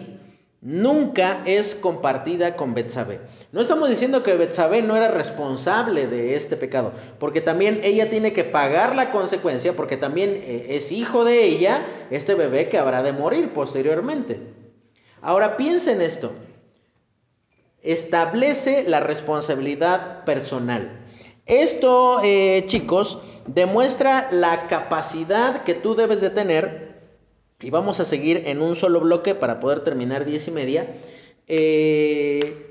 nunca 0.60 1.42
es 1.46 1.76
compartida 1.76 2.56
con 2.56 2.74
Betsabé. 2.74 3.20
No 3.52 3.60
estamos 3.60 3.88
diciendo 3.88 4.22
que 4.22 4.36
Betsabé 4.36 4.80
no 4.80 4.96
era 4.96 5.08
responsable 5.08 6.06
de 6.06 6.36
este 6.36 6.56
pecado, 6.56 6.92
porque 7.18 7.40
también 7.40 7.80
ella 7.82 8.08
tiene 8.08 8.32
que 8.32 8.44
pagar 8.44 8.94
la 8.94 9.10
consecuencia, 9.10 9.72
porque 9.72 9.96
también 9.96 10.40
eh, 10.44 10.66
es 10.70 10.92
hijo 10.92 11.24
de 11.24 11.44
ella 11.44 11.84
este 12.10 12.36
bebé 12.36 12.68
que 12.68 12.78
habrá 12.78 13.02
de 13.02 13.12
morir 13.12 13.52
posteriormente. 13.52 14.40
Ahora 15.20 15.56
piensa 15.56 15.90
en 15.90 16.00
esto. 16.00 16.32
Establece 17.82 18.84
la 18.86 19.00
responsabilidad 19.00 20.24
personal. 20.24 21.00
Esto, 21.46 22.20
eh, 22.22 22.64
chicos, 22.68 23.18
demuestra 23.46 24.28
la 24.30 24.68
capacidad 24.68 25.64
que 25.64 25.74
tú 25.74 25.96
debes 25.96 26.20
de 26.20 26.30
tener. 26.30 27.00
Y 27.58 27.70
vamos 27.70 27.98
a 27.98 28.04
seguir 28.04 28.44
en 28.46 28.62
un 28.62 28.76
solo 28.76 29.00
bloque 29.00 29.34
para 29.34 29.58
poder 29.58 29.80
terminar 29.80 30.24
diez 30.24 30.46
y 30.46 30.52
media. 30.52 31.00
Eh, 31.48 32.69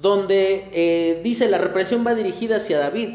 donde 0.00 0.68
eh, 0.72 1.20
dice 1.22 1.48
la 1.48 1.58
represión 1.58 2.04
va 2.06 2.14
dirigida 2.14 2.56
hacia 2.56 2.78
David. 2.78 3.10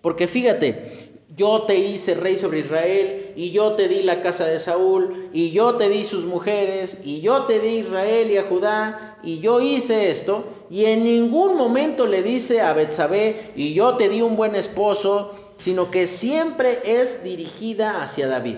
Porque 0.00 0.26
fíjate, 0.26 1.10
yo 1.36 1.62
te 1.62 1.76
hice 1.76 2.14
rey 2.14 2.36
sobre 2.36 2.60
Israel 2.60 3.32
y 3.36 3.50
yo 3.50 3.72
te 3.72 3.88
di 3.88 4.02
la 4.02 4.22
casa 4.22 4.46
de 4.46 4.58
Saúl 4.58 5.30
y 5.32 5.50
yo 5.52 5.76
te 5.76 5.88
di 5.88 6.04
sus 6.04 6.24
mujeres 6.24 6.98
y 7.04 7.20
yo 7.20 7.42
te 7.42 7.60
di 7.60 7.78
Israel 7.78 8.30
y 8.30 8.36
a 8.36 8.44
Judá 8.44 9.18
y 9.22 9.38
yo 9.40 9.60
hice 9.60 10.10
esto 10.10 10.44
y 10.70 10.86
en 10.86 11.04
ningún 11.04 11.56
momento 11.56 12.06
le 12.06 12.22
dice 12.22 12.60
a 12.60 12.72
Betsabé 12.72 13.52
y 13.56 13.74
yo 13.74 13.96
te 13.96 14.08
di 14.08 14.22
un 14.22 14.36
buen 14.36 14.54
esposo, 14.54 15.34
sino 15.58 15.90
que 15.90 16.06
siempre 16.06 16.80
es 16.84 17.22
dirigida 17.22 18.02
hacia 18.02 18.28
David. 18.28 18.56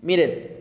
Miren, 0.00 0.56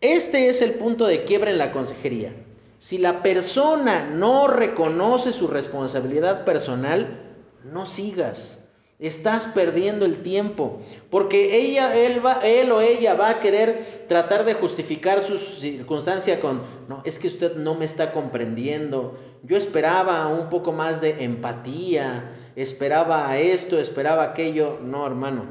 este 0.00 0.48
es 0.48 0.62
el 0.62 0.74
punto 0.74 1.06
de 1.06 1.24
quiebra 1.24 1.50
en 1.50 1.58
la 1.58 1.72
consejería. 1.72 2.32
Si 2.78 2.98
la 2.98 3.22
persona 3.22 4.06
no 4.06 4.46
reconoce 4.46 5.32
su 5.32 5.48
responsabilidad 5.48 6.44
personal, 6.44 7.28
no 7.64 7.86
sigas. 7.86 8.64
Estás 9.00 9.46
perdiendo 9.46 10.04
el 10.04 10.22
tiempo, 10.22 10.80
porque 11.08 11.56
ella, 11.56 11.94
él, 11.94 12.24
va, 12.24 12.40
él 12.42 12.72
o 12.72 12.80
ella 12.80 13.14
va 13.14 13.30
a 13.30 13.40
querer 13.40 14.06
tratar 14.08 14.44
de 14.44 14.54
justificar 14.54 15.22
su 15.22 15.38
circunstancia 15.38 16.40
con, 16.40 16.62
no, 16.88 17.02
es 17.04 17.20
que 17.20 17.28
usted 17.28 17.54
no 17.54 17.76
me 17.76 17.84
está 17.84 18.10
comprendiendo. 18.10 19.16
Yo 19.44 19.56
esperaba 19.56 20.26
un 20.26 20.48
poco 20.48 20.72
más 20.72 21.00
de 21.00 21.22
empatía, 21.22 22.32
esperaba 22.56 23.38
esto, 23.38 23.78
esperaba 23.78 24.24
aquello. 24.24 24.80
No, 24.82 25.06
hermano, 25.06 25.46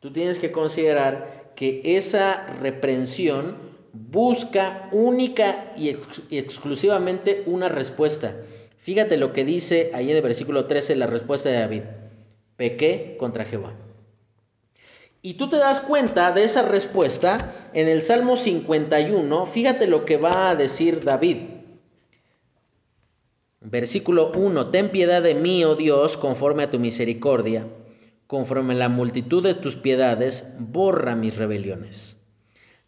tú 0.00 0.12
tienes 0.12 0.38
que 0.38 0.52
considerar 0.52 1.52
que 1.56 1.80
esa 1.96 2.46
reprensión 2.60 3.56
busca 4.10 4.88
única 4.92 5.72
y, 5.76 5.96
exclusivamente 6.30 7.42
una 7.46 7.68
respuesta. 7.68 8.36
Fíjate 8.78 9.16
lo 9.16 9.32
que 9.32 9.44
dice 9.44 9.90
ahí 9.94 10.10
en 10.10 10.16
el 10.16 10.22
versículo 10.22 10.66
13 10.66 10.96
la 10.96 11.06
respuesta 11.06 11.48
de 11.48 11.58
David. 11.58 11.82
Pequé 12.56 13.16
contra 13.18 13.44
Jehová. 13.44 13.74
Y 15.22 15.34
tú 15.34 15.48
te 15.48 15.56
das 15.56 15.80
cuenta 15.80 16.30
de 16.32 16.44
esa 16.44 16.62
respuesta 16.62 17.70
en 17.74 17.88
el 17.88 18.02
Salmo 18.02 18.36
51. 18.36 19.46
Fíjate 19.46 19.86
lo 19.86 20.04
que 20.04 20.18
va 20.18 20.50
a 20.50 20.54
decir 20.54 21.02
David. 21.02 21.38
Versículo 23.60 24.30
1. 24.32 24.70
Ten 24.70 24.90
piedad 24.90 25.22
de 25.22 25.34
mí, 25.34 25.64
oh 25.64 25.74
Dios, 25.74 26.16
conforme 26.16 26.62
a 26.62 26.70
tu 26.70 26.78
misericordia. 26.78 27.66
Conforme 28.28 28.74
a 28.74 28.78
la 28.78 28.88
multitud 28.88 29.42
de 29.42 29.54
tus 29.54 29.74
piedades, 29.74 30.54
borra 30.58 31.16
mis 31.16 31.36
rebeliones. 31.36 32.15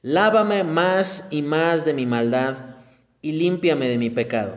Lávame 0.02 0.62
más 0.62 1.26
y 1.30 1.42
más 1.42 1.84
de 1.84 1.92
mi 1.92 2.06
maldad 2.06 2.76
y 3.20 3.32
límpiame 3.32 3.88
de 3.88 3.98
mi 3.98 4.10
pecado, 4.10 4.56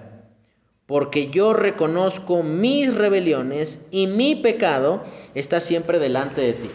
porque 0.86 1.32
yo 1.32 1.54
reconozco 1.54 2.44
mis 2.44 2.94
rebeliones 2.94 3.82
y 3.90 4.06
mi 4.06 4.36
pecado 4.36 5.04
está 5.34 5.60
siempre 5.60 5.98
delante 5.98 6.42
de 6.42 6.54
ti. 6.54 6.70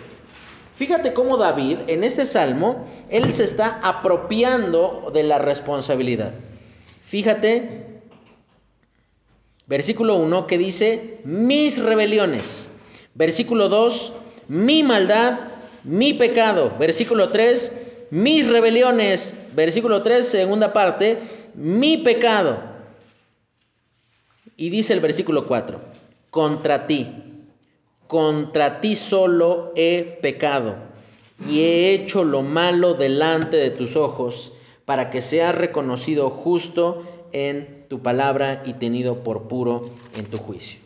Fíjate 0.74 1.12
cómo 1.12 1.36
David 1.36 1.78
en 1.86 2.02
este 2.02 2.26
salmo, 2.26 2.88
él 3.08 3.32
se 3.34 3.44
está 3.44 3.80
apropiando 3.84 5.12
de 5.14 5.22
la 5.22 5.38
responsabilidad. 5.38 6.32
Fíjate, 7.06 8.00
versículo 9.68 10.16
1 10.16 10.48
que 10.48 10.58
dice, 10.58 11.20
mis 11.24 11.80
rebeliones. 11.80 12.68
Versículo 13.14 13.68
2, 13.68 14.12
mi 14.48 14.82
maldad, 14.82 15.38
mi 15.84 16.12
pecado. 16.12 16.74
Versículo 16.78 17.30
3, 17.30 17.85
mis 18.10 18.48
rebeliones, 18.48 19.34
versículo 19.54 20.02
3, 20.02 20.26
segunda 20.26 20.72
parte, 20.72 21.18
mi 21.54 21.98
pecado. 21.98 22.58
Y 24.56 24.70
dice 24.70 24.92
el 24.92 25.00
versículo 25.00 25.46
4, 25.46 25.80
contra 26.30 26.86
ti, 26.86 27.08
contra 28.06 28.80
ti 28.80 28.94
solo 28.94 29.72
he 29.76 30.18
pecado 30.22 30.76
y 31.46 31.60
he 31.60 31.92
hecho 31.92 32.24
lo 32.24 32.42
malo 32.42 32.94
delante 32.94 33.56
de 33.56 33.70
tus 33.70 33.96
ojos 33.96 34.52
para 34.84 35.10
que 35.10 35.20
seas 35.20 35.54
reconocido 35.54 36.30
justo 36.30 37.02
en 37.32 37.84
tu 37.88 38.00
palabra 38.00 38.62
y 38.64 38.74
tenido 38.74 39.22
por 39.22 39.48
puro 39.48 39.90
en 40.14 40.26
tu 40.26 40.38
juicio. 40.38 40.80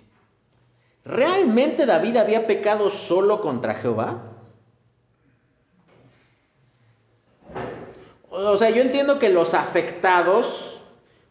¿Realmente 1.04 1.86
David 1.86 2.16
había 2.16 2.46
pecado 2.46 2.90
solo 2.90 3.40
contra 3.40 3.74
Jehová? 3.74 4.30
O 8.47 8.57
sea, 8.57 8.70
yo 8.70 8.80
entiendo 8.80 9.18
que 9.18 9.28
los 9.28 9.55
afectados, 9.55 10.80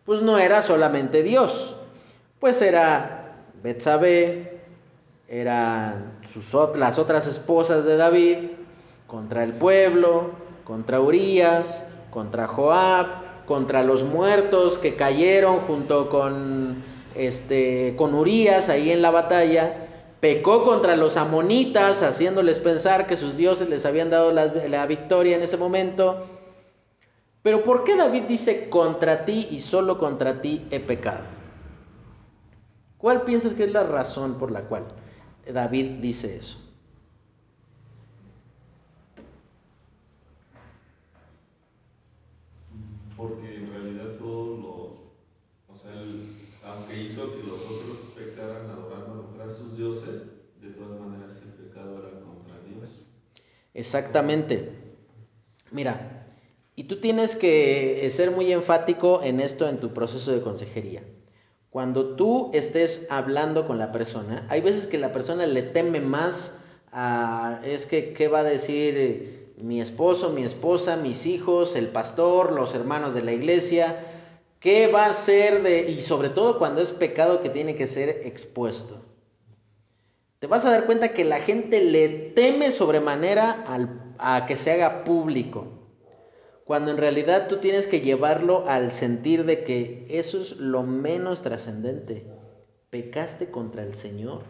pues 0.06 0.22
no 0.22 0.38
era 0.38 0.62
solamente 0.62 1.24
Dios, 1.24 1.76
pues 2.40 2.62
era 2.62 3.36
Betsabé, 3.64 4.60
eran 5.28 6.20
sus, 6.34 6.46
las 6.76 7.00
otras 7.00 7.26
esposas 7.26 7.86
de 7.86 7.98
David, 7.98 8.38
contra 9.08 9.44
el 9.44 9.54
pueblo, 9.54 10.32
contra 10.64 11.02
Urias, 11.02 11.86
contra 12.12 12.48
Joab, 12.48 13.46
contra 13.46 13.84
los 13.84 14.04
muertos 14.04 14.78
que 14.78 14.96
cayeron 14.96 15.62
junto 15.62 16.10
con, 16.10 16.84
este, 17.16 17.96
con 17.98 18.14
Urias 18.14 18.70
ahí 18.70 18.92
en 18.92 19.02
la 19.02 19.10
batalla. 19.10 19.86
Pecó 20.20 20.64
contra 20.64 20.96
los 20.96 21.18
amonitas, 21.18 22.04
haciéndoles 22.04 22.60
pensar 22.60 23.08
que 23.08 23.16
sus 23.16 23.38
dioses 23.38 23.70
les 23.70 23.86
habían 23.86 24.10
dado 24.10 24.32
la 24.32 24.86
victoria 24.86 25.36
en 25.36 25.44
ese 25.44 25.58
momento. 25.58 26.39
Pero 27.50 27.64
¿por 27.64 27.84
qué 27.84 27.96
David 27.96 28.26
dice 28.28 28.70
contra 28.70 29.26
ti 29.26 29.48
y 29.50 29.60
solo 29.60 29.98
contra 29.98 30.40
ti 30.40 30.68
he 30.70 30.80
pecado? 30.80 31.24
¿Cuál 33.00 33.24
piensas 33.24 33.56
que 33.56 33.64
es 33.64 33.72
la 33.72 33.82
razón 33.82 34.38
por 34.38 34.52
la 34.52 34.66
cual 34.66 34.86
David 35.52 35.94
dice 36.00 36.38
eso? 36.38 36.60
Porque 43.18 43.58
en 43.58 43.72
realidad 43.72 44.18
todos 44.20 44.60
los, 44.60 45.00
o 45.70 45.76
sea, 45.76 45.92
el, 45.92 46.54
aunque 46.62 47.02
hizo 47.02 47.34
que 47.34 47.42
los 47.42 47.66
otros 47.66 47.98
pecaran 48.16 48.70
adorando 48.70 49.42
a 49.44 49.50
sus 49.50 49.76
dioses, 49.76 50.24
de 50.62 50.70
todas 50.74 51.00
maneras 51.00 51.42
el 51.42 51.50
pecado 51.54 51.98
era 51.98 52.20
contra 52.22 52.60
Dios. 52.62 53.08
Exactamente. 53.74 54.72
Mira, 55.72 56.19
y 56.80 56.86
tú 56.86 57.02
tienes 57.02 57.36
que 57.36 58.08
ser 58.10 58.32
muy 58.32 58.54
enfático 58.54 59.20
en 59.22 59.42
esto 59.42 59.68
en 59.68 59.80
tu 59.80 59.94
proceso 59.94 60.32
de 60.32 60.40
consejería. 60.40 61.04
Cuando 61.72 62.16
tú 62.16 62.52
estés 62.54 63.06
hablando 63.10 63.68
con 63.68 63.78
la 63.78 63.92
persona, 63.92 64.48
hay 64.48 64.62
veces 64.62 64.88
que 64.88 64.98
la 64.98 65.12
persona 65.12 65.46
le 65.46 65.62
teme 65.62 66.00
más 66.00 66.58
a, 66.94 67.60
es 67.66 67.86
que, 67.86 68.14
¿qué 68.14 68.30
va 68.30 68.40
a 68.40 68.44
decir 68.46 69.56
mi 69.58 69.82
esposo, 69.82 70.30
mi 70.30 70.44
esposa, 70.44 70.96
mis 70.96 71.26
hijos, 71.26 71.76
el 71.76 71.90
pastor, 71.90 72.54
los 72.54 72.74
hermanos 72.74 73.14
de 73.14 73.24
la 73.24 73.34
iglesia? 73.34 73.98
¿Qué 74.62 74.88
va 74.88 75.08
a 75.08 75.14
ser 75.14 75.64
de, 75.64 75.92
y 75.92 76.02
sobre 76.02 76.30
todo 76.30 76.58
cuando 76.58 76.82
es 76.82 76.94
pecado 76.94 77.42
que 77.42 77.50
tiene 77.50 77.76
que 77.76 77.88
ser 77.88 78.22
expuesto? 78.24 79.04
Te 80.40 80.48
vas 80.48 80.64
a 80.64 80.72
dar 80.72 80.86
cuenta 80.86 81.10
que 81.10 81.26
la 81.26 81.42
gente 81.42 81.82
le 81.82 82.08
teme 82.08 82.72
sobremanera 82.72 83.66
a 84.18 84.46
que 84.46 84.56
se 84.56 84.72
haga 84.72 85.04
público, 85.04 85.79
cuando 86.70 86.92
en 86.92 86.98
realidad 86.98 87.48
tú 87.48 87.58
tienes 87.58 87.88
que 87.88 88.00
llevarlo 88.00 88.70
al 88.70 88.92
sentir 88.92 89.44
de 89.46 89.64
que 89.64 90.06
eso 90.08 90.40
es 90.40 90.58
lo 90.58 90.84
menos 90.84 91.42
trascendente. 91.42 92.28
Pecaste 92.92 93.50
contra 93.50 93.82
el 93.82 93.96
Señor. 93.96 94.44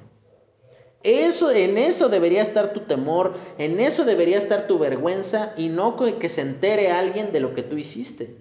Eso, 1.01 1.49
en 1.49 1.77
eso 1.77 2.09
debería 2.09 2.41
estar 2.41 2.73
tu 2.73 2.81
temor, 2.81 3.35
en 3.57 3.79
eso 3.79 4.03
debería 4.03 4.37
estar 4.37 4.67
tu 4.67 4.77
vergüenza 4.77 5.53
y 5.55 5.69
no 5.69 5.95
que 5.95 6.27
se 6.27 6.41
entere 6.41 6.91
alguien 6.91 7.31
de 7.31 7.39
lo 7.39 7.53
que 7.53 7.63
tú 7.63 7.77
hiciste. 7.77 8.35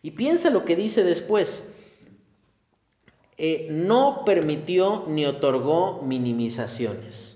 Y 0.00 0.12
piensa 0.12 0.48
lo 0.48 0.64
que 0.64 0.74
dice 0.74 1.04
después. 1.04 1.70
Eh, 3.36 3.68
no 3.72 4.22
permitió 4.24 5.04
ni 5.06 5.26
otorgó 5.26 6.00
minimizaciones. 6.00 7.35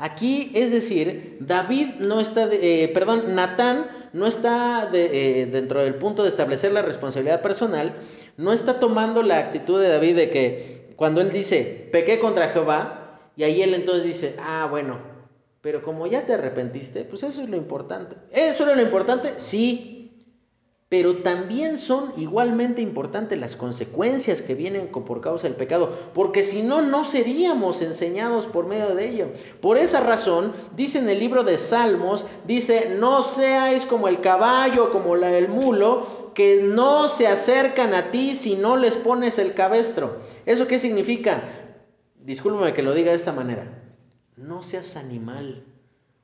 Aquí, 0.00 0.52
es 0.54 0.70
decir, 0.70 1.38
David 1.40 1.96
no 1.98 2.20
está, 2.20 2.48
eh, 2.52 2.88
perdón, 2.94 3.34
Natán 3.34 3.88
no 4.12 4.28
está 4.28 4.88
eh, 4.92 5.48
dentro 5.50 5.82
del 5.82 5.96
punto 5.96 6.22
de 6.22 6.28
establecer 6.28 6.70
la 6.70 6.82
responsabilidad 6.82 7.42
personal, 7.42 7.94
no 8.36 8.52
está 8.52 8.78
tomando 8.78 9.24
la 9.24 9.38
actitud 9.38 9.80
de 9.80 9.88
David 9.88 10.14
de 10.14 10.30
que 10.30 10.94
cuando 10.94 11.20
él 11.20 11.32
dice, 11.32 11.88
pequé 11.90 12.20
contra 12.20 12.50
Jehová, 12.50 13.18
y 13.36 13.42
ahí 13.42 13.60
él 13.60 13.74
entonces 13.74 14.04
dice, 14.04 14.36
ah, 14.38 14.68
bueno, 14.70 14.98
pero 15.62 15.82
como 15.82 16.06
ya 16.06 16.24
te 16.26 16.34
arrepentiste, 16.34 17.02
pues 17.02 17.24
eso 17.24 17.42
es 17.42 17.48
lo 17.48 17.56
importante. 17.56 18.14
¿Eso 18.30 18.62
era 18.62 18.76
lo 18.76 18.82
importante? 18.82 19.34
Sí, 19.36 19.97
pero 20.88 21.18
también 21.18 21.76
son 21.76 22.14
igualmente 22.16 22.80
importantes 22.80 23.38
las 23.38 23.56
consecuencias 23.56 24.40
que 24.40 24.54
vienen 24.54 24.88
por 24.88 25.20
causa 25.20 25.46
del 25.46 25.56
pecado, 25.56 25.94
porque 26.14 26.42
si 26.42 26.62
no, 26.62 26.80
no 26.80 27.04
seríamos 27.04 27.82
enseñados 27.82 28.46
por 28.46 28.66
medio 28.66 28.94
de 28.94 29.08
ello. 29.08 29.26
Por 29.60 29.76
esa 29.76 30.00
razón, 30.00 30.54
dice 30.74 30.98
en 30.98 31.10
el 31.10 31.18
libro 31.18 31.44
de 31.44 31.58
Salmos, 31.58 32.24
dice, 32.46 32.96
no 32.98 33.22
seáis 33.22 33.84
como 33.84 34.08
el 34.08 34.22
caballo, 34.22 34.90
como 34.90 35.14
la, 35.14 35.36
el 35.36 35.48
mulo, 35.48 36.32
que 36.32 36.62
no 36.62 37.08
se 37.08 37.26
acercan 37.26 37.92
a 37.92 38.10
ti 38.10 38.34
si 38.34 38.54
no 38.54 38.78
les 38.78 38.96
pones 38.96 39.38
el 39.38 39.52
cabestro. 39.52 40.22
¿Eso 40.46 40.66
qué 40.66 40.78
significa? 40.78 41.42
Discúlpame 42.16 42.72
que 42.72 42.82
lo 42.82 42.94
diga 42.94 43.10
de 43.10 43.16
esta 43.16 43.32
manera. 43.32 43.82
No 44.38 44.62
seas 44.62 44.96
animal. 44.96 45.64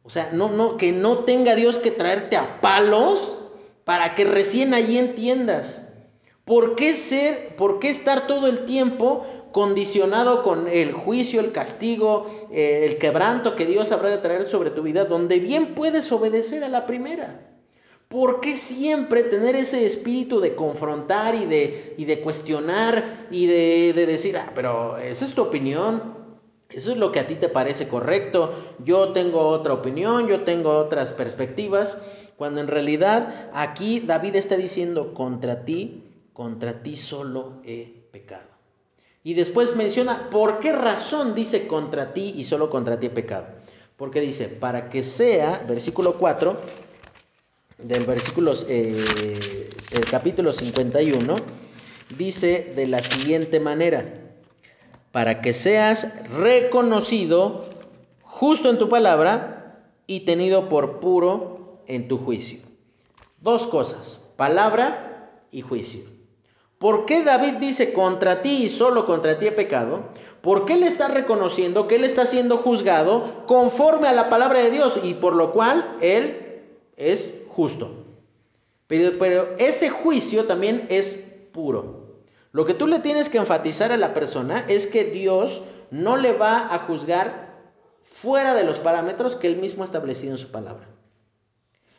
O 0.03 0.11
sea, 0.11 0.31
no, 0.33 0.49
no, 0.51 0.79
que 0.79 0.93
no 0.93 1.21
tenga 1.21 1.55
Dios 1.55 1.79
que 1.79 1.91
traerte 1.91 2.37
a 2.37 2.63
palos 2.63 3.44
para 3.85 4.15
que 4.15 4.25
recién 4.25 4.75
allí 4.75 4.99
entiendas. 4.99 5.93
¿Por 6.45 6.75
qué 6.75 6.95
ser, 6.95 7.57
por 7.57 7.79
qué 7.79 7.89
estar 7.91 8.27
todo 8.27 8.49
el 8.49 8.67
tiempo 8.67 9.27
condicionado 9.53 10.43
con 10.43 10.69
el 10.69 10.93
juicio, 10.93 11.41
el 11.41 11.53
castigo, 11.53 12.49
eh, 12.51 12.87
el 12.89 12.99
quebranto 12.99 13.57
que 13.57 13.67
Dios 13.67 13.93
habrá 13.93 14.11
de 14.11 14.19
traer 14.19 14.45
sobre 14.45 14.71
tu 14.71 14.83
vida, 14.83 15.05
donde 15.05 15.39
bien 15.39 15.75
puedes 15.75 16.11
obedecer 16.13 16.65
a 16.65 16.69
la 16.69 16.87
primera? 16.87 17.41
¿Por 18.09 18.41
qué 18.41 18.57
siempre 18.57 19.23
tener 19.23 19.57
ese 19.57 19.87
espíritu 19.87 20.41
de 20.41 20.55
confrontar 20.55 21.35
y 21.35 21.47
de, 21.47 21.95
y 21.97 22.05
de 22.05 22.21
cuestionar 22.21 23.27
y 23.31 23.47
de, 23.47 23.93
de 23.95 24.07
decir, 24.07 24.37
ah, 24.37 24.53
pero 24.55 24.99
esa 24.99 25.25
es 25.25 25.35
tu 25.35 25.43
opinión, 25.43 26.15
eso 26.69 26.93
es 26.93 26.97
lo 26.97 27.13
que 27.13 27.21
a 27.21 27.27
ti 27.27 27.37
te 27.37 27.49
parece 27.49 27.89
correcto, 27.89 28.55
yo 28.85 29.13
tengo 29.13 29.49
otra 29.49 29.73
opinión, 29.73 30.29
yo 30.29 30.43
tengo 30.43 30.77
otras 30.77 31.13
perspectivas? 31.13 32.03
Cuando 32.37 32.61
en 32.61 32.67
realidad 32.67 33.51
aquí 33.53 34.01
David 34.01 34.37
está 34.37 34.57
diciendo, 34.57 35.15
contra 35.15 35.65
ti, 35.65 36.03
contra 36.33 36.83
ti 36.83 36.97
solo 36.97 37.61
he 37.65 38.07
pecado. 38.11 38.55
Y 39.23 39.35
después 39.35 39.75
menciona, 39.77 40.29
¿por 40.31 40.61
qué 40.61 40.73
razón 40.73 41.35
dice 41.35 41.67
contra 41.67 42.13
ti 42.13 42.35
y 42.37 42.45
solo 42.45 42.69
contra 42.69 42.99
ti 42.99 43.07
he 43.07 43.11
pecado? 43.11 43.47
Porque 43.97 44.21
dice, 44.21 44.49
para 44.49 44.91
que 44.91 45.03
sea, 45.03 45.65
versículo 45.67 46.19
4, 46.19 46.57
del 47.79 48.05
versículo, 48.05 48.53
eh, 48.69 49.69
el 49.93 50.05
capítulo 50.07 50.53
51, 50.53 51.37
dice 52.19 52.73
de 52.75 52.87
la 52.87 53.03
siguiente 53.03 53.61
manera, 53.61 54.05
para 55.13 55.41
que 55.41 55.55
seas 55.55 56.13
reconocido 56.29 57.67
justo 58.23 58.69
en 58.69 58.79
tu 58.79 58.89
palabra 58.89 59.85
y 60.07 60.21
tenido 60.21 60.69
por 60.69 60.99
puro 60.99 61.54
en 61.87 62.09
tu 62.09 62.19
juicio. 62.19 62.61
Dos 63.41 63.67
cosas, 63.67 64.23
palabra 64.37 65.41
y 65.51 65.61
juicio. 65.61 66.15
¿Por 66.79 67.07
qué 67.07 67.23
David 67.23 67.55
dice 67.55 67.93
contra 67.93 68.43
ti 68.43 68.65
y 68.65 68.69
solo 68.69 69.07
contra 69.07 69.39
ti 69.39 69.47
he 69.47 69.53
pecado? 69.53 70.05
Porque 70.43 70.75
él 70.75 70.83
está 70.83 71.09
reconociendo 71.09 71.89
que 71.89 71.95
él 71.95 72.05
está 72.05 72.27
siendo 72.27 72.59
juzgado 72.59 73.47
conforme 73.47 74.09
a 74.09 74.13
la 74.13 74.29
palabra 74.29 74.59
de 74.61 74.71
Dios 74.71 74.99
y 75.03 75.15
por 75.15 75.35
lo 75.35 75.53
cual 75.53 75.97
él 76.01 76.63
es 76.97 77.31
justo. 77.49 78.05
Pero, 78.87 79.19
pero 79.19 79.57
ese 79.59 79.89
juicio 79.89 80.45
también 80.45 80.87
es 80.91 81.27
puro. 81.53 82.05
Lo 82.53 82.65
que 82.65 82.75
tú 82.75 82.87
le 82.87 82.99
tienes 82.99 83.29
que 83.29 83.39
enfatizar 83.39 83.93
a 83.93 83.97
la 83.97 84.13
persona 84.13 84.65
es 84.69 84.87
que 84.87 85.05
Dios 85.05 85.63
no 85.91 86.17
le 86.17 86.33
va 86.33 86.75
a 86.75 86.81
juzgar 86.81 87.57
fuera 88.03 88.55
de 88.55 88.65
los 88.65 88.79
parámetros 88.79 89.37
que 89.37 89.47
él 89.47 89.57
mismo 89.57 89.83
ha 89.83 89.87
establecido 89.87 90.33
en 90.33 90.39
su 90.39 90.51
palabra 90.51 90.94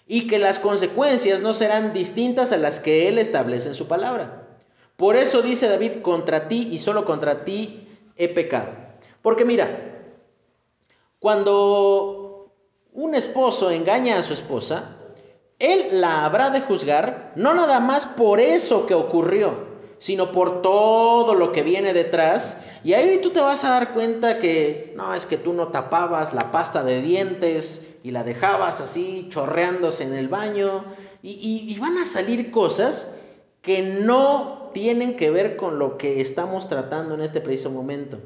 y 0.07 0.27
que 0.27 0.39
las 0.39 0.59
consecuencias 0.59 1.41
no 1.41 1.53
serán 1.53 1.93
distintas 1.93 2.51
a 2.51 2.57
las 2.57 2.79
que 2.79 3.07
Él 3.07 3.17
establece 3.17 3.69
en 3.69 3.75
su 3.75 3.87
palabra. 3.87 4.47
Por 4.97 5.15
eso 5.15 5.41
dice 5.41 5.67
David, 5.67 6.01
contra 6.01 6.47
ti 6.47 6.69
y 6.71 6.77
solo 6.77 7.05
contra 7.05 7.43
ti 7.43 7.87
he 8.15 8.29
pecado. 8.29 8.69
Porque 9.21 9.43
mira, 9.43 9.95
cuando 11.19 12.53
un 12.93 13.15
esposo 13.15 13.71
engaña 13.71 14.19
a 14.19 14.23
su 14.23 14.33
esposa, 14.33 14.97
él 15.59 15.87
la 15.99 16.25
habrá 16.25 16.49
de 16.49 16.61
juzgar 16.61 17.33
no 17.35 17.53
nada 17.53 17.79
más 17.79 18.05
por 18.05 18.39
eso 18.39 18.85
que 18.85 18.93
ocurrió, 18.93 19.75
sino 19.99 20.31
por 20.31 20.61
todo 20.61 21.33
lo 21.33 21.51
que 21.51 21.63
viene 21.63 21.93
detrás. 21.93 22.57
Y 22.83 22.93
ahí 22.93 23.19
tú 23.21 23.31
te 23.31 23.39
vas 23.39 23.63
a 23.63 23.69
dar 23.69 23.93
cuenta 23.93 24.39
que 24.39 24.93
no 24.95 25.13
es 25.13 25.25
que 25.25 25.37
tú 25.37 25.53
no 25.53 25.69
tapabas 25.69 26.33
la 26.33 26.51
pasta 26.51 26.83
de 26.83 27.01
dientes 27.01 27.94
y 28.05 28.11
la 28.11 28.23
dejabas 28.23 28.81
así 28.81 29.25
chorreándose 29.29 30.03
en 30.03 30.13
el 30.13 30.27
baño. 30.27 30.85
Y, 31.23 31.75
van 31.79 31.97
a 31.97 32.05
salir 32.05 32.51
cosas 32.51 33.15
que 33.63 33.81
no 33.81 34.69
tienen 34.75 35.17
que 35.17 35.31
ver 35.31 35.55
con 35.55 35.79
lo 35.79 35.97
que 35.97 36.21
estamos 36.21 36.69
tratando 36.69 37.15
en 37.15 37.21
este 37.21 37.41
preciso 37.41 37.71
momento. 37.71 38.19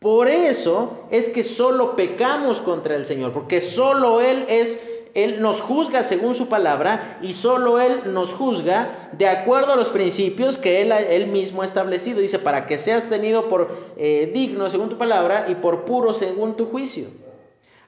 Por 0.00 0.26
eso 0.26 1.06
es 1.12 1.28
que 1.28 1.44
solo 1.44 1.94
pecamos 1.94 2.60
contra 2.60 2.96
el 2.96 3.04
Señor, 3.04 3.32
porque 3.32 3.60
solo 3.60 4.20
Él 4.20 4.44
es 4.48 4.82
él 5.14 5.42
nos 5.42 5.60
juzga 5.60 6.02
según 6.04 6.34
su 6.34 6.48
palabra 6.48 7.18
y 7.20 7.34
solo 7.34 7.78
Él 7.78 8.12
nos 8.14 8.32
juzga 8.32 9.10
de 9.12 9.28
acuerdo 9.28 9.74
a 9.74 9.76
los 9.76 9.90
principios 9.90 10.56
que 10.56 10.80
Él, 10.80 10.90
él 10.90 11.26
mismo 11.26 11.60
ha 11.60 11.66
establecido. 11.66 12.18
Dice, 12.18 12.38
para 12.38 12.66
que 12.66 12.78
seas 12.78 13.10
tenido 13.10 13.48
por 13.48 13.76
eh, 13.98 14.32
digno 14.34 14.70
según 14.70 14.88
tu 14.88 14.96
palabra 14.96 15.44
y 15.48 15.54
por 15.54 15.84
puro 15.84 16.14
según 16.14 16.56
tu 16.56 16.64
juicio. 16.64 17.08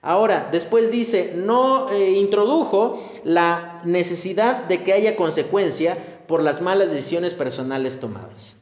Ahora, 0.04 0.50
después 0.52 0.90
dice, 0.90 1.32
no 1.34 1.90
eh, 1.90 2.10
introdujo 2.10 3.02
la 3.24 3.80
necesidad 3.86 4.64
de 4.64 4.84
que 4.84 4.92
haya 4.92 5.16
consecuencia 5.16 5.96
por 6.28 6.42
las 6.42 6.60
malas 6.60 6.90
decisiones 6.90 7.32
personales 7.32 8.00
tomadas. 8.00 8.56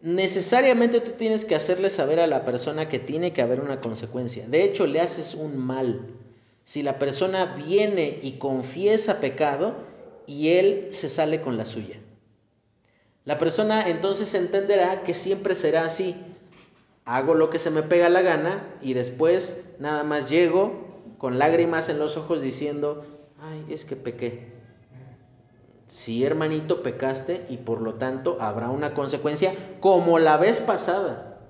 Necesariamente 0.00 1.00
tú 1.00 1.12
tienes 1.12 1.44
que 1.44 1.54
hacerle 1.54 1.90
saber 1.90 2.18
a 2.18 2.26
la 2.26 2.44
persona 2.44 2.88
que 2.88 2.98
tiene 2.98 3.32
que 3.32 3.40
haber 3.40 3.60
una 3.60 3.80
consecuencia. 3.80 4.48
De 4.48 4.64
hecho, 4.64 4.88
le 4.88 5.00
haces 5.00 5.34
un 5.34 5.56
mal 5.56 6.00
si 6.64 6.82
la 6.82 6.98
persona 6.98 7.54
viene 7.54 8.18
y 8.20 8.32
confiesa 8.32 9.20
pecado 9.20 9.76
y 10.26 10.48
él 10.48 10.88
se 10.90 11.08
sale 11.08 11.40
con 11.40 11.56
la 11.56 11.64
suya. 11.64 12.00
La 13.24 13.38
persona 13.38 13.88
entonces 13.88 14.34
entenderá 14.34 15.04
que 15.04 15.14
siempre 15.14 15.54
será 15.54 15.84
así. 15.84 16.16
Hago 17.04 17.34
lo 17.34 17.50
que 17.50 17.58
se 17.58 17.70
me 17.70 17.82
pega 17.82 18.08
la 18.08 18.22
gana 18.22 18.76
y 18.80 18.94
después 18.94 19.64
nada 19.78 20.04
más 20.04 20.30
llego 20.30 21.14
con 21.18 21.38
lágrimas 21.38 21.88
en 21.88 21.98
los 21.98 22.16
ojos 22.16 22.42
diciendo, 22.42 23.04
ay, 23.40 23.66
es 23.68 23.84
que 23.84 23.96
pequé. 23.96 24.52
Sí, 25.86 26.24
hermanito, 26.24 26.82
pecaste 26.82 27.44
y 27.48 27.58
por 27.58 27.82
lo 27.82 27.94
tanto 27.94 28.38
habrá 28.40 28.70
una 28.70 28.94
consecuencia 28.94 29.54
como 29.80 30.18
la 30.18 30.36
vez 30.36 30.60
pasada. 30.60 31.40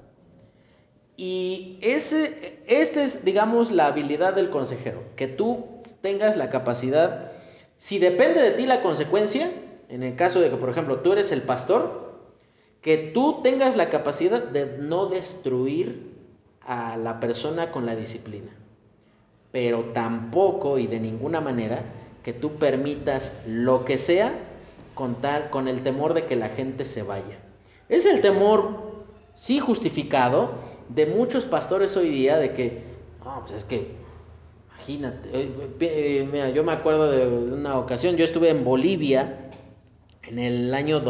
Y 1.16 1.78
ese, 1.82 2.62
esta 2.66 3.04
es, 3.04 3.24
digamos, 3.24 3.70
la 3.70 3.86
habilidad 3.86 4.34
del 4.34 4.50
consejero, 4.50 5.04
que 5.14 5.28
tú 5.28 5.66
tengas 6.00 6.36
la 6.36 6.50
capacidad, 6.50 7.30
si 7.76 7.98
depende 7.98 8.40
de 8.40 8.52
ti 8.52 8.66
la 8.66 8.82
consecuencia, 8.82 9.52
en 9.88 10.02
el 10.02 10.16
caso 10.16 10.40
de 10.40 10.50
que, 10.50 10.56
por 10.56 10.70
ejemplo, 10.70 11.00
tú 11.00 11.12
eres 11.12 11.30
el 11.30 11.42
pastor, 11.42 12.11
que 12.82 12.98
tú 12.98 13.40
tengas 13.42 13.76
la 13.76 13.88
capacidad 13.88 14.42
de 14.42 14.76
no 14.78 15.06
destruir 15.06 16.12
a 16.60 16.96
la 16.96 17.20
persona 17.20 17.70
con 17.70 17.86
la 17.86 17.94
disciplina, 17.94 18.50
pero 19.52 19.86
tampoco 19.94 20.78
y 20.78 20.88
de 20.88 21.00
ninguna 21.00 21.40
manera 21.40 21.84
que 22.22 22.32
tú 22.32 22.56
permitas 22.56 23.32
lo 23.46 23.84
que 23.84 23.98
sea 23.98 24.32
contar 24.94 25.50
con 25.50 25.68
el 25.68 25.82
temor 25.82 26.12
de 26.12 26.26
que 26.26 26.36
la 26.36 26.48
gente 26.48 26.84
se 26.84 27.02
vaya. 27.02 27.38
Es 27.88 28.04
el 28.04 28.20
temor, 28.20 29.04
sí 29.34 29.58
justificado, 29.58 30.50
de 30.88 31.06
muchos 31.06 31.44
pastores 31.44 31.96
hoy 31.96 32.10
día 32.10 32.36
de 32.36 32.52
que, 32.52 32.82
pues 33.40 33.52
es 33.52 33.64
que, 33.64 33.92
imagínate, 34.68 35.30
eh, 35.80 36.28
mira, 36.30 36.50
yo 36.50 36.64
me 36.64 36.72
acuerdo 36.72 37.10
de 37.10 37.26
una 37.28 37.78
ocasión, 37.78 38.16
yo 38.16 38.24
estuve 38.24 38.50
en 38.50 38.64
Bolivia 38.64 39.50
en 40.24 40.38
el 40.38 40.74
año 40.74 41.00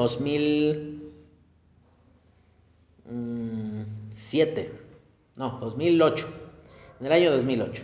2007, 4.23 4.73
no, 5.37 5.59
2008, 5.61 6.27
en 7.01 7.07
el 7.07 7.13
año 7.13 7.33
2008. 7.33 7.83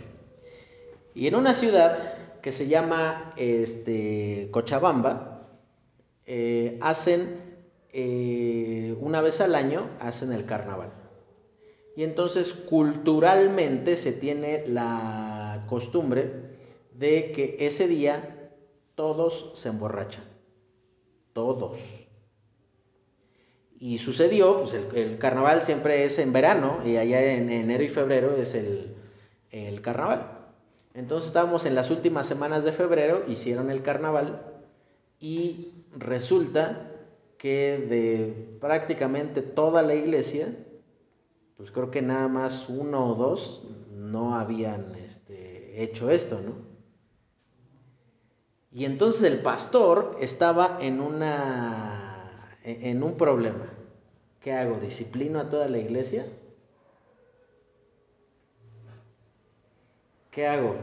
Y 1.13 1.27
en 1.27 1.35
una 1.35 1.53
ciudad 1.53 2.41
que 2.41 2.51
se 2.51 2.67
llama 2.67 3.33
este, 3.35 4.47
Cochabamba, 4.51 5.47
eh, 6.25 6.77
hacen 6.81 7.41
eh, 7.91 8.95
una 9.01 9.21
vez 9.21 9.41
al 9.41 9.53
año, 9.53 9.89
hacen 9.99 10.31
el 10.31 10.45
carnaval. 10.45 10.93
Y 11.95 12.03
entonces 12.03 12.53
culturalmente 12.53 13.97
se 13.97 14.13
tiene 14.13 14.65
la 14.65 15.65
costumbre 15.67 16.31
de 16.93 17.33
que 17.33 17.57
ese 17.59 17.87
día 17.87 18.53
todos 18.95 19.51
se 19.55 19.69
emborrachan. 19.69 20.23
Todos. 21.33 21.77
Y 23.79 23.97
sucedió, 23.99 24.59
pues 24.59 24.73
el, 24.73 25.17
carnaval 25.17 25.61
siempre 25.63 26.03
es 26.03 26.19
en 26.19 26.33
verano 26.33 26.79
y 26.85 26.97
allá 26.97 27.33
en 27.33 27.49
enero 27.49 27.83
y 27.83 27.89
febrero 27.89 28.35
es 28.35 28.53
el, 28.53 28.95
el 29.51 29.81
carnaval. 29.81 30.39
Entonces 30.93 31.29
estábamos 31.29 31.65
en 31.65 31.75
las 31.75 31.89
últimas 31.89 32.27
semanas 32.27 32.63
de 32.63 32.73
febrero, 32.73 33.23
hicieron 33.27 33.71
el 33.71 33.81
carnaval 33.81 34.41
y 35.19 35.71
resulta 35.95 36.91
que 37.37 37.85
de 37.89 38.57
prácticamente 38.59 39.41
toda 39.41 39.81
la 39.81 39.95
iglesia, 39.95 40.53
pues 41.55 41.71
creo 41.71 41.89
que 41.89 42.01
nada 42.01 42.27
más 42.27 42.67
uno 42.67 43.11
o 43.11 43.15
dos 43.15 43.63
no 43.93 44.35
habían 44.35 44.95
este, 44.95 45.81
hecho 45.81 46.09
esto, 46.09 46.41
¿no? 46.41 46.69
Y 48.71 48.85
entonces 48.85 49.23
el 49.23 49.41
pastor 49.41 50.17
estaba 50.19 50.77
en, 50.79 51.01
una, 51.01 52.18
en 52.63 53.03
un 53.03 53.17
problema. 53.17 53.65
¿Qué 54.41 54.53
hago? 54.53 54.77
¿Disciplino 54.77 55.39
a 55.39 55.49
toda 55.49 55.67
la 55.67 55.77
iglesia? 55.77 56.25
¿Qué 60.31 60.47
hago? 60.47 60.75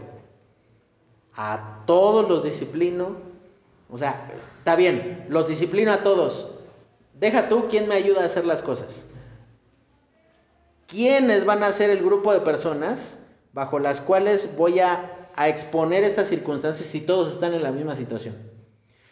A 1.34 1.82
todos 1.86 2.28
los 2.28 2.44
disciplino. 2.44 3.16
O 3.90 3.98
sea, 3.98 4.30
está 4.58 4.76
bien, 4.76 5.26
los 5.28 5.48
disciplino 5.48 5.92
a 5.92 6.02
todos. 6.02 6.50
Deja 7.14 7.48
tú 7.48 7.66
quién 7.70 7.88
me 7.88 7.94
ayuda 7.94 8.22
a 8.22 8.26
hacer 8.26 8.44
las 8.44 8.60
cosas. 8.60 9.08
¿Quiénes 10.86 11.44
van 11.44 11.62
a 11.62 11.72
ser 11.72 11.90
el 11.90 12.04
grupo 12.04 12.32
de 12.32 12.40
personas 12.40 13.18
bajo 13.52 13.78
las 13.78 14.00
cuales 14.00 14.54
voy 14.56 14.80
a, 14.80 15.30
a 15.34 15.48
exponer 15.48 16.04
estas 16.04 16.28
circunstancias 16.28 16.88
si 16.88 17.00
todos 17.00 17.32
están 17.32 17.54
en 17.54 17.62
la 17.62 17.72
misma 17.72 17.96
situación? 17.96 18.55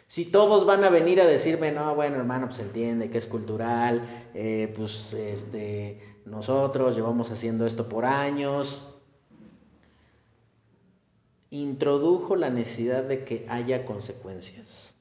Si 0.07 0.25
todos 0.25 0.65
van 0.65 0.83
a 0.83 0.89
venir 0.89 1.19
a 1.19 1.25
decirme, 1.25 1.71
no, 1.71 1.95
bueno, 1.95 2.17
hermano, 2.17 2.47
pues 2.47 2.59
entiende 2.59 3.09
que 3.09 3.17
es 3.17 3.25
cultural, 3.25 4.29
eh, 4.33 4.71
pues 4.77 5.13
este, 5.13 5.99
nosotros 6.25 6.95
llevamos 6.95 7.31
haciendo 7.31 7.65
esto 7.65 7.89
por 7.89 8.05
años, 8.05 8.83
introdujo 11.49 12.35
la 12.35 12.49
necesidad 12.49 13.03
de 13.03 13.23
que 13.23 13.45
haya 13.49 13.85
consecuencias. 13.85 14.95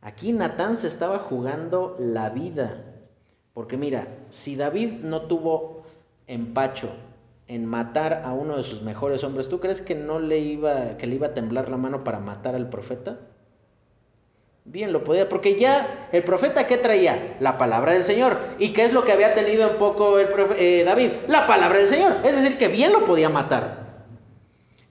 Aquí 0.00 0.32
Natán 0.32 0.76
se 0.76 0.86
estaba 0.86 1.18
jugando 1.18 1.96
la 1.98 2.30
vida. 2.30 2.84
Porque 3.52 3.76
mira, 3.76 4.08
si 4.30 4.56
David 4.56 5.00
no 5.02 5.22
tuvo 5.22 5.82
empacho 6.26 6.90
en 7.46 7.66
matar 7.66 8.22
a 8.24 8.32
uno 8.32 8.56
de 8.56 8.62
sus 8.62 8.82
mejores 8.82 9.22
hombres, 9.24 9.48
¿tú 9.48 9.60
crees 9.60 9.82
que 9.82 9.94
no 9.94 10.20
le 10.20 10.38
iba 10.38 10.96
que 10.96 11.06
le 11.06 11.16
iba 11.16 11.28
a 11.28 11.34
temblar 11.34 11.68
la 11.68 11.76
mano 11.76 12.04
para 12.04 12.20
matar 12.20 12.54
al 12.54 12.70
profeta? 12.70 13.18
Bien, 14.72 14.92
lo 14.92 15.02
podía, 15.02 15.28
porque 15.28 15.58
ya 15.58 16.08
el 16.12 16.22
profeta 16.22 16.68
¿qué 16.68 16.76
traía? 16.76 17.34
La 17.40 17.58
palabra 17.58 17.92
del 17.92 18.04
Señor. 18.04 18.38
¿Y 18.60 18.68
qué 18.68 18.84
es 18.84 18.92
lo 18.92 19.02
que 19.02 19.10
había 19.10 19.34
tenido 19.34 19.68
en 19.68 19.78
poco 19.78 20.20
el 20.20 20.28
eh, 20.56 20.84
David? 20.86 21.10
La 21.26 21.48
palabra 21.48 21.80
del 21.80 21.88
Señor. 21.88 22.18
Es 22.22 22.36
decir, 22.36 22.56
que 22.56 22.68
bien 22.68 22.92
lo 22.92 23.04
podía 23.04 23.28
matar. 23.28 24.04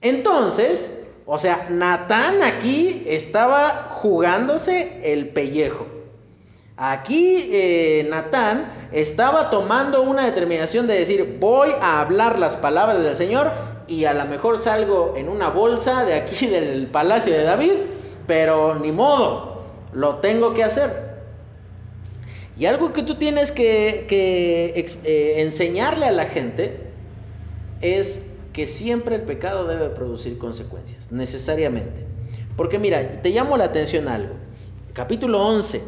Entonces, 0.02 1.02
o 1.24 1.38
sea, 1.38 1.68
Natán 1.70 2.42
aquí 2.42 3.04
estaba 3.06 3.88
jugándose 3.90 5.00
el 5.02 5.30
pellejo. 5.30 5.86
Aquí 6.76 7.48
eh, 7.50 8.06
Natán 8.10 8.90
estaba 8.92 9.48
tomando 9.48 10.02
una 10.02 10.26
determinación 10.26 10.88
de 10.88 10.98
decir, 10.98 11.38
voy 11.40 11.70
a 11.80 12.02
hablar 12.02 12.38
las 12.38 12.54
palabras 12.54 13.02
del 13.02 13.14
Señor 13.14 13.50
y 13.88 14.04
a 14.04 14.12
lo 14.12 14.26
mejor 14.26 14.58
salgo 14.58 15.14
en 15.16 15.30
una 15.30 15.48
bolsa 15.48 16.04
de 16.04 16.12
aquí 16.12 16.48
del 16.48 16.88
palacio 16.88 17.32
de 17.32 17.44
David, 17.44 17.72
pero 18.26 18.74
ni 18.74 18.92
modo, 18.92 19.49
lo 19.92 20.16
tengo 20.16 20.54
que 20.54 20.64
hacer. 20.64 21.10
Y 22.58 22.66
algo 22.66 22.92
que 22.92 23.02
tú 23.02 23.14
tienes 23.14 23.52
que, 23.52 24.06
eh, 24.10 25.34
enseñarle 25.38 26.06
a 26.06 26.12
la 26.12 26.26
gente 26.26 26.78
es 27.80 28.26
que 28.52 28.66
siempre 28.66 29.16
el 29.16 29.22
pecado 29.22 29.66
debe 29.66 29.88
producir 29.88 30.36
consecuencias, 30.38 31.10
necesariamente. 31.10 32.04
Porque 32.56 32.78
mira, 32.78 33.22
te 33.22 33.30
llamo 33.30 33.56
la 33.56 33.64
atención 33.64 34.08
algo. 34.08 34.34
Capítulo 34.92 35.42
11 35.46 35.80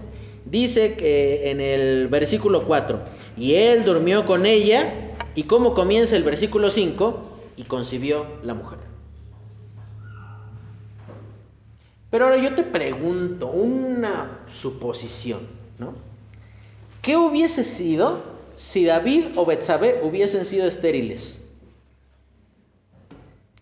dice 0.45 0.95
que 0.95 1.51
en 1.51 1.61
el 1.61 2.09
versículo 2.09 2.65
4, 2.67 3.01
y 3.37 3.55
él 3.55 3.85
durmió 3.85 4.27
con 4.27 4.47
ella, 4.47 4.95
y 5.35 5.45
cómo 5.45 5.75
comienza 5.75 6.17
el 6.17 6.23
versículo 6.23 6.71
5, 6.71 7.21
y 7.57 7.65
concibió 7.65 8.27
la 8.43 8.55
mujer. 8.55 8.79
Pero 12.13 12.27
ahora 12.27 12.37
yo 12.37 12.55
te 12.55 12.63
pregunto, 12.63 13.47
una 13.47 14.45
suposición, 14.47 15.49
¿no? 15.79 15.95
¿Qué 17.01 17.17
hubiese 17.17 17.65
sido 17.65 18.23
si 18.55 18.85
David 18.85 19.29
o 19.35 19.47
Betsabé 19.47 20.03
hubiesen 20.05 20.45
sido 20.45 20.67
estériles? 20.67 21.43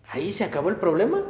Ahí 0.05 0.33
se 0.33 0.43
acabó 0.43 0.67
el 0.67 0.75
problema. 0.75 1.23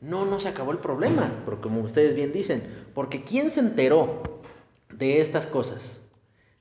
No, 0.00 0.26
no 0.26 0.38
se 0.38 0.50
acabó 0.50 0.70
el 0.70 0.78
problema, 0.78 1.42
porque 1.44 1.62
como 1.62 1.80
ustedes 1.80 2.14
bien 2.14 2.32
dicen, 2.32 2.62
porque 2.94 3.24
¿quién 3.24 3.50
se 3.50 3.58
enteró 3.58 4.22
de 4.92 5.20
estas 5.20 5.48
cosas? 5.48 6.02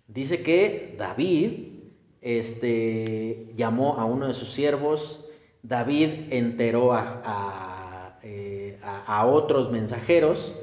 Dice 0.07 0.41
que 0.41 0.95
David 0.98 1.84
este, 2.22 3.53
llamó 3.56 3.99
a 3.99 4.06
uno 4.06 4.27
de 4.27 4.34
sus 4.34 4.52
siervos, 4.52 5.27
David 5.63 6.31
enteró 6.31 6.93
a, 6.93 7.21
a, 7.23 8.19
eh, 8.23 8.79
otros 9.25 9.71
mensajeros, 9.71 10.55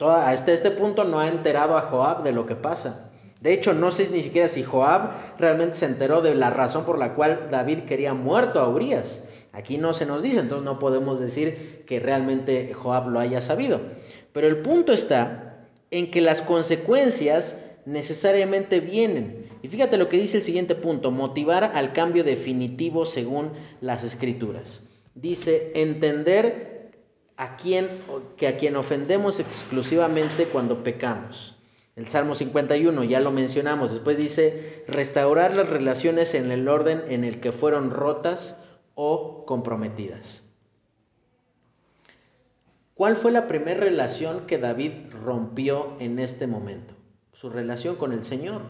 hasta 0.00 0.52
este 0.52 0.70
punto 0.70 1.04
no 1.04 1.18
ha 1.18 1.28
enterado 1.28 1.76
a 1.76 1.82
Joab 1.82 2.22
de 2.22 2.32
lo 2.32 2.46
que 2.46 2.56
pasa. 2.56 3.10
De 3.40 3.52
hecho, 3.52 3.72
no 3.72 3.90
sé 3.90 4.10
ni 4.10 4.22
siquiera 4.22 4.48
si 4.48 4.64
Joab 4.64 5.10
realmente 5.38 5.76
se 5.76 5.86
enteró 5.86 6.22
de 6.22 6.34
la 6.34 6.50
razón 6.50 6.84
por 6.84 6.98
la 6.98 7.14
cual 7.14 7.48
David 7.50 7.80
quería 7.80 8.14
muerto 8.14 8.60
a 8.60 8.68
Urias. 8.68 9.22
Aquí 9.52 9.78
no 9.78 9.92
se 9.92 10.06
nos 10.06 10.22
dice, 10.22 10.40
entonces 10.40 10.64
no 10.64 10.78
podemos 10.78 11.20
decir 11.20 11.84
que 11.86 12.00
realmente 12.00 12.72
Joab 12.74 13.08
lo 13.08 13.20
haya 13.20 13.40
sabido. 13.40 13.80
Pero 14.32 14.46
el 14.46 14.58
punto 14.58 14.92
está 14.92 15.66
en 15.90 16.10
que 16.10 16.20
las 16.20 16.42
consecuencias 16.42 17.64
necesariamente 17.86 18.80
vienen. 18.80 19.37
Y 19.62 19.68
fíjate 19.68 19.98
lo 19.98 20.08
que 20.08 20.18
dice 20.18 20.38
el 20.38 20.42
siguiente 20.42 20.74
punto, 20.74 21.10
motivar 21.10 21.64
al 21.74 21.92
cambio 21.92 22.24
definitivo 22.24 23.06
según 23.06 23.52
las 23.80 24.04
escrituras. 24.04 24.88
Dice, 25.14 25.72
entender 25.74 26.92
a 27.36 27.56
quién, 27.56 27.88
que 28.36 28.48
a 28.48 28.56
quien 28.56 28.76
ofendemos 28.76 29.40
exclusivamente 29.40 30.46
cuando 30.46 30.82
pecamos. 30.82 31.56
El 31.96 32.06
Salmo 32.06 32.36
51, 32.36 33.02
ya 33.04 33.18
lo 33.18 33.32
mencionamos. 33.32 33.90
Después 33.90 34.16
dice, 34.16 34.84
restaurar 34.86 35.56
las 35.56 35.68
relaciones 35.68 36.34
en 36.34 36.52
el 36.52 36.68
orden 36.68 37.02
en 37.08 37.24
el 37.24 37.40
que 37.40 37.50
fueron 37.50 37.90
rotas 37.90 38.62
o 38.94 39.44
comprometidas. 39.46 40.44
¿Cuál 42.94 43.16
fue 43.16 43.30
la 43.30 43.46
primera 43.46 43.80
relación 43.80 44.46
que 44.46 44.58
David 44.58 44.92
rompió 45.24 45.96
en 46.00 46.18
este 46.18 46.48
momento? 46.48 46.94
Su 47.32 47.50
relación 47.50 47.96
con 47.96 48.12
el 48.12 48.24
Señor. 48.24 48.62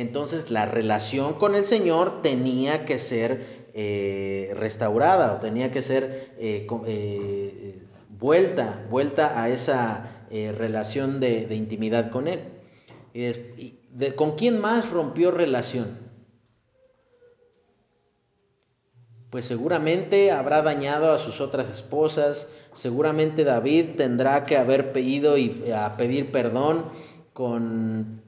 Entonces 0.00 0.50
la 0.50 0.64
relación 0.64 1.34
con 1.34 1.54
el 1.54 1.66
Señor 1.66 2.22
tenía 2.22 2.86
que 2.86 2.98
ser 2.98 3.68
eh, 3.74 4.50
restaurada 4.56 5.34
o 5.34 5.40
tenía 5.40 5.70
que 5.70 5.82
ser 5.82 6.32
eh, 6.38 6.66
eh, 6.86 7.82
vuelta, 8.18 8.86
vuelta 8.88 9.40
a 9.40 9.50
esa 9.50 10.16
relación 10.30 11.18
de, 11.18 11.54
intimidad 11.54 12.10
con 12.10 12.28
Él. 12.28 12.40
¿Con 14.16 14.36
quién 14.36 14.58
más 14.60 14.90
rompió 14.90 15.32
relación? 15.32 15.98
Pues 19.28 19.44
seguramente 19.44 20.30
habrá 20.30 20.62
dañado 20.62 21.12
a 21.12 21.18
sus 21.18 21.40
otras 21.40 21.68
esposas, 21.68 22.48
seguramente 22.72 23.44
David 23.44 23.96
tendrá 23.96 24.46
que 24.46 24.56
haber 24.56 24.92
pedido 24.92 25.36
y 25.36 25.70
a 25.72 25.96
pedir 25.96 26.30
perdón 26.32 26.84
con 27.32 28.19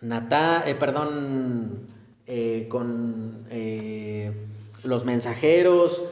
Natá, 0.00 0.62
eh, 0.66 0.76
perdón, 0.76 1.88
eh, 2.26 2.66
con 2.68 3.46
eh, 3.50 4.32
los 4.84 5.04
mensajeros, 5.04 6.04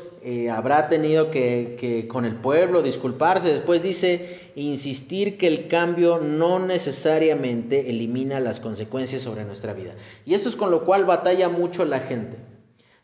habrá 0.51 0.89
tenido 0.89 1.31
que, 1.31 1.77
que, 1.79 2.09
con 2.09 2.25
el 2.25 2.35
pueblo 2.35 2.83
disculparse. 2.83 3.47
Después 3.47 3.81
dice, 3.81 4.51
insistir 4.57 5.39
que 5.39 5.47
el 5.47 5.69
cambio 5.69 6.19
no 6.19 6.59
necesariamente 6.59 7.89
elimina 7.89 8.41
las 8.41 8.59
consecuencias 8.59 9.23
sobre 9.23 9.45
nuestra 9.45 9.73
vida. 9.73 9.95
Y 10.25 10.35
esto 10.35 10.49
es 10.49 10.57
con 10.57 10.73
lo 10.73 10.85
cual 10.85 11.05
batalla 11.05 11.49
mucho 11.49 11.85
la 11.85 12.01
gente. 12.01 12.39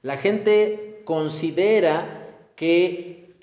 La 0.03 0.17
gente 0.17 1.03
considera 1.05 2.29
que 2.57 3.37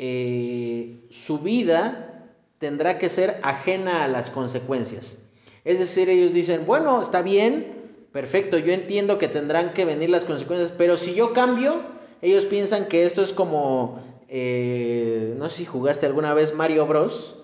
su 1.10 1.40
vida 1.40 2.26
tendrá 2.58 2.98
que 2.98 3.08
ser 3.08 3.40
ajena 3.44 4.04
a 4.04 4.10
las 4.10 4.30
consecuencias. 4.30 5.20
Es 5.66 5.80
decir, 5.80 6.10
ellos 6.10 6.34
dicen, 6.34 6.66
bueno, 6.66 7.02
está 7.02 7.22
bien, 7.22 7.80
perfecto, 8.12 8.58
yo 8.58 8.74
entiendo 8.74 9.18
que 9.18 9.28
tendrán 9.28 9.74
que 9.74 9.86
venir 9.86 10.10
las 10.10 10.26
consecuencias, 10.26 10.74
pero 10.78 10.98
si 10.98 11.14
yo 11.14 11.34
cambio, 11.34 11.82
ellos 12.22 12.46
piensan 12.46 12.86
que 12.86 13.06
esto 13.06 13.22
es 13.22 13.34
como, 13.34 14.00
eh, 14.28 15.36
no 15.38 15.50
sé 15.50 15.58
si 15.58 15.66
jugaste 15.66 16.06
alguna 16.06 16.34
vez 16.34 16.54
Mario 16.54 16.86
Bros. 16.86 17.36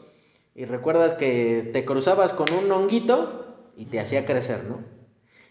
Y 0.54 0.64
recuerdas 0.64 1.14
que 1.14 1.70
te 1.74 1.84
cruzabas 1.84 2.32
con 2.32 2.48
un 2.54 2.72
honguito 2.72 3.58
y 3.76 3.86
te 3.86 4.00
hacía 4.00 4.26
crecer, 4.26 4.64
¿no? 4.64 4.84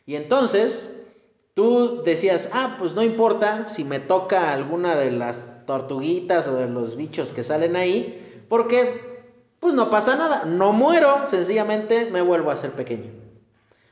Y 0.06 0.16
entonces 0.16 1.04
tú 1.52 2.02
decías, 2.04 2.48
ah, 2.52 2.76
pues 2.78 2.94
no 2.94 3.02
importa 3.02 3.66
si 3.66 3.84
me 3.84 4.00
toca 4.00 4.52
alguna 4.52 4.96
de 4.96 5.10
las 5.10 5.66
tortuguitas 5.66 6.48
o 6.48 6.56
de 6.56 6.68
los 6.68 6.96
bichos 6.96 7.32
que 7.32 7.44
salen 7.44 7.76
ahí, 7.76 8.44
porque 8.48 9.13
pues 9.64 9.72
no 9.72 9.88
pasa 9.88 10.14
nada, 10.14 10.44
no 10.44 10.74
muero, 10.74 11.26
sencillamente 11.26 12.10
me 12.10 12.20
vuelvo 12.20 12.50
a 12.50 12.56
ser 12.58 12.72
pequeño. 12.72 13.12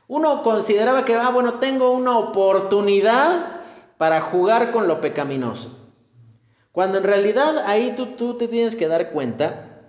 Uno 0.07 0.43
consideraba 0.43 1.03
que, 1.03 1.15
ah, 1.15 1.31
bueno, 1.31 1.55
tengo 1.55 1.89
una 1.89 2.15
oportunidad 2.15 3.63
para 3.97 4.21
jugar 4.21 4.71
con 4.71 4.87
lo 4.87 5.01
pecaminoso. 5.01 5.75
Cuando 6.71 6.99
en 6.99 7.05
realidad 7.05 7.57
ahí 7.65 7.95
tú, 7.97 8.15
tú 8.15 8.37
te 8.37 8.47
tienes 8.47 8.75
que 8.75 8.87
dar 8.87 9.09
cuenta 9.09 9.81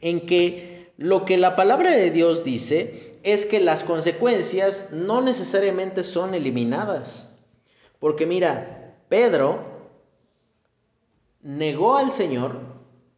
en 0.00 0.26
que 0.26 0.92
lo 0.96 1.24
que 1.24 1.38
la 1.38 1.56
palabra 1.56 1.90
de 1.90 2.12
Dios 2.12 2.44
dice 2.44 3.18
es 3.24 3.46
que 3.46 3.58
las 3.58 3.82
consecuencias 3.82 4.92
no 4.92 5.22
necesariamente 5.22 6.04
son 6.04 6.36
eliminadas. 6.36 7.34
Porque 7.98 8.26
mira, 8.26 8.94
Pedro 9.08 9.58
negó 11.42 11.96
al 11.96 12.12
Señor 12.12 12.60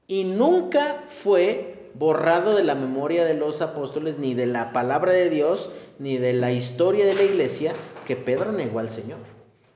y 0.07 0.25
nunca 0.25 1.05
fue 1.07 1.72
borrado 1.95 2.55
de 2.55 2.65
la 2.65 2.75
memoria 2.75 3.25
de 3.25 3.35
los 3.35 3.63
apóstoles, 3.63 4.19
ni 4.19 4.35
de 4.35 4.47
la 4.47 4.73
palabra 4.73 5.13
de 5.13 5.29
Dios, 5.31 5.71
ni 5.99 6.17
de 6.17 6.33
la 6.33 6.53
historia 6.53 7.05
de 7.05 7.15
la 7.15 7.23
iglesia, 7.23 7.75
que 8.07 8.17
Pedro 8.17 8.53
negó 8.53 8.79
al 8.79 8.91
Señor. 8.91 9.19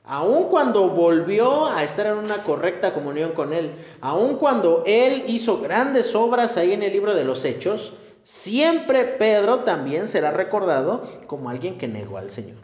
Aun 0.05 0.49
cuando 0.49 0.89
volvió 0.91 1.67
a 1.67 1.83
estar 1.83 2.07
en 2.07 2.19
una 2.19 2.45
correcta 2.45 2.95
comunión 2.95 3.33
con 3.33 3.53
Él, 3.53 3.73
aun 4.01 4.37
cuando 4.37 4.85
Él 4.87 5.25
hizo 5.27 5.61
grandes 5.61 6.15
obras 6.15 6.57
ahí 6.57 6.73
en 6.73 6.85
el 6.85 6.93
libro 6.93 7.15
de 7.15 7.25
los 7.25 7.45
Hechos, 7.45 7.93
siempre 8.23 9.05
Pedro 9.05 9.61
también 9.61 10.07
será 10.07 10.31
recordado 10.31 11.09
como 11.27 11.51
alguien 11.51 11.77
que 11.77 11.89
negó 11.89 12.19
al 12.19 12.31
Señor. 12.31 12.59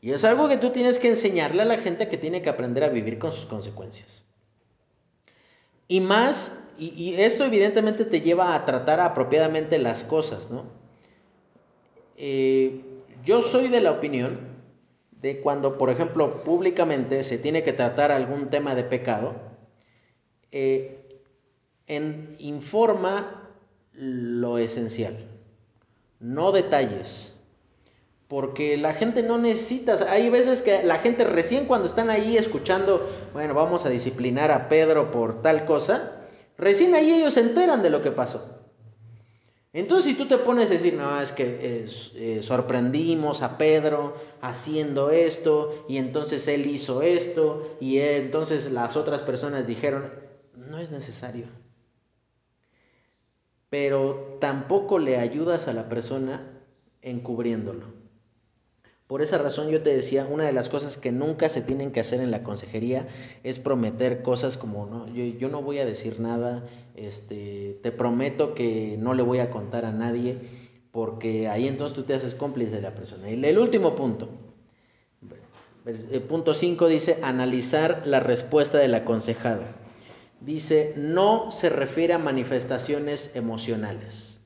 Y 0.00 0.12
es 0.12 0.24
algo 0.24 0.48
que 0.48 0.56
tú 0.56 0.70
tienes 0.70 0.98
que 0.98 1.08
enseñarle 1.08 1.62
a 1.62 1.66
la 1.66 1.78
gente 1.78 2.08
que 2.08 2.16
tiene 2.16 2.42
que 2.42 2.50
aprender 2.50 2.84
a 2.84 2.88
vivir 2.88 3.18
con 3.18 3.32
sus 3.32 3.46
consecuencias. 3.46 4.24
Y 5.88 6.00
más 6.00 6.61
y, 6.78 7.14
esto 7.14 7.44
evidentemente 7.44 8.04
te 8.04 8.20
lleva 8.20 8.54
a 8.54 8.64
tratar 8.64 9.00
apropiadamente 9.00 9.78
las 9.78 10.02
cosas, 10.02 10.50
¿no? 10.50 10.64
Eh, 12.16 12.80
yo 13.24 13.42
soy 13.42 13.68
de 13.68 13.80
la 13.80 13.92
opinión 13.92 14.38
de 15.20 15.40
cuando, 15.40 15.78
por 15.78 15.90
ejemplo, 15.90 16.42
públicamente 16.42 17.22
se 17.22 17.38
tiene 17.38 17.62
que 17.62 17.72
tratar 17.72 18.10
algún 18.10 18.50
tema 18.50 18.74
de 18.74 18.84
pecado, 18.84 19.34
eh, 20.50 21.20
en, 21.86 22.36
informa 22.38 23.50
lo 23.92 24.58
esencial, 24.58 25.16
no 26.20 26.52
detalles. 26.52 27.36
Porque 28.26 28.78
la 28.78 28.94
gente 28.94 29.22
no 29.22 29.36
necesita, 29.36 29.94
hay 30.10 30.30
veces 30.30 30.62
que 30.62 30.82
la 30.82 30.98
gente 30.98 31.24
recién 31.24 31.66
cuando 31.66 31.86
están 31.86 32.08
ahí 32.08 32.38
escuchando, 32.38 33.06
bueno, 33.34 33.52
vamos 33.52 33.84
a 33.84 33.90
disciplinar 33.90 34.50
a 34.50 34.68
Pedro 34.70 35.10
por 35.10 35.42
tal 35.42 35.66
cosa, 35.66 36.21
Recién 36.62 36.94
ahí 36.94 37.10
ellos 37.10 37.34
se 37.34 37.40
enteran 37.40 37.82
de 37.82 37.90
lo 37.90 38.02
que 38.02 38.12
pasó. 38.12 38.60
Entonces 39.72 40.12
si 40.12 40.14
tú 40.16 40.28
te 40.28 40.38
pones 40.38 40.70
a 40.70 40.74
decir, 40.74 40.94
no, 40.94 41.20
es 41.20 41.32
que 41.32 41.84
eh, 42.14 42.40
sorprendimos 42.40 43.42
a 43.42 43.58
Pedro 43.58 44.14
haciendo 44.40 45.10
esto 45.10 45.84
y 45.88 45.96
entonces 45.96 46.46
él 46.46 46.66
hizo 46.66 47.02
esto 47.02 47.76
y 47.80 47.98
entonces 47.98 48.70
las 48.70 48.96
otras 48.96 49.22
personas 49.22 49.66
dijeron, 49.66 50.12
no 50.54 50.78
es 50.78 50.92
necesario. 50.92 51.46
Pero 53.68 54.38
tampoco 54.40 55.00
le 55.00 55.18
ayudas 55.18 55.66
a 55.66 55.72
la 55.72 55.88
persona 55.88 56.60
encubriéndolo. 57.00 58.01
Por 59.06 59.20
esa 59.20 59.38
razón 59.38 59.68
yo 59.68 59.82
te 59.82 59.94
decía, 59.94 60.26
una 60.30 60.44
de 60.44 60.52
las 60.52 60.68
cosas 60.68 60.96
que 60.96 61.12
nunca 61.12 61.48
se 61.48 61.60
tienen 61.60 61.92
que 61.92 62.00
hacer 62.00 62.20
en 62.20 62.30
la 62.30 62.42
consejería 62.42 63.08
es 63.42 63.58
prometer 63.58 64.22
cosas 64.22 64.56
como, 64.56 64.86
no, 64.86 65.06
yo, 65.12 65.48
no 65.48 65.60
voy 65.62 65.80
a 65.80 65.84
decir 65.84 66.18
nada, 66.20 66.64
este, 66.94 67.78
te 67.82 67.92
prometo 67.92 68.54
que 68.54 68.96
no 68.98 69.12
le 69.12 69.22
voy 69.22 69.40
a 69.40 69.50
contar 69.50 69.84
a 69.84 69.92
nadie, 69.92 70.38
porque 70.92 71.48
ahí 71.48 71.68
entonces 71.68 71.94
tú 71.94 72.04
te 72.04 72.14
haces 72.14 72.34
cómplice 72.34 72.76
de 72.76 72.82
la 72.82 72.94
persona. 72.94 73.30
Y 73.30 73.44
el 73.44 73.58
último 73.58 73.94
punto, 73.94 74.28
el 75.84 76.08
eh, 76.12 76.20
punto 76.20 76.54
5 76.54 76.86
dice, 76.86 77.18
analizar 77.22 78.02
la 78.06 78.20
respuesta 78.20 78.78
del 78.78 78.94
aconsejado. 78.94 79.62
Dice, 80.40 80.94
no 80.96 81.50
se 81.50 81.68
refiere 81.68 82.14
a 82.14 82.18
manifestaciones 82.18 83.34
emocionales. 83.36 84.40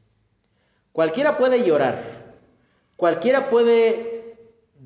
Cualquiera 0.92 1.36
puede 1.36 1.64
llorar, 1.64 2.02
cualquiera 2.96 3.50
puede 3.50 4.05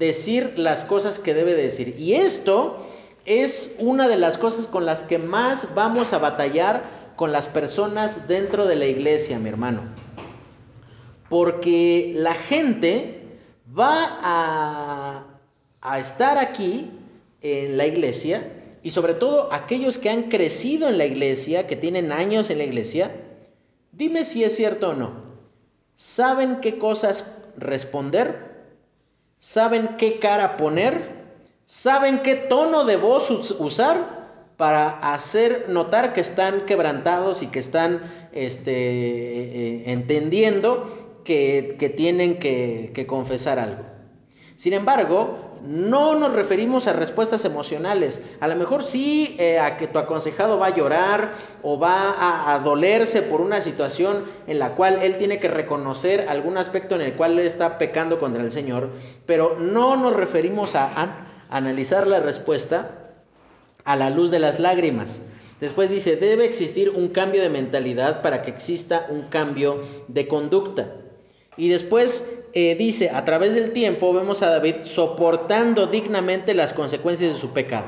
decir 0.01 0.55
las 0.56 0.82
cosas 0.82 1.20
que 1.20 1.35
debe 1.35 1.55
decir. 1.55 1.94
Y 1.97 2.14
esto 2.14 2.86
es 3.27 3.77
una 3.78 4.09
de 4.09 4.16
las 4.16 4.39
cosas 4.39 4.66
con 4.66 4.86
las 4.86 5.05
que 5.05 5.18
más 5.18 5.74
vamos 5.74 6.12
a 6.12 6.18
batallar 6.18 6.82
con 7.14 7.31
las 7.31 7.47
personas 7.47 8.27
dentro 8.27 8.66
de 8.66 8.77
la 8.77 8.86
iglesia, 8.86 9.39
mi 9.39 9.51
hermano. 9.51 9.82
Porque 11.28 12.12
la 12.16 12.35
gente 12.35 13.22
va 13.78 15.27
a, 15.82 15.98
estar 15.98 16.39
aquí 16.39 16.90
en 17.43 17.77
la 17.77 17.86
iglesia 17.86 18.52
y 18.82 18.90
sobre 18.90 19.14
todo 19.14 19.52
aquellos 19.52 19.98
que 19.98 20.09
han 20.09 20.24
crecido 20.24 20.89
en 20.89 20.97
la 20.97 21.05
iglesia, 21.05 21.66
que 21.66 21.77
tienen 21.77 22.10
años 22.10 22.48
en 22.48 22.59
la 22.59 22.64
iglesia, 22.64 23.14
dime 23.93 24.24
si 24.24 24.44
es 24.44 24.56
cierto 24.56 24.90
o 24.90 24.94
no. 24.94 25.12
¿Saben 25.97 26.60
qué 26.62 26.78
cosas 26.78 27.31
responder? 27.59 28.49
Saben 29.41 29.97
qué 29.99 30.19
cara 30.21 30.57
poner, 30.57 31.03
saben 31.67 32.23
qué 32.23 32.37
tono 32.37 32.85
de 32.85 32.97
voz 32.97 33.31
usar 33.59 34.21
para 34.57 34.99
hacer 35.12 35.67
notar 35.69 36.12
que 36.12 36.21
están 36.21 36.67
quebrantados 36.67 37.43
y 37.43 37.47
que 37.49 37.59
están 37.59 38.03
este, 38.33 38.73
eh, 38.73 39.53
eh, 39.55 39.83
entendiendo 39.87 41.21
que, 41.25 41.95
tienen 41.97 42.39
que 42.39 43.05
confesar 43.09 43.59
algo. 43.59 43.90
Sin 44.61 44.74
embargo, 44.74 45.39
no 45.66 46.19
nos 46.19 46.35
referimos 46.35 46.87
a 46.87 46.93
respuestas 46.93 47.47
emocionales. 47.47 48.20
A 48.41 48.47
lo 48.47 48.57
mejor 48.57 48.85
sí 48.85 49.35
eh, 49.39 49.59
a 49.59 49.78
que 49.78 49.87
tu 49.87 49.99
aconsejado 49.99 50.59
va 50.59 50.66
a 50.66 50.77
llorar 50.77 51.31
o 51.62 51.78
va 51.78 52.53
a, 52.53 52.59
dolerse 52.59 53.23
por 53.23 53.41
una 53.41 53.62
situación 53.62 54.24
en 54.47 54.59
la 54.59 54.74
cual 54.74 55.03
él 55.03 55.16
tiene 55.16 55.39
que 55.39 55.49
reconocer 55.49 56.27
algún 56.28 56.59
aspecto 56.59 56.95
en 56.95 57.01
el 57.01 57.15
cual 57.15 57.39
él 57.39 57.47
está 57.47 57.78
pecando 57.78 58.20
contra 58.20 58.43
el 58.43 58.51
Señor, 58.51 58.91
pero 59.24 59.57
no 59.59 59.97
nos 59.97 60.12
referimos 60.15 60.74
a 60.74 61.24
analizar 61.49 62.07
la 62.07 62.20
respuesta 62.20 63.15
a 63.87 63.97
la 63.97 64.11
luz 64.11 64.31
de 64.31 64.41
las 64.41 64.61
lágrimas. 64.61 65.23
Después 65.59 65.89
dice, 65.89 66.16
debe 66.16 66.45
existir 66.45 66.91
un 66.91 67.09
cambio 67.09 67.41
de 67.41 67.49
mentalidad 67.49 68.20
para 68.20 68.43
que 68.43 68.51
exista 68.51 69.07
un 69.09 69.23
cambio 69.23 69.82
de 70.09 70.28
conducta. 70.28 70.97
Y 71.57 71.70
después 71.70 72.27
eh, 72.52 72.74
dice, 72.74 73.10
a 73.10 73.24
través 73.24 73.55
del 73.55 73.72
tiempo 73.72 74.12
vemos 74.12 74.43
a 74.43 74.51
David 74.51 74.77
soportando 74.82 75.86
dignamente 75.86 76.55
las 76.55 76.72
consecuencias 76.72 77.32
de 77.32 77.39
su 77.39 77.51
pecado. 77.51 77.86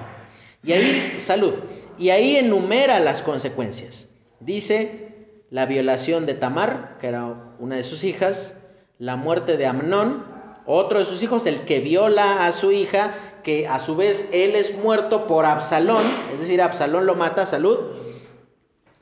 Y 0.65 0.73
ahí, 0.73 1.15
salud, 1.19 1.55
y 1.99 2.11
ahí 2.11 2.37
enumera 2.37 3.01
las 3.01 3.23
consecuencias. 3.23 4.11
Dice 4.41 5.13
la 5.51 5.67
violación 5.67 6.27
de 6.27 6.35
Tamar, 6.35 6.97
que 7.01 7.09
era 7.09 7.55
una 7.59 7.77
de 7.77 7.83
sus 7.83 8.05
hijas, 8.05 8.57
la 8.99 9.17
muerte 9.17 9.57
de 9.57 9.67
Amnón, 9.67 10.25
otro 10.65 11.01
de 11.01 11.05
sus 11.05 11.23
hijos, 11.23 11.47
el 11.47 11.65
que 11.65 11.81
viola 11.81 12.47
a 12.47 12.53
su 12.53 12.71
hija, 12.73 13.15
que 13.43 13.67
a 13.67 13.81
su 13.81 13.97
vez 13.97 14.29
él 14.33 14.55
es 14.55 14.77
muerto 14.77 15.27
por 15.27 15.45
Absalón, 15.45 16.05
es 16.33 16.41
decir, 16.41 16.63
Absalón 16.63 17.07
lo 17.07 17.17
mata, 17.17 17.47
salud. 17.47 17.79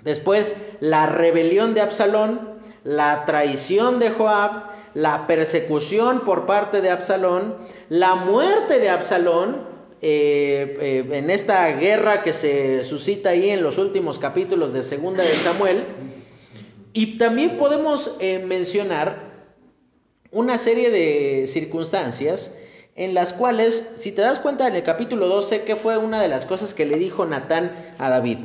Después, 0.03 0.57
la 0.81 1.07
rebelión 1.07 1.75
de 1.75 1.83
Absalón, 1.83 2.59
la 2.83 3.27
traición 3.27 3.99
de 3.99 4.11
Joab, 4.11 4.71
la 4.95 5.27
persecución 5.27 6.25
por 6.25 6.47
parte 6.47 6.81
de 6.81 6.91
Absalón, 6.91 7.57
la 7.89 8.15
muerte 8.15 8.79
de 8.79 8.89
Absalón, 8.89 9.69
eh, 10.03 10.79
eh, 10.81 11.19
en 11.19 11.29
esta 11.29 11.67
guerra 11.73 12.23
que 12.23 12.33
se 12.33 12.85
suscita 12.85 13.31
ahí 13.31 13.51
en 13.51 13.63
los 13.63 13.77
últimos 13.77 14.19
capítulos 14.19 14.73
de 14.73 14.83
Segunda 14.83 15.23
de 15.23 15.35
Samuel. 15.35 15.85
Y 16.93 17.19
también 17.19 17.59
podemos 17.59 18.17
eh, 18.19 18.39
mencionar 18.39 19.31
una 20.33 20.59
serie 20.59 20.91
de 20.91 21.47
circunstancias 21.47 22.55
en 22.97 23.15
las 23.15 23.33
cuales, 23.33 23.93
si 23.97 24.13
te 24.13 24.23
das 24.23 24.39
cuenta 24.39 24.67
en 24.67 24.75
el 24.75 24.83
capítulo 24.83 25.29
12, 25.29 25.63
que 25.63 25.77
fue 25.77 25.99
una 25.99 26.21
de 26.21 26.29
las 26.29 26.47
cosas 26.47 26.75
que 26.75 26.87
le 26.87 26.97
dijo 26.97 27.25
Natán 27.27 27.95
a 27.99 28.11
David, 28.11 28.39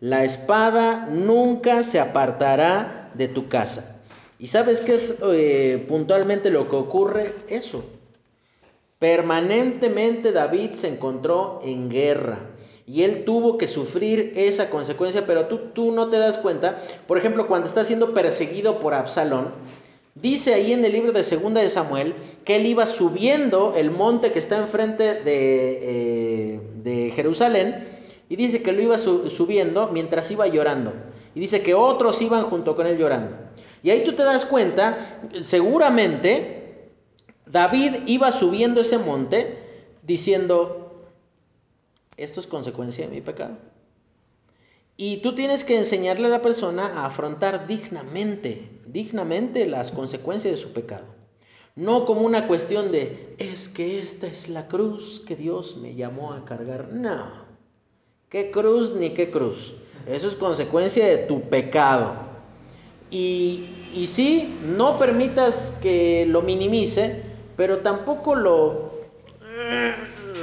la 0.00 0.24
espada 0.24 1.08
nunca 1.10 1.82
se 1.82 1.98
apartará 1.98 3.10
de 3.14 3.28
tu 3.28 3.48
casa. 3.48 3.97
¿Y 4.38 4.46
sabes 4.46 4.80
qué 4.80 4.94
es 4.94 5.14
eh, 5.22 5.84
puntualmente 5.88 6.50
lo 6.50 6.68
que 6.68 6.76
ocurre? 6.76 7.34
Eso. 7.48 7.84
Permanentemente 8.98 10.32
David 10.32 10.72
se 10.72 10.88
encontró 10.88 11.60
en 11.64 11.88
guerra 11.88 12.38
y 12.86 13.02
él 13.02 13.24
tuvo 13.24 13.58
que 13.58 13.68
sufrir 13.68 14.32
esa 14.36 14.70
consecuencia, 14.70 15.26
pero 15.26 15.46
tú, 15.46 15.58
tú 15.74 15.92
no 15.92 16.08
te 16.08 16.18
das 16.18 16.38
cuenta. 16.38 16.82
Por 17.06 17.18
ejemplo, 17.18 17.46
cuando 17.46 17.68
está 17.68 17.84
siendo 17.84 18.14
perseguido 18.14 18.80
por 18.80 18.94
Absalón, 18.94 19.52
Dice 20.20 20.52
ahí 20.54 20.72
en 20.72 20.84
el 20.84 20.92
libro 20.92 21.12
de 21.12 21.22
Segunda 21.22 21.60
de 21.60 21.68
Samuel 21.68 22.14
que 22.44 22.56
él 22.56 22.66
iba 22.66 22.86
subiendo 22.86 23.74
el 23.76 23.92
monte 23.92 24.32
que 24.32 24.40
está 24.40 24.56
enfrente 24.58 25.14
de, 25.14 25.24
eh, 25.24 26.60
de 26.82 27.12
Jerusalén 27.12 27.86
y 28.28 28.34
dice 28.34 28.62
que 28.62 28.72
lo 28.72 28.82
iba 28.82 28.98
subiendo 28.98 29.90
mientras 29.92 30.30
iba 30.32 30.46
llorando. 30.48 30.92
Y 31.36 31.40
dice 31.40 31.62
que 31.62 31.74
otros 31.74 32.20
iban 32.20 32.44
junto 32.44 32.74
con 32.74 32.88
él 32.88 32.98
llorando. 32.98 33.36
Y 33.82 33.90
ahí 33.90 34.04
tú 34.04 34.12
te 34.14 34.24
das 34.24 34.44
cuenta, 34.44 35.20
seguramente 35.40 36.90
David 37.46 38.02
iba 38.06 38.32
subiendo 38.32 38.80
ese 38.80 38.98
monte 38.98 39.58
diciendo, 40.02 41.06
esto 42.16 42.40
es 42.40 42.46
consecuencia 42.46 43.06
de 43.06 43.14
mi 43.14 43.20
pecado. 43.20 43.56
Y 44.96 45.18
tú 45.18 45.34
tienes 45.34 45.62
que 45.62 45.78
enseñarle 45.78 46.26
a 46.26 46.30
la 46.30 46.42
persona 46.42 46.86
a 46.86 47.06
afrontar 47.06 47.68
dignamente, 47.68 48.68
dignamente 48.84 49.64
las 49.66 49.92
consecuencias 49.92 50.56
de 50.56 50.60
su 50.60 50.72
pecado. 50.72 51.04
No 51.76 52.04
como 52.04 52.22
una 52.22 52.48
cuestión 52.48 52.90
de, 52.90 53.36
es 53.38 53.68
que 53.68 54.00
esta 54.00 54.26
es 54.26 54.48
la 54.48 54.66
cruz 54.66 55.22
que 55.24 55.36
Dios 55.36 55.76
me 55.76 55.94
llamó 55.94 56.32
a 56.32 56.44
cargar. 56.44 56.88
No. 56.92 57.46
¿Qué 58.28 58.50
cruz 58.50 58.92
ni 58.96 59.10
qué 59.10 59.30
cruz? 59.30 59.76
Eso 60.04 60.26
es 60.26 60.34
consecuencia 60.34 61.06
de 61.06 61.18
tu 61.18 61.42
pecado. 61.42 62.27
Y, 63.10 63.88
y 63.94 64.06
sí, 64.06 64.58
no 64.62 64.98
permitas 64.98 65.76
que 65.80 66.26
lo 66.26 66.42
minimice, 66.42 67.22
pero 67.56 67.78
tampoco 67.78 68.34
lo, 68.34 68.92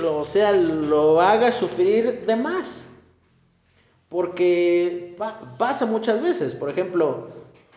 lo, 0.01 0.23
sea, 0.23 0.51
lo 0.51 1.21
haga 1.21 1.51
sufrir 1.51 2.25
de 2.25 2.35
más. 2.35 2.89
Porque 4.09 5.17
pasa 5.57 5.85
muchas 5.85 6.21
veces, 6.21 6.55
por 6.55 6.69
ejemplo, 6.69 7.27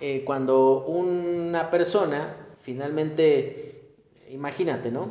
eh, 0.00 0.22
cuando 0.24 0.84
una 0.86 1.70
persona 1.70 2.36
finalmente, 2.68 3.94
imagínate, 4.30 4.90
¿no? 4.90 5.08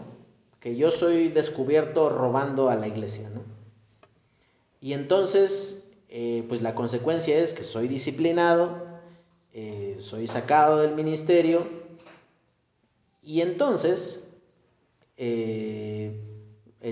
Que 0.59 0.75
yo 0.75 0.91
soy 0.91 1.29
descubierto 1.29 2.09
robando 2.09 2.69
a 2.69 2.75
la 2.75 2.87
iglesia, 2.87 3.29
¿no? 3.29 3.41
Y 4.79 4.93
entonces, 4.93 5.89
eh, 6.07 6.45
pues 6.47 6.61
la 6.61 6.75
consecuencia 6.75 7.35
es 7.37 7.53
que 7.53 7.63
soy 7.63 7.87
disciplinado, 7.87 8.96
eh, 9.53 9.97
soy 10.01 10.27
sacado 10.27 10.79
del 10.79 10.95
ministerio, 10.95 11.67
y 13.21 13.41
entonces, 13.41 14.27
el 15.17 16.13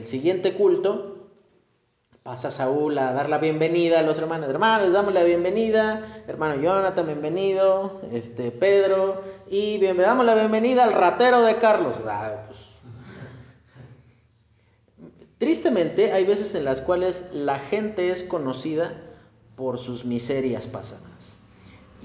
siguiente 0.03 0.53
culto, 0.53 1.15
pasa 2.25 2.49
Saúl 2.49 2.97
a 2.97 3.13
dar 3.13 3.29
la 3.29 3.37
bienvenida 3.37 3.99
a 3.99 4.01
los 4.01 4.17
hermanos. 4.17 4.49
Hermanos, 4.49 4.91
damos 4.91 5.13
la 5.13 5.23
bienvenida. 5.23 6.23
Hermano 6.27 6.59
Jonathan, 6.59 7.05
bienvenido. 7.05 8.01
Este, 8.11 8.49
Pedro. 8.49 9.21
Y 9.47 9.77
damos 9.93 10.25
la 10.25 10.33
bienvenida 10.33 10.85
al 10.85 10.93
ratero 10.93 11.43
de 11.43 11.57
Carlos. 11.57 11.99
Ah, 12.07 12.47
pues. 12.47 12.59
Tristemente, 15.37 16.13
hay 16.13 16.25
veces 16.25 16.55
en 16.55 16.65
las 16.65 16.81
cuales 16.81 17.25
la 17.31 17.59
gente 17.59 18.09
es 18.09 18.23
conocida 18.23 18.99
por 19.55 19.77
sus 19.77 20.03
miserias 20.03 20.67
pasadas. 20.67 21.34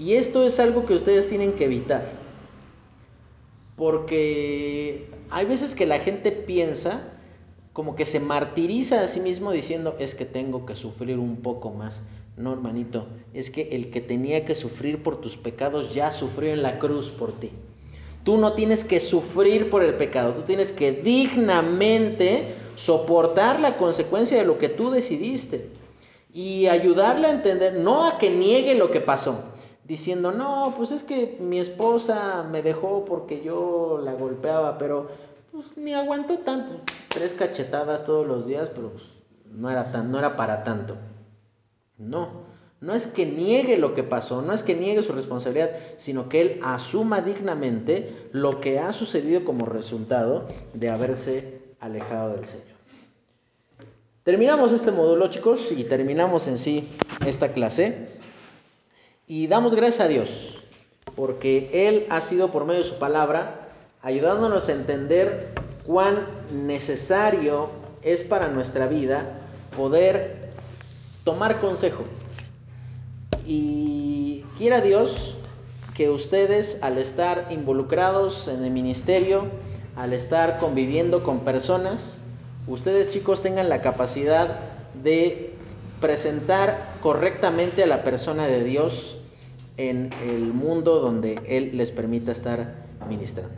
Y 0.01 0.15
esto 0.15 0.43
es 0.43 0.59
algo 0.59 0.87
que 0.87 0.95
ustedes 0.95 1.27
tienen 1.27 1.53
que 1.53 1.65
evitar. 1.65 2.13
Porque 3.75 5.07
hay 5.29 5.45
veces 5.45 5.75
que 5.75 5.85
la 5.85 5.99
gente 5.99 6.31
piensa 6.31 7.03
como 7.71 7.95
que 7.95 8.07
se 8.07 8.19
martiriza 8.19 9.03
a 9.03 9.07
sí 9.07 9.19
mismo 9.19 9.51
diciendo 9.51 9.95
es 9.99 10.15
que 10.15 10.25
tengo 10.25 10.65
que 10.65 10.75
sufrir 10.75 11.19
un 11.19 11.35
poco 11.35 11.69
más. 11.69 12.01
No, 12.35 12.51
hermanito, 12.51 13.05
es 13.35 13.51
que 13.51 13.69
el 13.73 13.91
que 13.91 14.01
tenía 14.01 14.43
que 14.43 14.55
sufrir 14.55 15.03
por 15.03 15.21
tus 15.21 15.37
pecados 15.37 15.93
ya 15.93 16.11
sufrió 16.11 16.51
en 16.51 16.63
la 16.63 16.79
cruz 16.79 17.11
por 17.11 17.39
ti. 17.39 17.51
Tú 18.23 18.37
no 18.37 18.53
tienes 18.53 18.83
que 18.83 18.99
sufrir 19.01 19.69
por 19.69 19.83
el 19.83 19.93
pecado, 19.93 20.33
tú 20.33 20.41
tienes 20.41 20.71
que 20.71 20.93
dignamente 20.93 22.55
soportar 22.75 23.59
la 23.59 23.77
consecuencia 23.77 24.39
de 24.39 24.45
lo 24.45 24.57
que 24.57 24.69
tú 24.69 24.89
decidiste 24.89 25.69
y 26.33 26.65
ayudarle 26.65 27.27
a 27.27 27.31
entender, 27.31 27.75
no 27.75 28.07
a 28.07 28.17
que 28.17 28.31
niegue 28.31 28.73
lo 28.73 28.89
que 28.89 29.01
pasó, 29.01 29.43
diciendo, 29.83 30.31
no, 30.31 30.73
pues 30.77 30.91
es 30.91 31.03
que 31.03 31.37
mi 31.39 31.59
esposa 31.59 32.43
me 32.49 32.61
dejó 32.61 33.05
porque 33.05 33.43
yo 33.43 33.99
la 34.03 34.13
golpeaba, 34.13 34.77
pero 34.77 35.09
pues 35.51 35.77
ni 35.77 35.93
aguantó 35.93 36.39
tanto. 36.39 36.75
Tres 37.09 37.33
cachetadas 37.33 38.05
todos 38.05 38.25
los 38.25 38.47
días, 38.47 38.69
pero 38.69 38.91
pues, 38.91 39.03
no, 39.51 39.69
era 39.69 39.91
tan, 39.91 40.11
no 40.11 40.19
era 40.19 40.37
para 40.37 40.63
tanto. 40.63 40.97
No, 41.97 42.29
no 42.79 42.93
es 42.93 43.05
que 43.05 43.25
niegue 43.25 43.77
lo 43.77 43.93
que 43.93 44.03
pasó, 44.03 44.41
no 44.41 44.53
es 44.53 44.63
que 44.63 44.73
niegue 44.73 45.03
su 45.03 45.13
responsabilidad, 45.13 45.71
sino 45.97 46.29
que 46.29 46.41
él 46.41 46.59
asuma 46.63 47.21
dignamente 47.21 48.29
lo 48.31 48.59
que 48.59 48.79
ha 48.79 48.91
sucedido 48.93 49.43
como 49.45 49.65
resultado 49.65 50.47
de 50.73 50.89
haberse 50.89 51.61
alejado 51.79 52.33
del 52.33 52.45
Señor. 52.45 52.71
Terminamos 54.23 54.71
este 54.71 54.91
módulo, 54.91 55.29
chicos, 55.29 55.71
y 55.71 55.83
terminamos 55.83 56.47
en 56.47 56.57
sí 56.57 56.89
esta 57.25 57.53
clase. 57.53 58.07
Y 59.27 59.47
damos 59.47 59.75
gracias 59.75 60.01
a 60.01 60.07
Dios, 60.07 60.61
porque 61.15 61.87
Él 61.87 62.07
ha 62.09 62.21
sido 62.21 62.51
por 62.51 62.65
medio 62.65 62.81
de 62.81 62.89
su 62.89 62.99
palabra 62.99 63.69
ayudándonos 64.01 64.67
a 64.67 64.73
entender 64.73 65.53
cuán 65.85 66.25
necesario 66.51 67.69
es 68.01 68.23
para 68.23 68.47
nuestra 68.47 68.87
vida 68.87 69.39
poder 69.75 70.49
tomar 71.23 71.59
consejo. 71.59 72.03
Y 73.45 74.43
quiera 74.57 74.81
Dios 74.81 75.35
que 75.93 76.09
ustedes 76.09 76.79
al 76.81 76.97
estar 76.97 77.47
involucrados 77.51 78.47
en 78.47 78.63
el 78.63 78.71
ministerio, 78.71 79.45
al 79.95 80.13
estar 80.13 80.57
conviviendo 80.57 81.23
con 81.23 81.41
personas, 81.41 82.19
ustedes 82.67 83.09
chicos 83.09 83.41
tengan 83.41 83.69
la 83.69 83.81
capacidad 83.81 84.59
de 85.03 85.55
presentar 86.01 86.97
correctamente 87.01 87.83
a 87.83 87.87
la 87.87 88.03
persona 88.03 88.47
de 88.47 88.63
Dios 88.63 89.17
en 89.77 90.09
el 90.27 90.53
mundo 90.53 90.99
donde 90.99 91.39
Él 91.47 91.71
les 91.77 91.91
permita 91.91 92.31
estar 92.31 92.75
ministrando. 93.07 93.55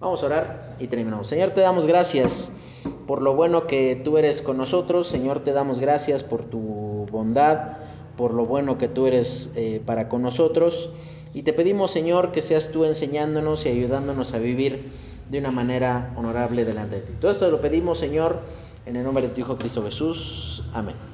Vamos 0.00 0.22
a 0.22 0.26
orar 0.26 0.76
y 0.78 0.88
terminamos. 0.88 1.28
Señor, 1.28 1.50
te 1.50 1.62
damos 1.62 1.86
gracias 1.86 2.52
por 3.06 3.22
lo 3.22 3.34
bueno 3.34 3.66
que 3.66 4.00
tú 4.04 4.18
eres 4.18 4.42
con 4.42 4.58
nosotros. 4.58 5.08
Señor, 5.08 5.40
te 5.40 5.52
damos 5.52 5.80
gracias 5.80 6.22
por 6.22 6.44
tu 6.44 7.06
bondad, 7.10 7.78
por 8.16 8.34
lo 8.34 8.44
bueno 8.44 8.76
que 8.76 8.88
tú 8.88 9.06
eres 9.06 9.50
eh, 9.56 9.80
para 9.84 10.08
con 10.08 10.22
nosotros. 10.22 10.90
Y 11.32 11.42
te 11.42 11.52
pedimos, 11.52 11.90
Señor, 11.90 12.32
que 12.32 12.42
seas 12.42 12.70
tú 12.70 12.84
enseñándonos 12.84 13.66
y 13.66 13.70
ayudándonos 13.70 14.34
a 14.34 14.38
vivir 14.38 14.92
de 15.30 15.38
una 15.38 15.50
manera 15.50 16.12
honorable 16.16 16.64
delante 16.64 16.96
de 16.96 17.02
ti. 17.02 17.12
Todo 17.20 17.30
esto 17.30 17.50
lo 17.50 17.60
pedimos, 17.60 17.98
Señor, 17.98 18.40
en 18.86 18.96
el 18.96 19.04
nombre 19.04 19.26
de 19.26 19.34
tu 19.34 19.40
Hijo 19.40 19.56
Cristo 19.56 19.82
Jesús. 19.82 20.64
Amén. 20.72 21.13